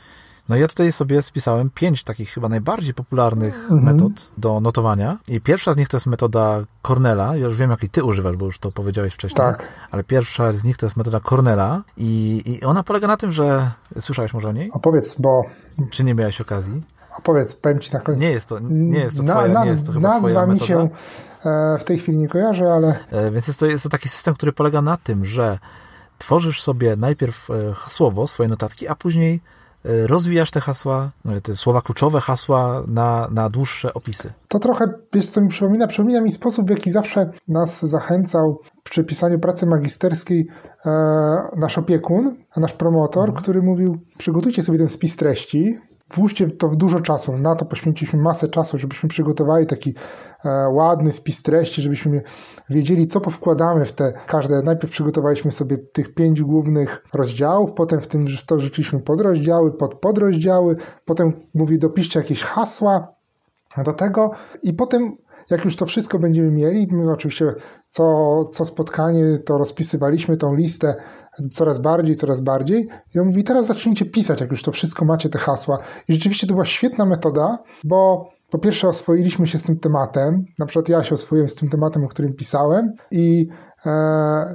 [0.48, 3.82] No ja tutaj sobie spisałem pięć takich chyba najbardziej popularnych mhm.
[3.82, 5.18] metod do notowania.
[5.28, 7.36] I pierwsza z nich to jest metoda Cornela.
[7.36, 9.36] Ja już wiem, jakiej ty używasz, bo już to powiedziałeś wcześniej.
[9.36, 9.66] Tak.
[9.90, 13.70] Ale pierwsza z nich to jest metoda Cornela i, i ona polega na tym, że...
[14.00, 14.70] Słyszałeś może o niej?
[14.72, 15.44] Opowiedz, bo...
[15.90, 16.82] Czy nie miałeś okazji?
[17.18, 18.20] Opowiedz, powiem ci na koniec.
[18.20, 20.60] Nie jest to, nie jest to twoja, na, nie jest to chyba nazwa twoja mi
[20.60, 20.88] się
[21.44, 22.98] e, w tej chwili nie kojarzy, ale...
[23.10, 25.58] E, więc jest to, jest to taki system, który polega na tym, że
[26.18, 27.54] tworzysz sobie najpierw e,
[27.88, 29.40] słowo, swoje notatki, a później
[29.84, 34.32] rozwijasz te hasła, e, te słowa kluczowe, hasła na, na dłuższe opisy.
[34.48, 35.86] To trochę, wiesz co mi przypomina?
[35.86, 40.48] Przypomina mi sposób, w jaki zawsze nas zachęcał przy pisaniu pracy magisterskiej
[40.86, 40.90] e,
[41.56, 43.42] nasz opiekun, nasz promotor, mhm.
[43.42, 45.78] który mówił, przygotujcie sobie ten spis treści,
[46.14, 47.38] włóżcie to w dużo czasu.
[47.38, 49.94] Na to poświęciliśmy masę czasu, żebyśmy przygotowali taki
[50.44, 52.22] e, ładny spis treści, żebyśmy
[52.70, 54.62] wiedzieli, co powkładamy w te każde.
[54.62, 60.76] Najpierw przygotowaliśmy sobie tych pięć głównych rozdziałów, potem w tym to rzuciliśmy podrozdziały, pod podrozdziały,
[61.04, 63.08] potem mówi dopiszcie jakieś hasła
[63.84, 64.30] do tego
[64.62, 65.16] i potem
[65.50, 67.54] jak już to wszystko będziemy mieli, my oczywiście
[67.88, 70.94] co, co spotkanie to rozpisywaliśmy tą listę
[71.52, 72.88] coraz bardziej, coraz bardziej.
[73.14, 75.78] I on mówi, teraz zacznijcie pisać, jak już to wszystko macie, te hasła.
[76.08, 80.66] I rzeczywiście to była świetna metoda, bo po pierwsze oswoiliśmy się z tym tematem, na
[80.66, 83.48] przykład ja się oswoiłem z tym tematem, o którym pisałem i
[83.86, 84.54] e,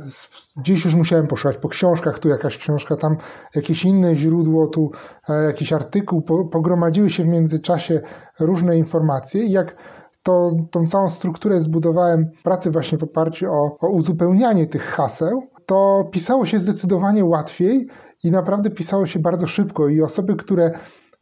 [0.57, 3.17] gdzieś już musiałem poszukać po książkach, tu jakaś książka, tam
[3.55, 4.91] jakieś inne źródło, tu
[5.29, 8.01] e, jakiś artykuł, po, pogromadziły się w międzyczasie
[8.39, 9.75] różne informacje i jak
[10.23, 16.09] to, tą całą strukturę zbudowałem pracy właśnie w oparciu o, o uzupełnianie tych haseł, to
[16.11, 17.87] pisało się zdecydowanie łatwiej
[18.23, 20.71] i naprawdę pisało się bardzo szybko i osoby, które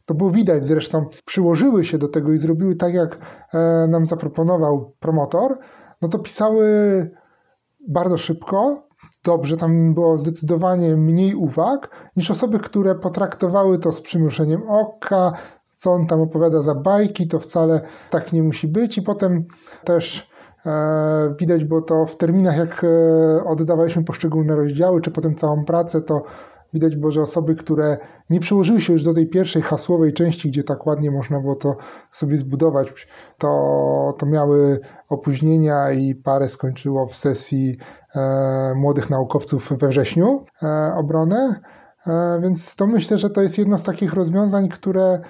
[0.04, 3.18] to było widać zresztą, przyłożyły się do tego i zrobiły tak, jak
[3.54, 5.58] e, nam zaproponował promotor,
[6.02, 6.66] no to pisały
[7.88, 8.88] bardzo szybko,
[9.24, 15.32] dobrze, tam było zdecydowanie mniej uwag niż osoby, które potraktowały to z przymrużeniem oka,
[15.82, 17.80] co on tam opowiada za bajki, to wcale
[18.10, 19.44] tak nie musi być i potem
[19.84, 20.32] też
[20.66, 26.02] E, widać było to w terminach, jak e, oddawaliśmy poszczególne rozdziały, czy potem całą pracę,
[26.02, 26.22] to
[26.72, 27.98] widać było, że osoby, które
[28.30, 31.76] nie przyłożyły się już do tej pierwszej hasłowej części, gdzie tak ładnie można było to
[32.10, 33.06] sobie zbudować,
[33.38, 37.76] to, to miały opóźnienia i parę skończyło w sesji
[38.16, 41.60] e, młodych naukowców we wrześniu e, obronę.
[42.06, 45.20] E, więc to myślę, że to jest jedno z takich rozwiązań, które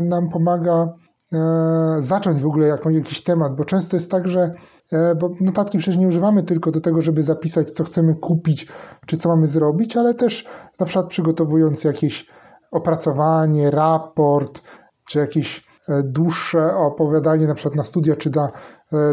[0.00, 0.88] nam pomaga
[1.32, 4.54] E, zacząć w ogóle jakiś temat, bo często jest tak, że
[4.92, 8.66] e, bo notatki przecież nie używamy tylko do tego, żeby zapisać, co chcemy kupić,
[9.06, 10.46] czy co mamy zrobić, ale też
[10.80, 12.26] na przykład przygotowując jakieś
[12.70, 14.62] opracowanie, raport,
[15.08, 18.30] czy jakieś e, dłuższe opowiadanie na przykład na studia, czy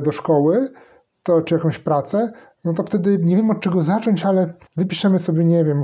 [0.01, 0.69] do szkoły,
[1.23, 2.31] to, czy jakąś pracę,
[2.65, 5.83] no to wtedy nie wiem od czego zacząć, ale wypiszemy sobie, nie wiem,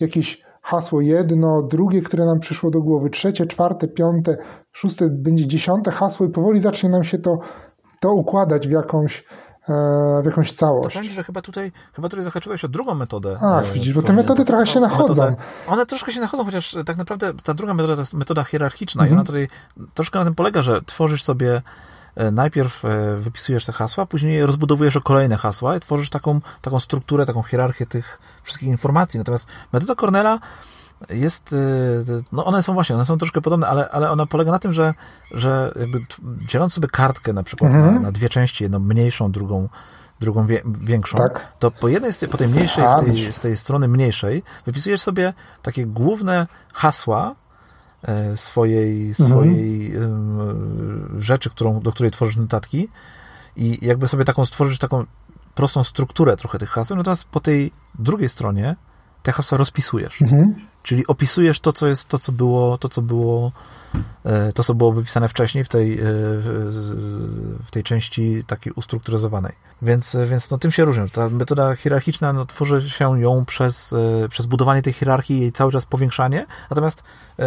[0.00, 4.36] jakieś hasło jedno, drugie, które nam przyszło do głowy, trzecie, czwarte, piąte,
[4.72, 7.38] szóste, będzie dziesiąte hasło i powoli zacznie nam się to,
[8.00, 9.24] to układać w jakąś,
[9.68, 10.94] e, w jakąś całość.
[10.96, 13.38] To będzie, że chyba tutaj, chyba tutaj zahaczyłeś o drugą metodę.
[13.40, 15.22] A, e, widzisz, bo te metody trochę się nachodzą.
[15.22, 19.02] Metodę, one troszkę się nachodzą, chociaż tak naprawdę ta druga metoda to jest metoda hierarchiczna
[19.02, 19.10] mhm.
[19.10, 19.48] i ona tutaj
[19.94, 21.87] troszkę na tym polega, że tworzysz sobie E,
[22.32, 27.26] najpierw e, wypisujesz te hasła, później rozbudowujesz o kolejne hasła i tworzysz taką, taką strukturę,
[27.26, 29.18] taką hierarchię tych wszystkich informacji.
[29.18, 30.38] Natomiast metoda Cornela
[31.10, 34.58] jest, e, no one są właśnie, one są troszkę podobne, ale, ale ona polega na
[34.58, 34.94] tym, że,
[35.30, 36.00] że jakby
[36.48, 37.94] dzieląc sobie kartkę na przykład mhm.
[37.94, 39.68] na, na, dwie części, jedną mniejszą, drugą,
[40.20, 41.52] drugą wie, większą, tak.
[41.58, 46.46] to po jednej, po tej mniejszej, tej, z tej strony mniejszej wypisujesz sobie takie główne
[46.72, 47.34] hasła,
[48.02, 51.22] E, swojej, swojej mhm.
[51.22, 52.88] rzeczy, którą, do której tworzysz notatki
[53.56, 55.04] i jakby sobie taką stworzyć taką
[55.54, 58.76] prostą strukturę trochę tych haseł, natomiast po tej drugiej stronie
[59.22, 60.22] te hasła rozpisujesz.
[60.22, 60.54] Mhm.
[60.82, 63.52] Czyli opisujesz to, co jest, to, co było, to, co było,
[64.24, 66.04] e, to, co było wypisane wcześniej w tej, e,
[67.64, 69.52] w tej części takiej ustrukturyzowanej.
[69.82, 71.10] Więc, więc no, tym się różni.
[71.10, 73.92] Ta metoda hierarchiczna no, tworzy się ją przez,
[74.24, 77.02] e, przez budowanie tej hierarchii i jej cały czas powiększanie, natomiast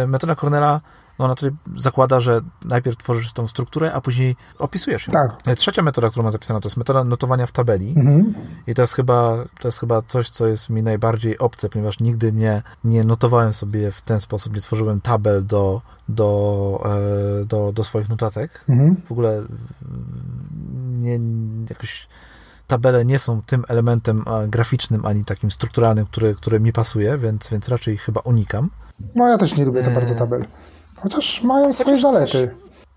[0.06, 0.80] metoda Cornela
[1.22, 5.12] no ona tutaj zakłada, że najpierw tworzysz tą strukturę, a później opisujesz ją.
[5.12, 5.56] Tak.
[5.56, 7.94] Trzecia metoda, którą ma zapisana, to jest metoda notowania w tabeli.
[7.96, 8.34] Mhm.
[8.66, 12.32] I to jest, chyba, to jest chyba coś, co jest mi najbardziej obce, ponieważ nigdy
[12.32, 16.82] nie, nie notowałem sobie w ten sposób, nie tworzyłem tabel do, do,
[17.42, 18.64] e, do, do swoich notatek.
[18.68, 18.96] Mhm.
[19.08, 19.42] W ogóle
[21.00, 21.20] nie,
[21.70, 22.08] jakoś
[22.66, 27.68] tabele nie są tym elementem graficznym ani takim strukturalnym, który, który mi pasuje, więc, więc
[27.68, 28.70] raczej chyba unikam.
[29.14, 30.44] No ja też nie lubię za bardzo tabel.
[31.02, 32.54] Chociaż mają swoje zalety.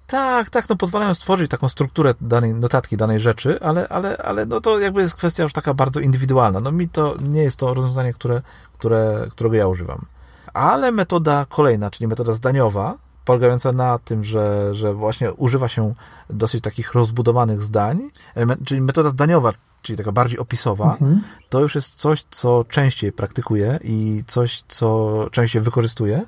[0.08, 4.62] Tak, tak, no pozwalają stworzyć taką strukturę danej notatki, danej rzeczy, ale, ale, ale no
[4.62, 6.60] to jakby jest kwestia już taka bardzo indywidualna.
[6.60, 8.41] No mi to nie jest to rozwiązanie, które,
[8.74, 10.06] które, którego ja używam.
[10.53, 15.93] Ale metoda kolejna, czyli metoda zdaniowa, polegająca na tym, że, że właśnie używa się
[16.30, 21.22] dosyć takich rozbudowanych zdań, e, czyli metoda zdaniowa, czyli taka bardziej opisowa, mhm.
[21.49, 26.26] to już jest coś, co częściej praktykuję i coś, co częściej wykorzystuję.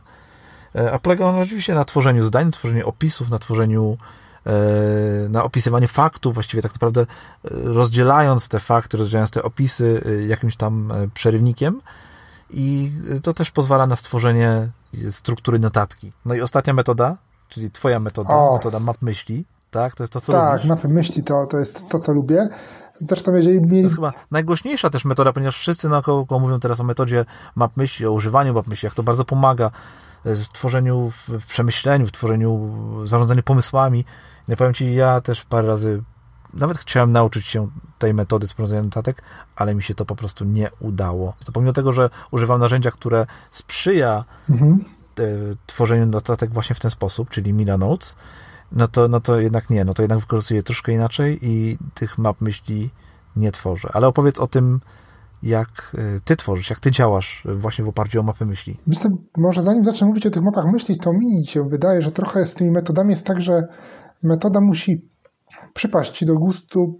[0.75, 3.97] E, a polega on oczywiście na tworzeniu zdań, na tworzeniu opisów, na tworzeniu
[4.45, 4.51] e,
[5.29, 7.05] na opisywaniu faktów, właściwie tak naprawdę e,
[7.51, 11.81] rozdzielając te fakty, rozdzielając te opisy jakimś tam przerywnikiem
[12.49, 12.91] i
[13.23, 14.69] to też pozwala na stworzenie
[15.09, 16.11] struktury notatki.
[16.25, 17.17] No i ostatnia metoda,
[17.49, 18.53] czyli twoja metoda, o.
[18.53, 19.95] metoda map myśli, tak?
[19.95, 20.61] To jest to, co tak, lubisz.
[20.61, 22.47] Tak, mapy myśli to, to jest to, co lubię.
[23.01, 23.69] Zresztą jeżeli mieli...
[23.69, 28.05] To jest chyba najgłośniejsza też metoda, ponieważ wszyscy naokoło mówią teraz o metodzie map myśli,
[28.05, 29.71] o używaniu map myśli, jak to bardzo pomaga
[30.25, 32.71] w tworzeniu, w przemyśleniu, w tworzeniu,
[33.03, 34.05] zarządzaniu pomysłami.
[34.47, 36.03] Nie powiem Ci, ja też parę razy
[36.53, 39.21] nawet chciałem nauczyć się tej metody sporządzania notatek,
[39.55, 41.33] ale mi się to po prostu nie udało.
[41.45, 44.85] To pomimo tego, że używam narzędzia, które sprzyja mhm.
[45.19, 45.23] E,
[45.65, 48.15] tworzeniu notatek właśnie w ten sposób, czyli Mila Notes,
[48.71, 52.41] no to, no to jednak nie, no to jednak wykorzystuję troszkę inaczej i tych map
[52.41, 52.89] myśli
[53.35, 53.89] nie tworzę.
[53.93, 54.81] Ale opowiedz o tym,
[55.43, 58.77] jak e, ty tworzysz, jak ty działasz właśnie w oparciu o mapy myśli.
[58.87, 58.99] Wiesz
[59.37, 62.53] może zanim zacznę mówić o tych mapach myśli, to mi się wydaje, że trochę z
[62.53, 63.67] tymi metodami jest tak, że
[64.23, 65.09] metoda musi
[65.73, 66.99] przypaść ci do gustu,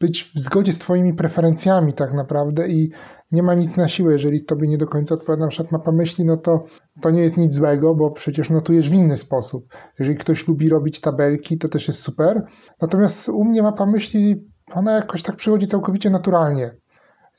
[0.00, 2.90] być w zgodzie z twoimi preferencjami tak naprawdę i
[3.32, 4.12] nie ma nic na siłę.
[4.12, 6.64] Jeżeli tobie nie do końca odpowiada na przykład mapa myśli, no to
[7.00, 9.74] to nie jest nic złego, bo przecież notujesz w inny sposób.
[9.98, 12.46] Jeżeli ktoś lubi robić tabelki, to też jest super.
[12.80, 16.76] Natomiast u mnie mapa myśli, ona jakoś tak przychodzi całkowicie naturalnie.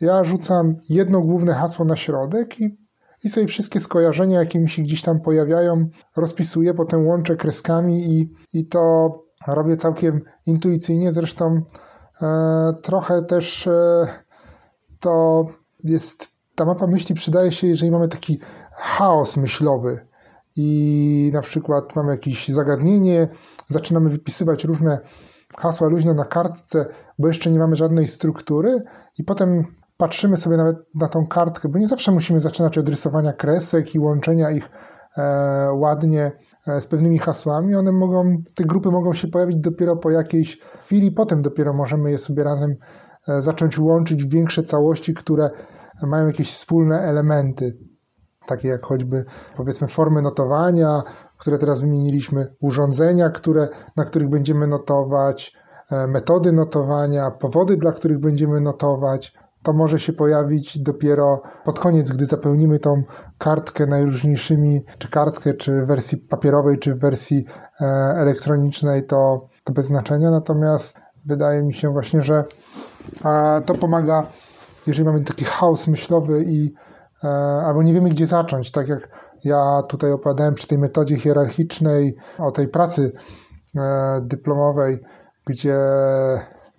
[0.02, 2.78] Ja rzucam jedno główne hasło na środek i,
[3.24, 8.34] i sobie wszystkie skojarzenia, jakie mi się gdzieś tam pojawiają, rozpisuję, potem łączę kreskami i,
[8.54, 9.12] i to
[9.48, 11.14] robię całkiem intuicyjnie.
[11.14, 11.62] Zresztą
[12.22, 14.08] e, trochę też e,
[15.00, 15.46] to
[15.84, 18.40] jest, ta mapa myśli przydaje się, jeżeli mamy taki
[18.72, 20.08] chaos myślowy
[20.58, 23.28] i na przykład mamy jakieś zagadnienie,
[23.70, 25.00] zaczynamy wypisywać różne
[25.58, 26.86] hasła luźno na kartce,
[27.20, 28.84] bo jeszcze nie mamy żadnej struktury
[29.18, 33.34] i potem patrzymy sobie nawet na tą kartkę, bo nie zawsze musimy zaczynać od rysowania
[33.34, 34.70] kresek i łączenia ich
[35.18, 36.32] e, ładnie
[36.68, 37.76] e, z pewnymi hasłami.
[37.76, 42.20] One mogą, te grupy mogą się pojawić dopiero po jakiejś chwili, potem dopiero możemy je
[42.20, 42.76] sobie razem
[43.28, 45.50] e, zacząć łączyć w większe całości, które
[46.04, 47.78] mają jakieś wspólne elementy,
[48.46, 49.26] takie jak choćby
[49.58, 51.04] powiedzmy formy notowania,
[51.38, 55.58] które teraz wymieniliśmy, urządzenia, które, na których będziemy notować,
[56.08, 59.34] metody notowania, powody, dla których będziemy notować,
[59.64, 63.04] to może się pojawić dopiero pod koniec, gdy zapełnimy tą
[63.38, 67.46] kartkę najróżniejszymi, czy kartkę, czy w wersji papierowej, czy w wersji
[67.82, 67.86] e,
[68.18, 70.32] elektronicznej, to, to bez znaczenia.
[70.32, 72.44] Natomiast wydaje mi się właśnie, że
[73.66, 74.28] to pomaga,
[74.88, 76.74] jeżeli mamy taki chaos myślowy i
[77.24, 77.28] e,
[77.66, 79.10] albo nie wiemy, gdzie zacząć, tak jak
[79.44, 83.12] ja tutaj opowiadałem przy tej metodzie hierarchicznej o tej pracy
[83.76, 85.00] e, dyplomowej,
[85.46, 85.78] gdzie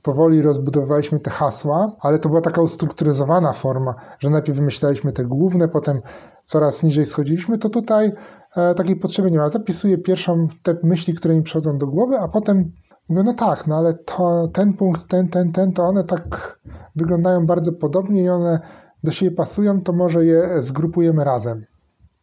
[0.02, 5.68] powoli rozbudowywaliśmy te hasła, ale to była taka ustrukturyzowana forma, że najpierw wymyślaliśmy te główne,
[5.68, 6.00] potem
[6.44, 8.12] coraz niżej schodziliśmy, to tutaj
[8.56, 9.48] e, takiej potrzeby nie ma.
[9.48, 12.72] Zapisuję pierwszą te myśli, które mi przychodzą do głowy, a potem
[13.08, 16.58] mówię, no tak, no ale to, ten punkt, ten, ten, ten, to one tak
[16.96, 18.60] wyglądają bardzo podobnie i one
[19.04, 21.64] do siebie pasują, to może je zgrupujemy razem.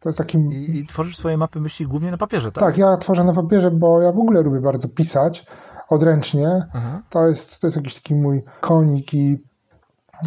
[0.00, 0.52] To jest takim...
[0.52, 2.64] I, I tworzysz swoje mapy myśli głównie na papierze, tak?
[2.64, 5.46] Tak, ja tworzę na papierze, bo ja w ogóle lubię bardzo pisać,
[5.90, 6.66] odręcznie.
[7.10, 9.44] To jest, to jest jakiś taki mój konik i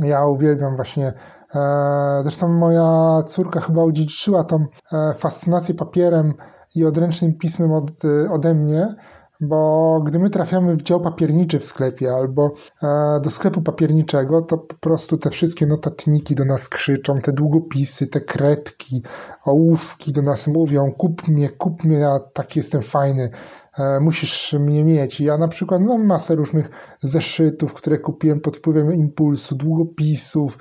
[0.04, 1.14] ja uwielbiam właśnie.
[1.56, 6.34] E, zresztą moja córka chyba odziedziczyła tą e, fascynację papierem
[6.76, 7.92] i odręcznym pismem od,
[8.32, 8.96] ode mnie,
[9.42, 12.52] bo gdy my trafiamy w dział papierniczy w sklepie albo
[12.84, 18.08] e, do sklepu papierniczego, to po prostu te wszystkie notatniki do nas krzyczą, te długopisy,
[18.08, 19.04] te kredki,
[19.46, 23.63] ołówki do nas mówią, kup mnie, kup mnie, ja tak jestem fajny, e,
[24.02, 25.22] musisz mnie mieć.
[25.22, 26.70] Ja na przykład mam masę różnych
[27.02, 30.58] zeszytów, które kupiłem pod wpływem impulsu, długopisów,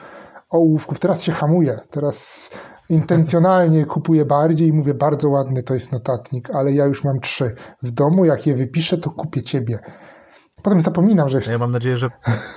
[0.50, 0.98] ołówków.
[0.98, 2.50] Teraz się hamuję, teraz
[2.90, 7.54] intencjonalnie kupuję bardziej i mówię, bardzo ładny to jest notatnik, ale ja już mam trzy.
[7.82, 9.78] W domu, jak je wypiszę, to kupię ciebie.
[10.62, 11.40] Potem zapominam, że...
[11.50, 12.10] Ja mam nadzieję, że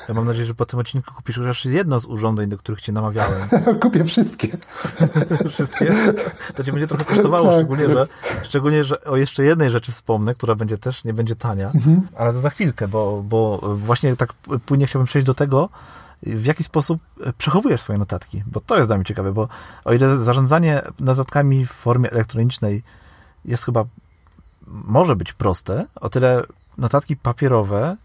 [0.08, 2.92] ja mam nadzieję, że po tym odcinku kupisz już jedno z urządzeń, do których cię
[2.92, 3.50] namawiałem.
[3.82, 4.58] Kupię wszystkie.
[5.50, 5.94] wszystkie?
[6.56, 7.56] To cię będzie trochę kosztowało, tak.
[7.56, 8.08] szczególnie, że,
[8.44, 12.08] szczególnie, że o jeszcze jednej rzeczy wspomnę, która będzie też, nie będzie tania, mhm.
[12.18, 14.34] ale to za chwilkę, bo, bo właśnie tak
[14.66, 15.70] płynnie chciałbym przejść do tego,
[16.24, 17.02] w jaki sposób
[17.38, 19.48] przechowujesz swoje notatki, bo to jest dla mnie ciekawe, bo
[19.86, 22.84] o ile zarządzanie notatkami w formie elektronicznej
[23.46, 23.86] jest chyba,
[24.68, 26.44] może być proste, o tyle
[26.78, 27.98] notatki papierowe,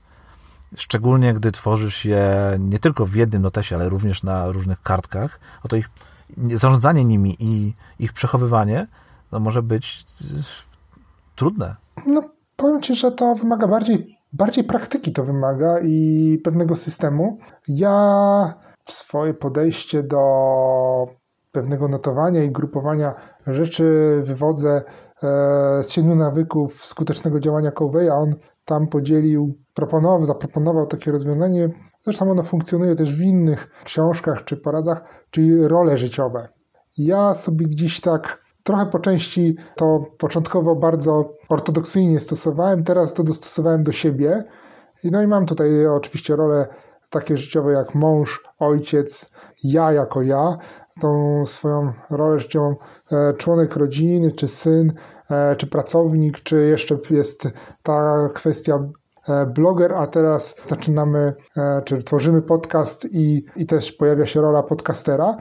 [0.76, 5.76] szczególnie gdy tworzysz je nie tylko w jednym notesie, ale również na różnych kartkach, oto
[5.76, 5.90] ich
[6.54, 8.86] zarządzanie nimi i ich przechowywanie
[9.32, 10.42] no może być e,
[11.36, 11.76] trudne.
[12.06, 12.22] No,
[12.56, 17.38] powiem Ci, że to wymaga bardziej bardziej praktyki to wymaga i pewnego systemu.
[17.68, 18.54] Ja
[18.88, 20.20] swoje podejście do
[21.52, 23.14] pewnego notowania i grupowania
[23.46, 24.82] rzeczy wywodzę
[25.22, 28.10] e, z siedmiu nawyków skutecznego działania Coveya.
[28.10, 28.34] On
[28.70, 31.68] tam podzielił, proponował, zaproponował takie rozwiązanie.
[32.02, 36.48] Zresztą ono funkcjonuje też w innych książkach czy poradach, czyli role życiowe.
[36.98, 43.82] Ja sobie gdzieś tak Trochę po części to początkowo bardzo ortodoksyjnie stosowałem, teraz to dostosowałem
[43.82, 44.44] do siebie.
[45.04, 46.66] No i mam tutaj oczywiście role
[47.10, 49.30] takie życiowe jak mąż, ojciec,
[49.64, 50.58] ja jako ja,
[51.00, 52.76] tą swoją rolę życiową
[53.12, 54.92] e, członek rodziny, czy syn,
[55.30, 57.48] e, czy pracownik, czy jeszcze jest
[57.82, 58.88] ta kwestia
[59.28, 61.34] e, bloger, a teraz zaczynamy,
[61.84, 65.36] czy tworzymy podcast i, i też pojawia się rola podcastera.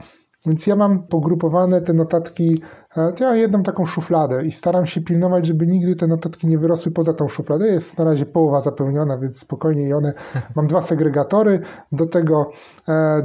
[0.46, 2.62] Więc ja mam pogrupowane te notatki,
[2.96, 6.92] e, ja jedną taką szufladę i staram się pilnować, żeby nigdy te notatki nie wyrosły
[6.92, 7.66] poza tą szufladę.
[7.66, 10.14] Jest na razie połowa zapełniona, więc spokojnie i one.
[10.56, 11.60] Mam dwa segregatory,
[11.92, 12.50] do tego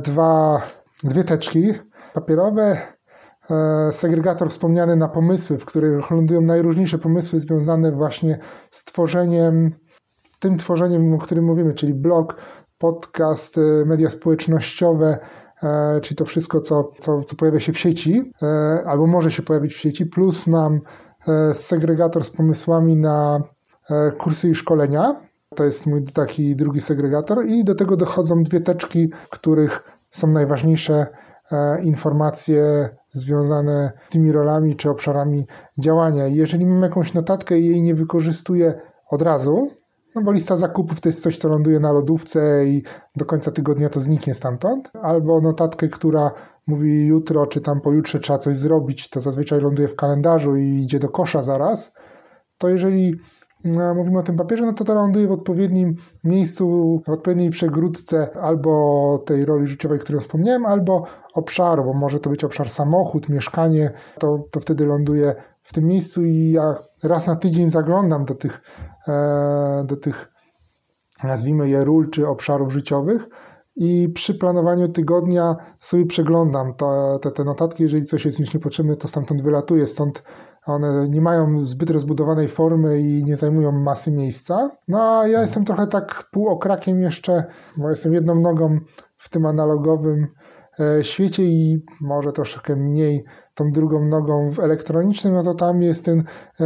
[0.04, 0.62] dwa,
[1.04, 1.74] dwie teczki
[2.16, 2.78] papierowe,
[3.52, 8.38] e, segregator wspomniany na pomysły, w których lądują najróżniejsze pomysły związane właśnie
[8.72, 9.72] z tworzeniem,
[10.40, 12.36] tym tworzeniem, o którym mówimy, czyli blog,
[12.78, 13.56] podcast,
[13.86, 15.20] media społecznościowe,
[15.64, 19.44] E, czyli to wszystko, co, co, co pojawia się w sieci, e, albo może się
[19.44, 20.82] pojawić w sieci, plus mam
[21.28, 23.44] e, segregator z pomysłami na
[24.18, 25.16] kursy i szkolenia.
[25.56, 31.08] To jest mój taki drugi segregator, i do tego dochodzą dwie teczki, których są najważniejsze
[31.84, 35.48] informacje związane z tymi rolami czy obszarami
[35.78, 36.28] działania.
[36.28, 39.72] Jeżeli mam jakąś notatkę i jej nie wykorzystuję od razu,
[40.16, 42.84] no bo lista zakupów to jest coś, co ląduje na lodówce i
[43.16, 44.92] do końca tygodnia to zniknie stamtąd.
[45.02, 46.32] Albo notatkę, która
[46.68, 51.00] mówi jutro czy tam pojutrze trzeba coś zrobić, to zazwyczaj ląduje w kalendarzu i idzie
[51.00, 51.92] do kosza zaraz.
[52.58, 53.16] To jeżeli
[53.96, 59.24] mówimy o tym papierze, no to to ląduje w odpowiednim miejscu, w odpowiedniej przegródce albo
[59.26, 64.44] tej roli życiowej, którą wspomniałem, albo obszaru, bo może to być obszar samochód, mieszkanie, to,
[64.52, 68.62] to wtedy ląduje w tym miejscu i ja raz na tydzień zaglądam do tych,
[69.08, 70.32] e, do tych
[71.24, 73.28] nazwijmy je ról czy obszarów życiowych
[73.76, 77.84] i przy planowaniu tygodnia sobie przeglądam to, te, te notatki.
[77.84, 79.88] Jeżeli coś jest mi niepotrzebne, to stamtąd wylatuje.
[79.88, 80.24] Stąd
[80.66, 84.72] one nie mają zbyt rozbudowanej formy i nie zajmują masy miejsca.
[84.88, 87.44] No a ja jestem trochę tak półokrakiem jeszcze,
[87.78, 88.80] bo jestem jedną nogą
[89.18, 90.28] w tym analogowym
[90.80, 93.24] e, świecie i może troszkę mniej
[93.54, 96.64] tą drugą nogą w elektronicznym, no to tam jest ten e,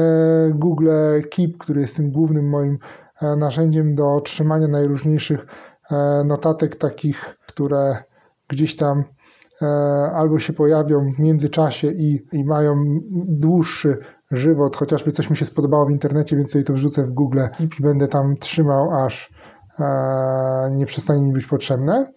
[0.56, 0.90] Google
[1.32, 2.78] Keep, który jest tym głównym moim
[3.22, 5.46] e, narzędziem do trzymania najróżniejszych
[6.26, 8.04] notatek takich, które
[8.48, 9.04] gdzieś tam
[10.14, 12.84] albo się pojawią w międzyczasie i, i mają
[13.28, 13.98] dłuższy
[14.32, 17.82] żywot, chociażby coś mi się spodobało w internecie, więc sobie to wrzucę w Google i
[17.82, 19.34] będę tam trzymał, aż
[20.72, 22.12] nie przestanie mi być potrzebne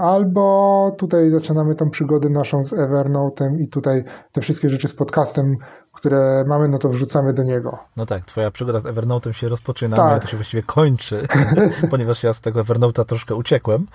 [0.00, 5.56] albo tutaj zaczynamy tą przygodę naszą z Evernote'em i tutaj te wszystkie rzeczy z podcastem,
[5.92, 7.78] które mamy, no to wrzucamy do niego.
[7.96, 10.14] No tak, twoja przygoda z Evernote'em się rozpoczyna, tak.
[10.14, 11.26] no to się właściwie kończy,
[11.90, 13.86] ponieważ ja z tego Evernote'a troszkę uciekłem,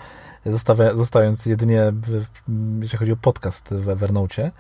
[0.96, 1.94] zostając jedynie,
[2.80, 4.52] jeśli chodzi o podcast w Evernote'cie.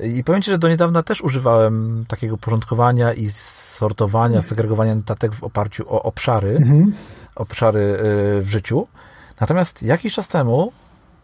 [0.00, 5.44] I powiem Ci, że do niedawna też używałem takiego porządkowania i sortowania, segregowania notatek w
[5.44, 6.92] oparciu o obszary, mhm.
[7.34, 8.86] obszary y, w życiu.
[9.40, 10.72] Natomiast jakiś czas temu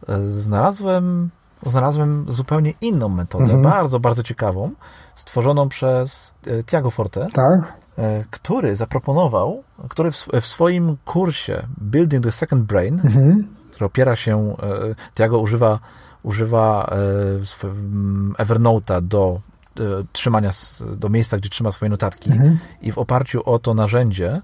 [0.09, 1.31] e, znalazłem,
[1.67, 3.63] znalazłem zupełnie inną metodę, mhm.
[3.63, 4.71] bardzo, bardzo ciekawą,
[5.17, 7.27] stworzoną przez e, Tiago Forte.
[7.33, 7.73] Tak.
[8.31, 13.49] który zaproponował, który w, swoim kursie Building the Second Brain, mhm.
[13.77, 14.57] Który opiera się,
[15.15, 15.79] Tiago używa,
[16.23, 16.97] używa
[18.39, 19.41] Evernote'a do
[20.13, 20.51] trzymania,
[20.97, 22.59] do miejsca, gdzie trzyma swoje notatki mhm.
[22.83, 24.43] i w oparciu o to narzędzie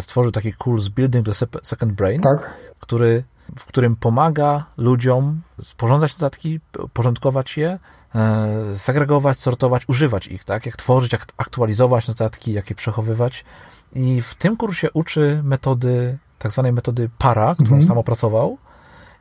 [0.00, 1.32] stworzył taki kurs Building the
[1.62, 2.54] Second Brain, tak.
[2.80, 3.24] który
[3.58, 6.60] w którym pomaga ludziom sporządzać notatki,
[6.92, 7.78] porządkować je,
[8.14, 10.66] e, segregować, sortować, używać ich, tak?
[10.66, 13.44] Jak tworzyć, jak aktualizować notatki, jak je przechowywać.
[13.92, 17.82] I w tym kursie uczy metody, tak zwanej metody para, którą mhm.
[17.82, 18.58] sam opracował.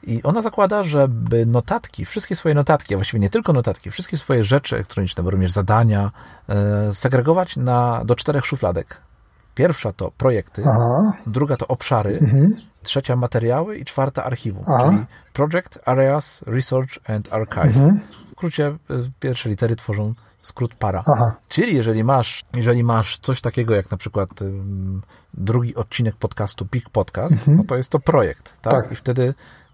[0.03, 4.43] I ona zakłada, żeby notatki, wszystkie swoje notatki, a właściwie nie tylko notatki, wszystkie swoje
[4.43, 6.11] rzeczy elektroniczne, bo również zadania,
[6.49, 9.01] e, segregować na, do czterech szufladek.
[9.55, 11.13] Pierwsza to projekty, Aha.
[11.27, 14.79] druga to obszary, mhm trzecia materiały i czwarta archiwum, A.
[14.79, 17.77] czyli Project, Areas, Research and Archive.
[17.77, 17.99] Mhm.
[18.29, 21.03] W skrócie y, pierwsze litery tworzą skrót para.
[21.13, 21.35] Aha.
[21.49, 25.01] Czyli jeżeli masz, jeżeli masz coś takiego jak na przykład um,
[25.33, 27.57] drugi odcinek podcastu Big Podcast, mhm.
[27.57, 28.73] no to jest to projekt, tak?
[28.73, 28.91] tak?
[28.91, 29.33] I wtedy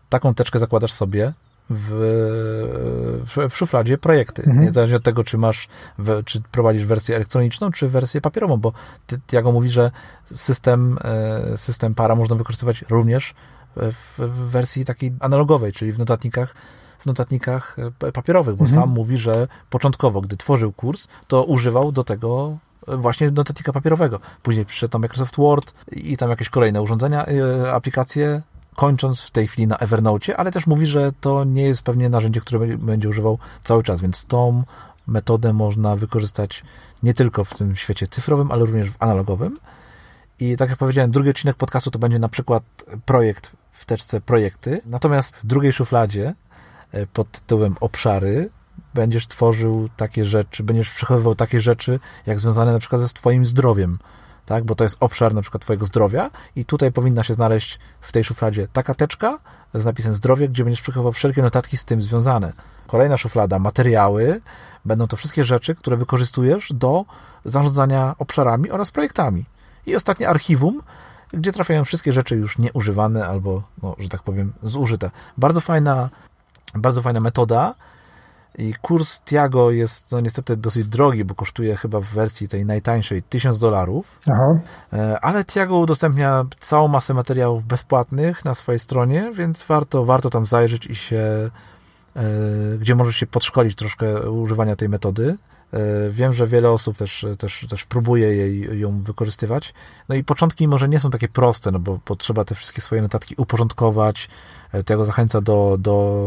[0.10, 1.34] taką teczkę zakładasz sobie
[1.70, 1.90] w,
[3.26, 4.44] w, w szufladzie projekty.
[4.44, 4.66] Mhm.
[4.66, 5.68] Niezależnie od tego, czy masz,
[5.98, 8.74] w, czy prowadzisz wersję elektroniczną, czy wersję papierową, bo
[9.08, 9.92] ty, Tiago mówi, że
[10.26, 13.34] system, e, system para można wykorzystywać również
[13.76, 16.56] w, w wersji takiej analogowej, czyli w notatnikach
[17.08, 18.82] notatnikach e, papierowych, bo mhm.
[18.82, 22.58] sam mówi, że początkowo, gdy tworzył kurs, to używał do tego
[22.88, 24.20] właśnie notatnika papierowego.
[24.44, 28.42] Później przyszedł tam Microsoft Word i tam jakieś kolejne urządzenia, e, aplikacje
[28.76, 32.42] kończąc w tej chwili na Evernote, ale też mówi, że to nie jest pewnie narzędzie,
[32.42, 34.64] które będzie używał cały czas, więc tą
[35.08, 36.64] metodę można wykorzystać
[37.04, 39.58] nie tylko w tym świecie cyfrowym, ale również w analogowym.
[40.40, 42.64] I tak jak powiedziałem, drugi odcinek podcastu to będzie na przykład
[43.06, 46.47] projekt w teczce projekty, natomiast w drugiej szufladzie e,
[47.14, 48.50] pod tytułem obszary
[48.94, 54.00] będziesz tworzył takie rzeczy, będziesz przechowywał takie rzeczy, jak związane na przykład ze Twoim zdrowiem,
[54.46, 54.64] tak?
[54.64, 58.24] bo to jest obszar na przykład Twojego zdrowia i tutaj powinna się znaleźć w tej
[58.24, 59.40] szufladzie taka teczka
[59.74, 62.54] z napisem zdrowie, gdzie będziesz przechowywał wszelkie notatki z tym związane.
[62.88, 64.42] Kolejna szuflada, materiały,
[64.86, 67.06] będą to wszystkie rzeczy, które wykorzystujesz do
[67.46, 69.46] zarządzania obszarami oraz projektami.
[69.86, 70.82] I ostatnie archiwum,
[71.34, 75.12] gdzie trafiają wszystkie rzeczy już nieużywane albo, no, że tak powiem, zużyte.
[75.38, 76.10] Bardzo fajna,
[76.76, 77.76] bardzo fajna metoda,
[78.58, 83.24] i kurs Tiago jest no, niestety dosyć drogi, bo kosztuje chyba w wersji tej najtańszej
[83.24, 84.20] 1000 dolarów.
[84.94, 90.46] E, ale Tiago udostępnia całą masę materiałów bezpłatnych na swojej stronie, więc warto, warto tam
[90.46, 91.50] zajrzeć i się,
[92.16, 92.22] e,
[92.80, 95.38] gdzie możesz się podszkolić troszkę używania tej metody.
[95.74, 99.74] E, wiem, że wiele osób też, też, też próbuje jej, ją wykorzystywać.
[100.10, 103.36] No i początki może nie są takie proste, no bo potrzeba te wszystkie swoje notatki
[103.38, 104.30] uporządkować,
[104.72, 106.24] E, tego zachęca do, do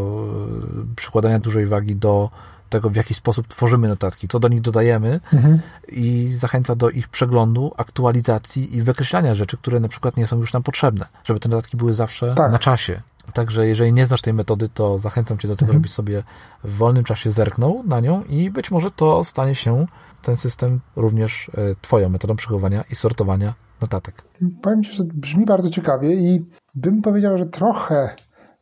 [0.96, 2.30] przykładania dużej wagi do
[2.70, 5.60] tego, w jaki sposób tworzymy notatki, co do nich dodajemy mhm.
[5.88, 10.52] i zachęca do ich przeglądu, aktualizacji i wykreślania rzeczy, które na przykład nie są już
[10.52, 12.52] nam potrzebne, żeby te notatki były zawsze tak.
[12.52, 13.00] na czasie.
[13.30, 15.78] Także jeżeli nie znasz tej metody, to zachęcam Cię do tego, mhm.
[15.78, 16.22] żebyś sobie
[16.64, 19.86] w wolnym czasie zerknął na nią i być może to stanie się
[20.22, 24.22] ten system również e, Twoją metodą przechowywania i sortowania notatek.
[24.62, 26.44] Powiem Ci, że brzmi bardzo ciekawie i
[26.74, 28.14] bym powiedział, że trochę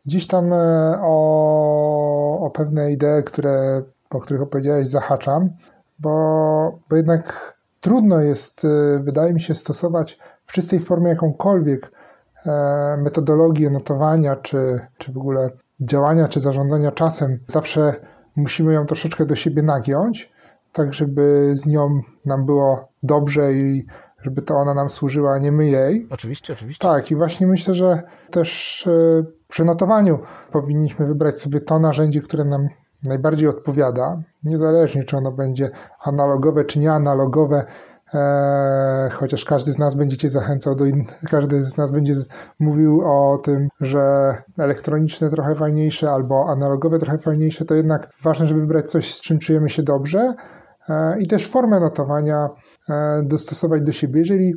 [0.08, 5.50] Gdzieś tam e, o, o pewne idee, które, o których opowiedziałeś, zahaczam,
[5.98, 11.92] bo, bo jednak trudno jest, e, wydaje mi się, stosować w czystej formie jakąkolwiek
[12.98, 15.50] metodologię notowania, czy, czy w ogóle
[15.80, 17.38] działania, czy zarządzania czasem.
[17.46, 17.94] Zawsze
[18.36, 20.32] musimy ją troszeczkę do siebie nagiąć,
[20.72, 23.86] tak żeby z nią nam było dobrze i
[24.22, 26.06] żeby to ona nam służyła, a nie my jej.
[26.10, 26.88] Oczywiście, oczywiście.
[26.88, 30.18] Tak, i właśnie myślę, że też e, przy notowaniu
[30.52, 32.68] powinniśmy wybrać sobie to narzędzie, które nam
[33.04, 35.70] najbardziej odpowiada, niezależnie czy ono będzie
[36.00, 37.64] analogowe czy nieanalogowe,
[38.14, 41.04] e, chociaż każdy z nas będzie cię zachęcał do in...
[41.30, 42.14] każdy z nas będzie
[42.60, 48.60] mówił o tym, że elektroniczne trochę fajniejsze albo analogowe trochę fajniejsze, to jednak ważne, żeby
[48.60, 50.34] wybrać coś, z czym czujemy się dobrze
[50.88, 52.48] e, i też formę notowania
[52.90, 54.18] E, dostosować do siebie.
[54.20, 54.54] Jeżeli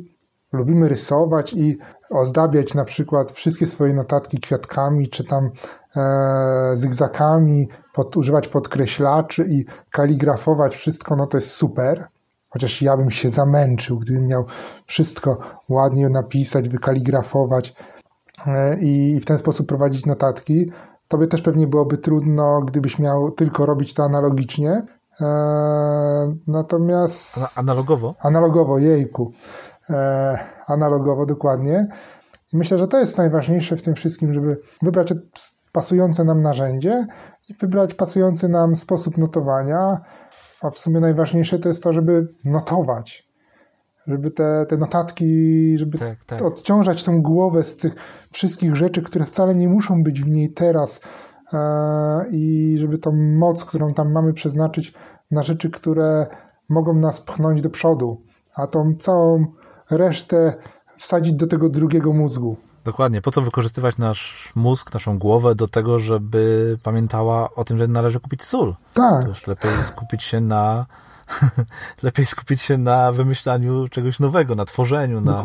[0.52, 1.78] lubimy rysować i
[2.10, 5.50] ozdabiać na przykład wszystkie swoje notatki kwiatkami, czy tam
[5.96, 12.06] e, zygzakami, pod, używać podkreślaczy i kaligrafować wszystko, no to jest super.
[12.52, 14.44] Chociaż ja bym się zamęczył, gdybym miał
[14.86, 15.38] wszystko
[15.68, 17.74] ładnie napisać, wykaligrafować
[18.46, 20.70] e, i w ten sposób prowadzić notatki.
[21.08, 24.82] Tobie też pewnie byłoby trudno, gdybyś miał tylko robić to analogicznie,
[25.20, 27.58] E, natomiast.
[27.58, 28.14] Analogowo?
[28.20, 29.32] Analogowo, jejku.
[29.90, 31.86] E, analogowo, dokładnie.
[32.52, 35.12] I myślę, że to jest najważniejsze w tym wszystkim, żeby wybrać
[35.72, 37.06] pasujące nam narzędzie
[37.50, 40.00] i wybrać pasujący nam sposób notowania.
[40.60, 43.28] A w sumie najważniejsze to jest to, żeby notować.
[44.06, 46.42] żeby te, te notatki, żeby tak, tak.
[46.42, 47.94] odciążać tą głowę z tych
[48.30, 51.00] wszystkich rzeczy, które wcale nie muszą być w niej teraz
[51.52, 51.58] e,
[52.30, 54.94] i żeby tą moc, którą tam mamy przeznaczyć
[55.30, 56.26] na rzeczy, które
[56.68, 58.22] mogą nas pchnąć do przodu,
[58.54, 59.46] a tą całą
[59.90, 60.54] resztę
[60.98, 62.56] wsadzić do tego drugiego mózgu.
[62.84, 63.22] Dokładnie.
[63.22, 68.20] Po co wykorzystywać nasz mózg, naszą głowę do tego, żeby pamiętała o tym, że należy
[68.20, 68.74] kupić sól?
[68.94, 69.22] Tak.
[69.22, 70.86] To już lepiej skupić się na
[72.02, 75.42] lepiej skupić się na wymyślaniu czegoś nowego, na tworzeniu, na,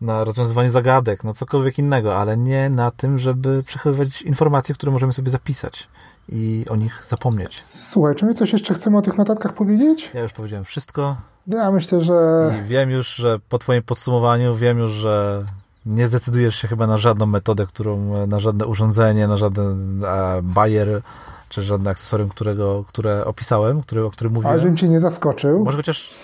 [0.00, 5.12] na rozwiązywaniu zagadek, na cokolwiek innego, ale nie na tym, żeby przechowywać informacje, które możemy
[5.12, 5.88] sobie zapisać
[6.28, 7.64] i o nich zapomnieć.
[7.68, 10.10] Słuchaj, czy my coś jeszcze chcemy o tych notatkach powiedzieć?
[10.14, 11.16] Ja już powiedziałem wszystko.
[11.46, 12.50] Ja myślę, że...
[12.60, 15.44] I wiem już, że po twoim podsumowaniu wiem już, że
[15.88, 20.02] nie zdecydujesz się chyba na żadną metodę, którą, na żadne urządzenie, na żaden
[20.42, 21.02] bajer,
[21.48, 24.50] czy żadne akcesorium, którego, które opisałem, który, o którym mówiłem.
[24.50, 25.64] Ale żebym cię nie zaskoczył.
[25.64, 26.14] Może chociaż,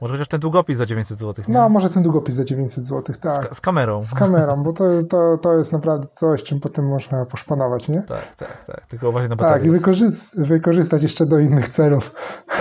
[0.00, 1.44] może chociaż ten długopis za 900 zł.
[1.48, 1.54] Nie?
[1.54, 3.54] No, może ten długopis za 900 zł, tak.
[3.54, 4.02] Z, z, kamerą.
[4.02, 8.02] Z kamerą, bo to, to, to jest naprawdę coś, czym potem można poszpanować, nie?
[8.02, 8.86] Tak, tak, tak.
[8.86, 9.58] Tylko uważaj na baterię.
[9.58, 12.14] Tak, i wykorzystać, wykorzystać jeszcze do innych celów.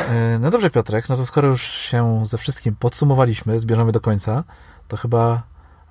[0.09, 4.43] E, no dobrze, Piotrek, no to skoro już się ze wszystkim podsumowaliśmy, zbierzemy do końca,
[4.87, 5.43] to chyba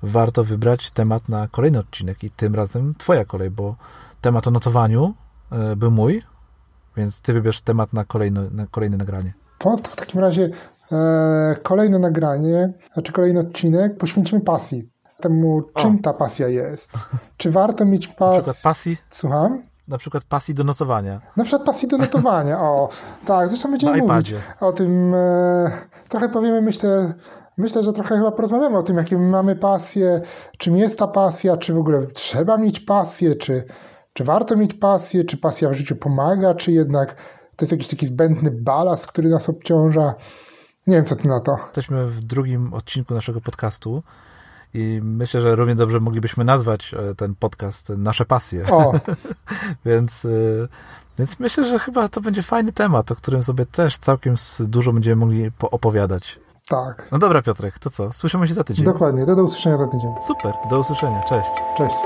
[0.02, 3.76] warto wybrać temat na kolejny odcinek i tym razem twoja kolej, bo
[4.20, 5.14] temat o notowaniu
[5.52, 6.22] e, był mój,
[6.96, 9.32] więc ty wybierz temat na kolejne, na kolejne nagranie.
[9.58, 10.50] To, to w takim razie
[10.92, 14.88] e, kolejne nagranie, znaczy kolejny odcinek poświęcimy pasji.
[15.20, 15.98] Temu, czym o.
[16.02, 16.92] ta pasja jest.
[17.36, 18.36] Czy warto mieć pasję?
[18.36, 18.96] Na przykład pasji?
[19.10, 19.62] Słucham?
[19.88, 21.20] Na przykład pasji do notowania.
[21.36, 22.88] Na przykład pasji do notowania, o.
[23.24, 25.14] Tak, zresztą będziemy mówić o tym.
[25.14, 25.70] E,
[26.08, 27.14] trochę powiemy, myślę,
[27.56, 30.20] Myślę, że trochę chyba porozmawiamy o tym, jakie mamy pasje,
[30.58, 33.64] czym jest ta pasja, czy w ogóle trzeba mieć pasję, czy,
[34.12, 37.14] czy warto mieć pasję, czy pasja w życiu pomaga, czy jednak
[37.56, 40.14] to jest jakiś taki zbędny balast, który nas obciąża.
[40.86, 41.56] Nie wiem, co ty na to.
[41.66, 44.02] Jesteśmy w drugim odcinku naszego podcastu
[44.74, 48.66] i myślę, że równie dobrze moglibyśmy nazwać e, ten podcast Nasze Pasje.
[48.66, 48.92] O.
[49.86, 50.28] więc, e,
[51.18, 55.16] więc myślę, że chyba to będzie fajny temat, o którym sobie też całkiem dużo będziemy
[55.16, 56.38] mogli opowiadać.
[56.68, 57.08] Tak.
[57.12, 58.12] No dobra, Piotrek, to co?
[58.12, 58.84] Słyszymy się za tydzień.
[58.84, 60.14] Dokładnie, to do usłyszenia za tydzień.
[60.20, 61.22] Super, do usłyszenia.
[61.22, 61.50] Cześć.
[61.78, 61.96] Cześć.